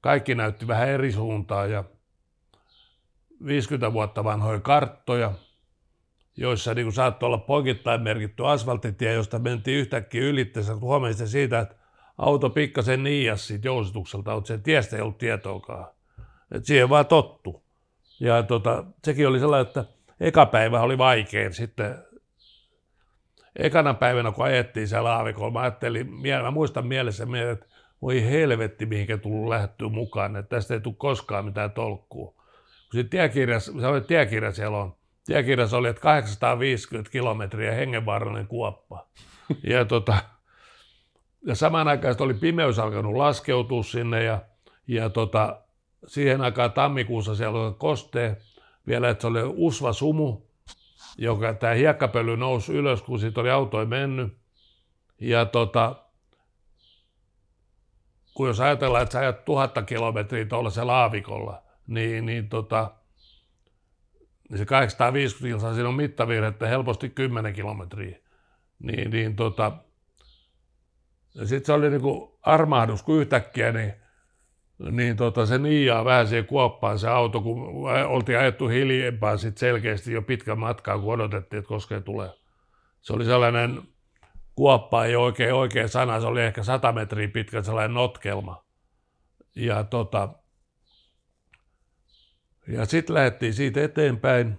[0.00, 1.84] kaikki näytti vähän eri suuntaan ja
[3.46, 5.32] 50 vuotta vanhoja karttoja,
[6.36, 11.79] joissa niin saattoi olla poikittain merkitty asfalttitie, josta mentiin yhtäkkiä ylitteessä, huomasin siitä, että
[12.20, 15.86] auto pikkasen niias siitä jousitukselta, mutta sen tiestä ei ollut tietoakaan.
[16.52, 17.62] Et siihen vaan tottu.
[18.20, 19.84] Ja tota, sekin oli sellainen, että
[20.20, 21.52] eka päivä oli vaikein.
[21.52, 21.98] Sitten
[23.56, 26.10] ekana päivänä, kun ajettiin siellä aavikolla, mä ajattelin,
[26.42, 27.66] mä muistan mielessä, että
[28.02, 32.32] voi helvetti, mihinkä tullut lähtyä mukaan, että tästä ei tule koskaan mitään tolkkua.
[32.90, 39.06] Kun se tiekirjas, se oli tiekirja siellä on, tiekirjassa oli, että 850 kilometriä hengenvaarallinen kuoppa.
[39.64, 40.16] Ja tota,
[41.46, 44.40] ja samaan aikaan oli pimeys alkanut laskeutua sinne ja,
[44.86, 45.60] ja tota,
[46.06, 48.36] siihen aikaan tammikuussa siellä oli kostee
[48.86, 50.40] vielä, että se oli usva sumu,
[51.18, 54.36] joka tämä hiekkapöly nousi ylös, kun siitä oli autoi mennyt.
[55.20, 55.94] Ja tota,
[58.34, 62.90] kun jos ajatellaan, että sä ajat tuhatta kilometriä tuolla se laavikolla, niin, niin, tota,
[64.50, 68.18] niin se 850 kilsaa, siinä on mittavirhettä helposti 10 kilometriä.
[68.78, 69.72] Niin, niin tota,
[71.38, 73.92] sitten se oli niin kuin armahdus, kun yhtäkkiä niin,
[74.90, 80.12] niin tota, se niijaa vähän siihen kuoppaan se auto, kun oltiin ajettu hiljempaa sit selkeästi
[80.12, 82.30] jo pitkän matkaa, kun odotettiin, että koska tulee.
[83.00, 83.82] Se oli sellainen,
[84.54, 88.64] kuoppa ei oikein oikea sana, se oli ehkä 100 metriä pitkä sellainen notkelma.
[89.56, 90.28] Ja, tota,
[92.68, 94.58] ja sitten lähdettiin siitä eteenpäin,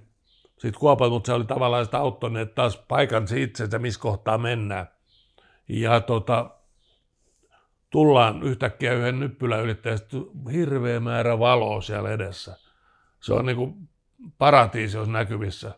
[0.58, 4.88] sitten kuopat, mutta se oli tavallaan sitä auttaneet taas paikan itse, että missä kohtaa mennään.
[5.70, 6.61] Ja tota,
[7.92, 9.96] tullaan yhtäkkiä yhden nyppylän ylittäjä,
[10.52, 12.58] hirveä määrä valoa siellä edessä.
[13.20, 13.90] Se on niin kuin
[14.38, 15.72] paratiisi olisi näkyvissä.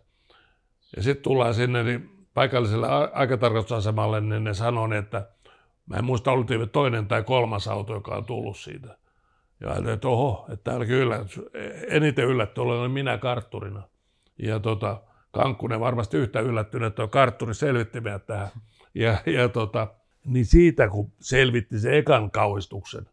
[0.96, 5.28] Ja sitten tullaan sinne niin paikalliselle aikatarkastusasemalle, niin ne sanoo, että
[5.86, 8.98] mä en muista, oltiin toinen tai kolmas auto, joka on tullut siitä.
[9.60, 11.42] Ja ajattelin, että oho, että täälläkin yllätys.
[11.88, 13.84] Eniten yllätty olen minä kartturina.
[14.40, 18.50] Ja tota, Kankkunen varmasti yhtä yllättynyt, että on kartturi selvitti meidät tähän.
[18.94, 19.88] Ja, ja tota,
[20.26, 23.10] niin siitä kun selvitti se ekan kauhistuksen.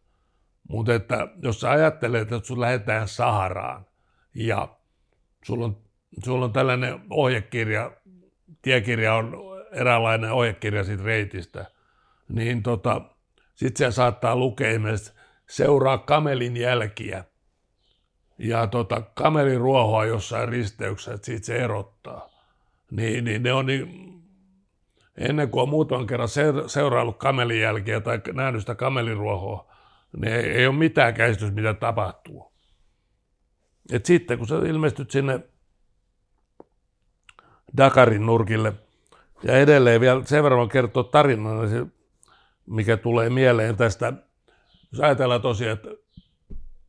[0.69, 3.85] Mutta että jos sä ajattelet, että sun lähdetään Saharaan
[4.33, 4.77] ja
[5.45, 5.77] sulla on,
[6.23, 7.91] sulla on tällainen ohjekirja,
[8.61, 9.37] tiekirja on
[9.71, 11.65] eräänlainen ohjekirja siitä reitistä,
[12.29, 13.01] niin tota,
[13.55, 15.13] sit se saattaa lukea esimerkiksi
[15.49, 17.23] seuraa kamelin jälkiä
[18.37, 22.29] ja tota, kamelin ruohoa jossain risteyksessä, että siitä se erottaa.
[22.91, 24.10] Niin, niin ne on niin,
[25.17, 26.29] ennen kuin on muutaman kerran
[26.67, 29.71] seuraillut kamelin jälkiä tai nähnyt sitä kamelin ruohoa,
[30.17, 32.51] niin ei, ei ole mitään käsitys, mitä tapahtuu.
[33.91, 35.39] Et sitten kun sä ilmestyt sinne
[37.77, 38.73] Dakarin nurkille,
[39.43, 41.57] ja edelleen vielä sen verran kertoa tarinan,
[42.65, 44.13] mikä tulee mieleen tästä,
[44.91, 45.89] jos ajatellaan tosiaan, että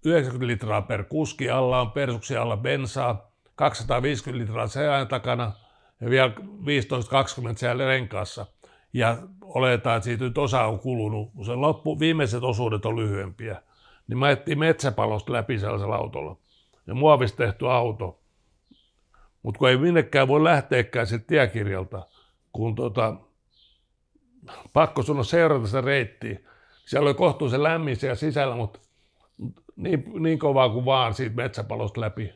[0.05, 5.53] 90 litraa per kuski alla on persuksi alla bensaa, 250 litraa sehän takana
[6.03, 8.47] ja vielä 15-20 siellä renkaassa.
[8.93, 13.63] Ja oletaan, että siitä nyt osa on kulunut, kun se loppu, viimeiset osuudet on lyhyempiä.
[14.09, 16.37] Niin mä etsin metsäpalosta läpi sellaisella autolla.
[16.87, 18.21] Ja muovista tehty auto.
[19.43, 22.07] Mutta kun ei minnekään voi lähteäkään sieltä tiekirjalta,
[22.53, 23.17] kun tota,
[24.73, 26.39] pakko sun on seurata sitä reittiä.
[26.87, 28.79] Siellä oli kohtuullisen lämmin siellä sisällä, mutta
[29.77, 32.33] niin, niin kovaa kuin vaan siitä metsäpalosta läpi.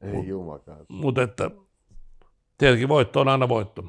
[0.00, 0.86] Ei jumakaan.
[0.88, 1.50] Mutta että
[2.62, 3.84] tietenkin voitto on aina voitto.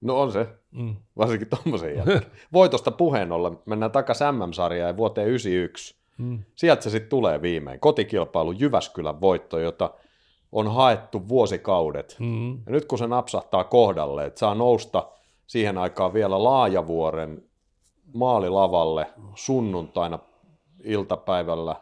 [0.00, 0.96] No on se, mm.
[1.16, 2.22] varsinkin tuommoisen jälkeen.
[2.52, 5.96] Voitosta puheen ollen, mennään takaisin MM-sarjaan ja vuoteen 91.
[6.18, 6.38] Mm.
[6.54, 7.80] Sieltä se sitten tulee viimein.
[7.80, 9.90] Kotikilpailu Jyväskylän voitto, jota
[10.52, 12.16] on haettu vuosikaudet.
[12.18, 12.52] Mm.
[12.52, 15.08] Ja nyt kun se napsahtaa kohdalle, että saa nousta
[15.46, 17.42] siihen aikaan vielä Laajavuoren
[18.14, 20.18] maalilavalle sunnuntaina
[20.84, 21.76] iltapäivällä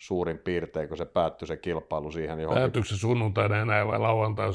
[0.00, 2.40] suurin piirtein, kun se päättyi se kilpailu siihen.
[2.40, 2.60] Johonkin...
[2.62, 4.48] Päättyykö se sunnuntaina enää vai lauantai?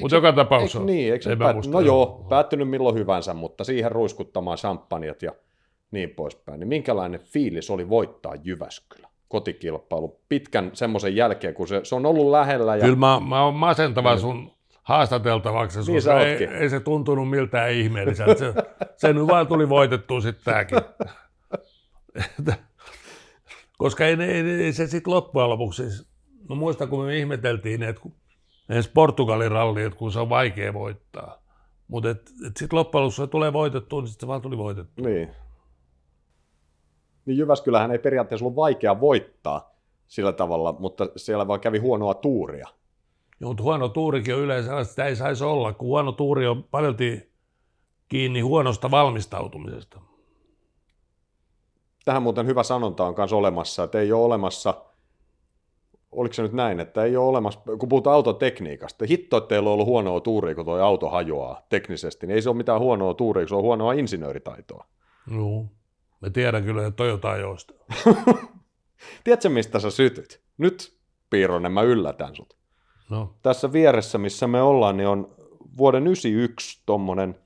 [0.00, 0.78] Mutta joka tapauksessa.
[0.78, 1.56] Eikö, niin, eikö se päät...
[1.66, 5.32] No joo, päättynyt milloin hyvänsä, mutta siihen ruiskuttamaan champanjat ja
[5.90, 6.60] niin poispäin.
[6.60, 9.10] Niin minkälainen fiilis oli voittaa Jyväskylä?
[9.28, 12.76] kotikilpailu pitkän semmoisen jälkeen, kun se, se on ollut lähellä.
[12.76, 12.84] Ja...
[12.84, 14.20] Kyllä mä, mä oon masentava niin.
[14.20, 14.50] sun
[14.82, 18.38] haastateltavaksi, niin sun, ei, ei, se tuntunut miltään ihmeelliseltä.
[18.38, 18.54] Se,
[18.96, 20.78] se nyt vaan tuli voitettua sitten tämäkin.
[23.80, 25.82] Koska ei, ei, ei se sitten loppujen lopuksi,
[26.48, 28.14] mä muistan kun me ihmeteltiin, että kun,
[28.68, 31.42] edes Portugalin ralli, että kun se on vaikea voittaa.
[31.88, 32.08] Mutta
[32.42, 35.06] sitten loppujen lopuksi se tulee voitettua, niin sitten se vaan tuli voitettua.
[35.06, 35.28] Niin.
[37.26, 39.74] Niin Jyväskylähän ei periaatteessa ollut vaikea voittaa
[40.08, 42.66] sillä tavalla, mutta siellä vaan kävi huonoa tuuria.
[43.40, 46.96] Joo, mutta huono tuurikin on yleensä, sitä ei saisi olla, kun huono tuuri on paljon
[48.08, 50.00] kiinni huonosta valmistautumisesta
[52.04, 54.74] tähän muuten hyvä sanonta on myös olemassa, että ei ole olemassa,
[56.12, 59.74] oliko se nyt näin, että ei ole olemassa, kun puhutaan autotekniikasta, hitto, että teillä on
[59.74, 63.48] ollut huonoa tuuria, kun tuo auto hajoaa teknisesti, niin ei se ole mitään huonoa tuuria,
[63.48, 64.84] se on huonoa insinööritaitoa.
[65.34, 65.66] Joo,
[66.20, 67.74] me tiedän kyllä, että Toyota ajoista.
[69.24, 70.42] Tiedätkö, mistä sä sytyt?
[70.58, 70.98] Nyt,
[71.30, 72.56] Piironen, mä yllätän sut.
[73.10, 73.34] No.
[73.42, 75.34] Tässä vieressä, missä me ollaan, niin on
[75.76, 77.38] vuoden 91 tommonen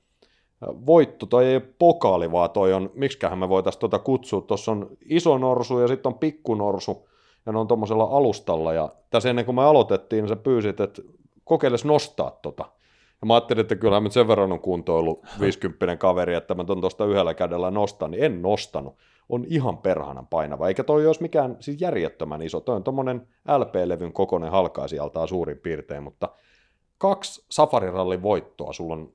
[0.61, 4.89] voitto, toi ei ole pokaali, vaan toi on, miksiköhän me voitaisiin tuota kutsua, tuossa on
[5.05, 7.09] iso norsu ja sitten on pikku norsu,
[7.45, 11.01] ja ne on tuommoisella alustalla, ja tässä ennen kuin me aloitettiin, niin sä pyysit, että
[11.43, 12.65] kokeiles nostaa tota.
[13.21, 16.81] Ja mä ajattelin, että kyllähän nyt sen verran on kuntoilu 50 kaveri, että mä ton
[16.81, 18.95] tuosta yhdellä kädellä nostan, niin en nostanut.
[19.29, 22.59] On ihan perhanan painava, eikä toi olisi mikään siis järjettömän iso.
[22.59, 23.27] Toi on tuommoinen
[23.57, 26.29] LP-levyn kokoinen halkaisijaltaan suurin piirtein, mutta
[26.97, 29.13] kaksi safarirallin voittoa sulla on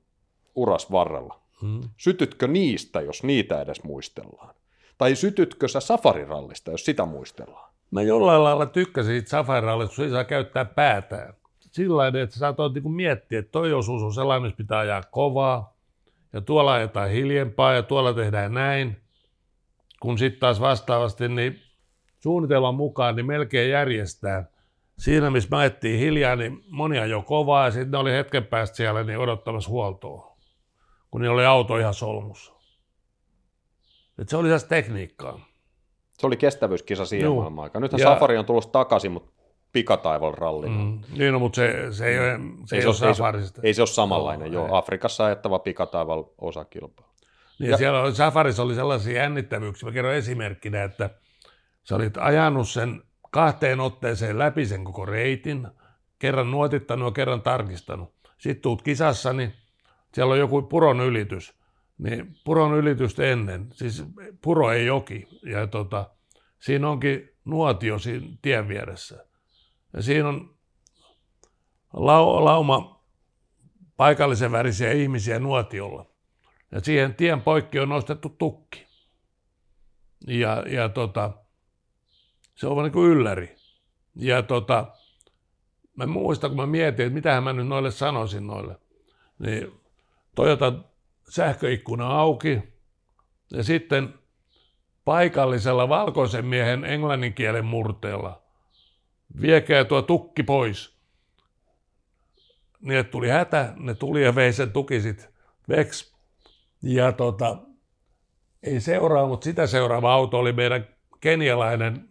[0.55, 1.41] uras varrella.
[1.61, 1.81] Hmm.
[1.97, 4.55] Sytytkö niistä, jos niitä edes muistellaan?
[4.97, 7.71] Tai sytytkö sä safarirallista, jos sitä muistellaan?
[7.91, 11.33] Mä jollain lailla tykkäsin siitä safarirallista, kun se saa käyttää päätään.
[11.59, 15.77] Sillä että sä saatoit niin miettiä, että toi osuus on sellainen, missä pitää ajaa kovaa,
[16.33, 19.01] ja tuolla ajetaan hiljempaa, ja tuolla tehdään näin.
[19.99, 21.61] Kun sitten taas vastaavasti, niin
[22.19, 24.45] suunnitelman mukaan, niin melkein järjestää.
[24.97, 29.03] Siinä, missä mä hiljaa, niin monia jo kovaa, ja sitten ne oli hetken päästä siellä
[29.03, 30.30] niin odottamassa huoltoa
[31.11, 32.53] kun niillä oli auto ihan solmussa.
[34.17, 35.39] Et se oli tässä tekniikkaa.
[36.17, 37.81] Se oli kestävyyskisa siihen maailman aikaan.
[37.81, 38.07] Nythän ja...
[38.07, 39.31] Safari on tullut takaisin, mutta
[39.71, 40.69] pikataival ralli.
[40.69, 43.73] Mm, niin, no, mutta se, se ei, ole, se ei, ei, ole, ei, se, ei
[43.73, 44.65] se ole samanlainen, no, joo.
[44.65, 44.71] Ei.
[44.73, 47.11] Afrikassa ajettava pikataival osakilpailu.
[47.59, 49.89] Niin, ja, siellä oli, Safarissa oli sellaisia jännittävyyksiä.
[49.89, 51.09] Mä kerron esimerkkinä, että
[51.83, 55.67] sä olit ajanut sen kahteen otteeseen läpi sen koko reitin,
[56.19, 58.13] kerran nuotittanut ja kerran tarkistanut.
[58.37, 59.53] Sitten tuut kisassa, niin
[60.13, 61.53] siellä on joku puron ylitys.
[61.97, 64.03] Niin puron ylitystä ennen, siis
[64.41, 66.09] puro ei joki, ja tota,
[66.59, 69.25] siinä onkin nuotio siinä tien vieressä.
[69.93, 70.55] Ja siinä on
[71.93, 73.05] lau, lauma
[73.97, 76.05] paikallisen värisiä ihmisiä nuotiolla.
[76.71, 78.87] Ja siihen tien poikki on nostettu tukki.
[80.27, 81.31] Ja, ja tota,
[82.55, 83.55] se on niin kuin ylläri.
[84.15, 84.87] Ja tota,
[85.95, 88.75] mä muistan, kun mä mietin, että mitähän mä nyt noille sanoisin noille.
[89.39, 89.80] Niin
[90.35, 90.73] Toyota
[91.29, 92.61] sähköikkuna auki
[93.51, 94.13] ja sitten
[95.05, 98.41] paikallisella valkoisen miehen englannin kielen murteella
[99.41, 100.97] viekää tuo tukki pois.
[102.89, 105.29] Että tuli hätä, ne tuli ja vei sen tuki sit
[105.69, 106.15] veks.
[106.83, 107.57] Ja tota,
[108.63, 110.87] ei seuraa, mutta sitä seuraava auto oli meidän
[111.21, 112.09] kenialainen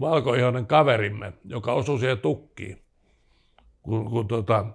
[0.00, 2.84] valkoihoinen kaverimme, joka osui siihen tukkiin.
[3.82, 4.66] Kun, kun tota,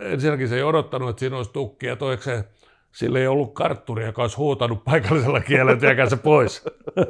[0.00, 2.44] ensinnäkin se ei odottanut, että siinä olisi tukki, ja toisekseen
[2.92, 6.64] sillä ei ollut kartturi, joka olisi huutanut paikallisella kielellä, että se pois.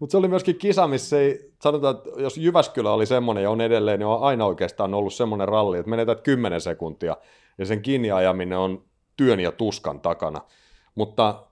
[0.00, 3.60] Mutta se oli myöskin kisa, missä ei, sanotaan, että jos Jyväskylä oli semmoinen ja on
[3.60, 7.16] edelleen, niin on aina oikeastaan ollut semmoinen ralli, että menetät 10 sekuntia
[7.58, 8.84] ja sen kiinni ajaminen on
[9.16, 10.40] työn ja tuskan takana.
[10.94, 11.42] Mutta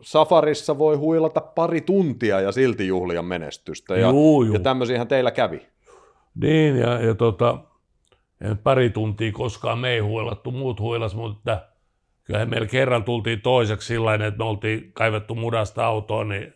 [0.00, 3.96] safarissa voi huilata pari tuntia ja silti juhlia menestystä.
[3.96, 4.54] Ja, juu, juu.
[4.54, 5.66] ja tämmöisiähän teillä kävi.
[6.34, 7.58] Niin, ja, ja tota,
[8.62, 11.60] pari tuntia koskaan me ei huilattu, muut huilas, mutta
[12.24, 16.54] kyllähän meillä kerran tultiin toiseksi sillä että me oltiin kaivettu mudasta autoa, niin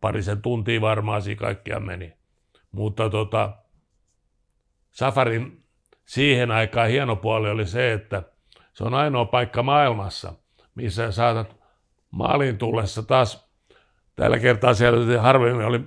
[0.00, 2.12] parisen tuntia varmaan siinä kaikkia meni.
[2.72, 3.52] Mutta tota,
[4.90, 5.62] Safarin
[6.04, 8.22] siihen aikaan hieno puoli oli se, että
[8.72, 10.32] se on ainoa paikka maailmassa,
[10.74, 11.56] missä saatat
[12.10, 13.50] maalin tullessa taas,
[14.16, 15.80] tällä kertaa siellä harvemmin oli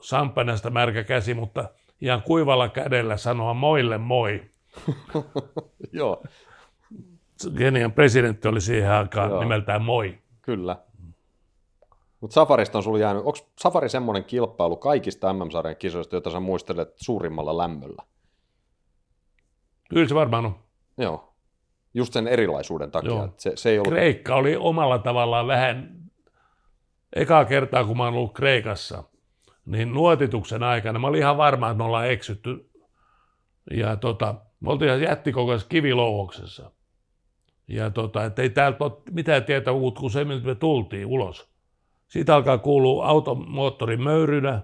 [0.00, 1.68] samppanasta märkä käsi, mutta
[2.00, 4.51] ihan kuivalla kädellä sanoa moille moi.
[5.92, 6.22] Joo.
[7.58, 9.40] Kenian presidentti oli siihen aikaan Joo.
[9.40, 10.18] nimeltään Moi.
[10.42, 10.76] Kyllä.
[12.20, 16.94] Mutta Safarista on sulla jäänyt, onko Safari semmoinen kilpailu kaikista MM-sarjan kisoista, jota sä muistelet
[16.96, 18.02] suurimmalla lämmöllä?
[19.90, 20.54] Kyllä se varmaan on.
[20.98, 21.34] Joo.
[21.94, 23.10] Just sen erilaisuuden takia.
[23.10, 23.34] Joo.
[23.36, 23.92] Se, se ei ollut...
[23.92, 26.02] Kreikka oli omalla tavallaan vähän,
[27.12, 29.04] ekaa kertaa kun mä oon ollut Kreikassa,
[29.66, 32.70] niin nuotituksen aikana mä olin ihan varma, että me ollaan eksytty.
[33.70, 36.70] Ja tota, me oltiin ihan jättikokoisessa kivilouhoksessa.
[37.68, 41.52] Ja tota, ei täältä ole mitään tietä uut kuin se, miltä me tultiin ulos.
[42.08, 44.62] Siitä alkaa kuulua automoottorin möyrynä.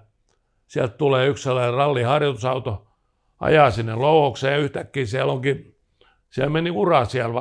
[0.67, 2.87] Sieltä tulee yksi sellainen ralliharjoitusauto,
[3.41, 5.77] ajaa sinne louhokseen ja yhtäkkiä siellä onkin,
[6.31, 7.41] siellä meni ura siellä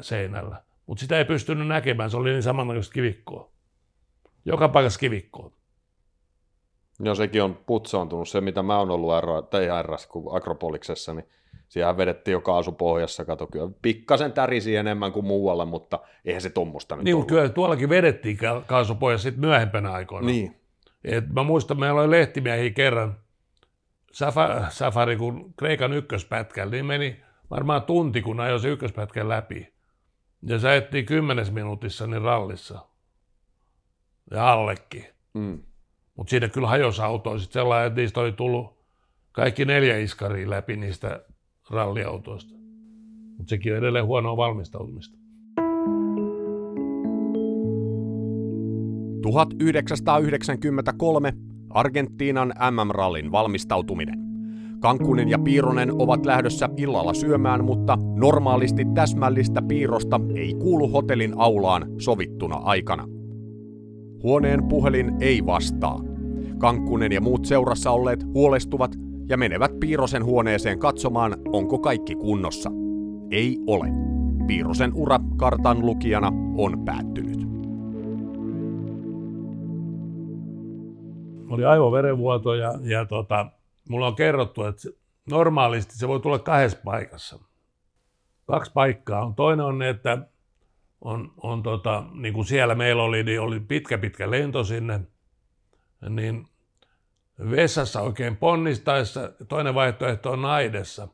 [0.00, 0.62] seinällä.
[0.86, 3.50] Mutta sitä ei pystynyt näkemään, se oli niin samanlaista kivikkoa.
[4.44, 5.52] Joka paikassa kivikkoa.
[7.00, 8.28] Joo, sekin on putsaantunut.
[8.28, 11.28] Se, mitä mä oon ollut R, tai RS, kuin Akropoliksessa, niin
[11.68, 16.96] siellä vedettiin jo kaasupohjassa, kato kyllä pikkasen tärisi enemmän kuin muualla, mutta eihän se tuommoista
[16.96, 17.28] nyt Niin, ollut.
[17.28, 20.26] kyllä tuollakin vedettiin kaasupohjassa sitten myöhempänä aikoina.
[20.26, 20.60] Niin.
[21.04, 23.16] Et mä muistan, meillä oli lehtimiehiä kerran,
[24.70, 27.20] Safari, kun Kreikan ykköspätkällä, niin meni
[27.50, 29.72] varmaan tunti, kun ajoi se ykköspätkän läpi.
[30.42, 32.78] Ja sä ettiin kymmenes minuutissa niin rallissa.
[34.30, 35.06] Ja allekin.
[35.34, 35.62] Mm.
[36.16, 38.78] Mutta siinä kyllä hajosi autoa sitten sellainen, että niistä oli tullut
[39.32, 41.24] kaikki neljä iskaria läpi niistä
[41.70, 42.54] ralliautoista.
[43.38, 45.18] Mutta sekin on edelleen huonoa valmistautumista.
[49.22, 51.32] 1993
[51.70, 54.18] Argentiinan MM-rallin valmistautuminen.
[54.80, 61.86] Kankunen ja Piironen ovat lähdössä illalla syömään, mutta normaalisti täsmällistä piirosta ei kuulu hotellin aulaan
[61.98, 63.04] sovittuna aikana.
[64.22, 66.00] Huoneen puhelin ei vastaa.
[66.58, 68.96] Kankkunen ja muut seurassa olleet huolestuvat
[69.28, 72.70] ja menevät Piirosen huoneeseen katsomaan, onko kaikki kunnossa.
[73.30, 73.86] Ei ole.
[74.46, 77.46] Piirosen ura kartan lukijana on päättynyt.
[81.48, 83.46] Oli aivoverenvuoto ja, ja tota,
[83.88, 84.88] mulla on kerrottu, että
[85.30, 87.38] normaalisti se voi tulla kahdessa paikassa.
[88.46, 89.34] Kaksi paikkaa on.
[89.34, 90.18] Toinen on, että
[91.00, 95.00] on, on tota, niin kuin siellä meillä oli, niin oli pitkä pitkä lento sinne,
[96.08, 96.48] niin
[97.50, 101.08] vessassa oikein ponnistaessa, toinen vaihtoehto on naidessa.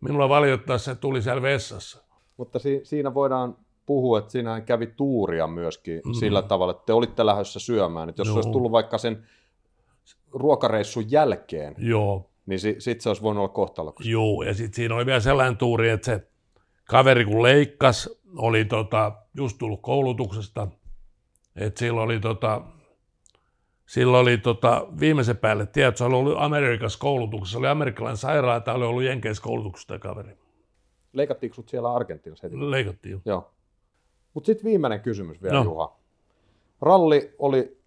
[0.00, 2.04] Minulla valitettavasti se tuli siellä vessassa.
[2.36, 3.56] Mutta si- siinä voidaan
[3.86, 6.12] puhua, että siinä kävi tuuria myöskin mm.
[6.12, 8.08] sillä tavalla, että te olitte lähdössä syömään.
[8.08, 8.34] Että jos Joo.
[8.34, 9.24] se olisi tullut vaikka sen
[10.32, 12.30] ruokareissun jälkeen, Joo.
[12.46, 14.10] niin si- sitten se olisi voinut olla kohtaloksi.
[14.10, 16.28] Joo, ja sitten siinä oli vielä sellainen tuuri, että se
[16.88, 20.68] kaveri kun leikkas, oli tota, just tullut koulutuksesta,
[21.56, 22.62] että sillä oli tota,
[23.88, 28.84] Silloin oli tota, viimeisen päälle, tiedätkö, oli ollut Amerikassa koulutuksessa, oli amerikkalainen sairaala, tai oli
[28.84, 30.36] ollut Jenkeissä koulutuksessa tämä kaveri.
[31.12, 32.70] Leikattiinko sut siellä Argentiinassa heti?
[32.70, 33.20] Leikattiin jo.
[33.24, 33.50] Joo.
[34.34, 35.64] Mutta sitten viimeinen kysymys vielä, No.
[35.64, 35.96] Juha.
[36.82, 37.78] Ralli oli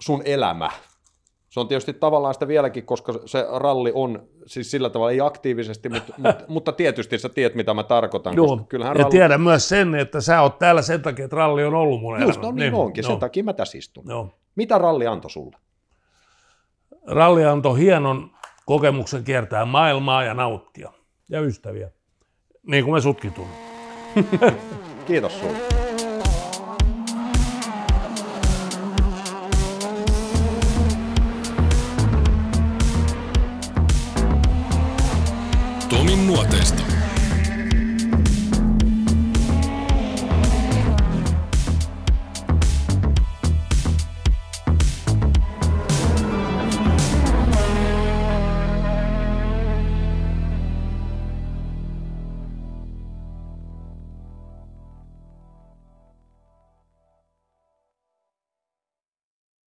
[0.00, 0.70] sun elämä.
[1.48, 5.88] Se on tietysti tavallaan sitä vieläkin, koska se ralli on siis sillä tavalla ei aktiivisesti,
[5.88, 8.36] mutta, mutta, mutta tietysti sä tiedät, mitä mä tarkoitan.
[8.36, 9.10] Joo, Koska kyllähän ja ralli...
[9.10, 12.36] tiedän myös sen, että sä oot täällä sen takia, että ralli on ollut mun Just,
[12.38, 12.42] elämä.
[12.50, 14.04] no niin onkin, sen joo, takia mä tässä istun.
[14.08, 14.37] joo.
[14.58, 15.56] Mitä ralli antoi sulle?
[17.06, 18.30] Ralli antoi hienon
[18.66, 20.92] kokemuksen kiertää maailmaa ja nauttia.
[21.30, 21.90] Ja ystäviä.
[22.66, 23.34] Niin kuin me sutkin.
[25.06, 25.87] Kiitos sulle.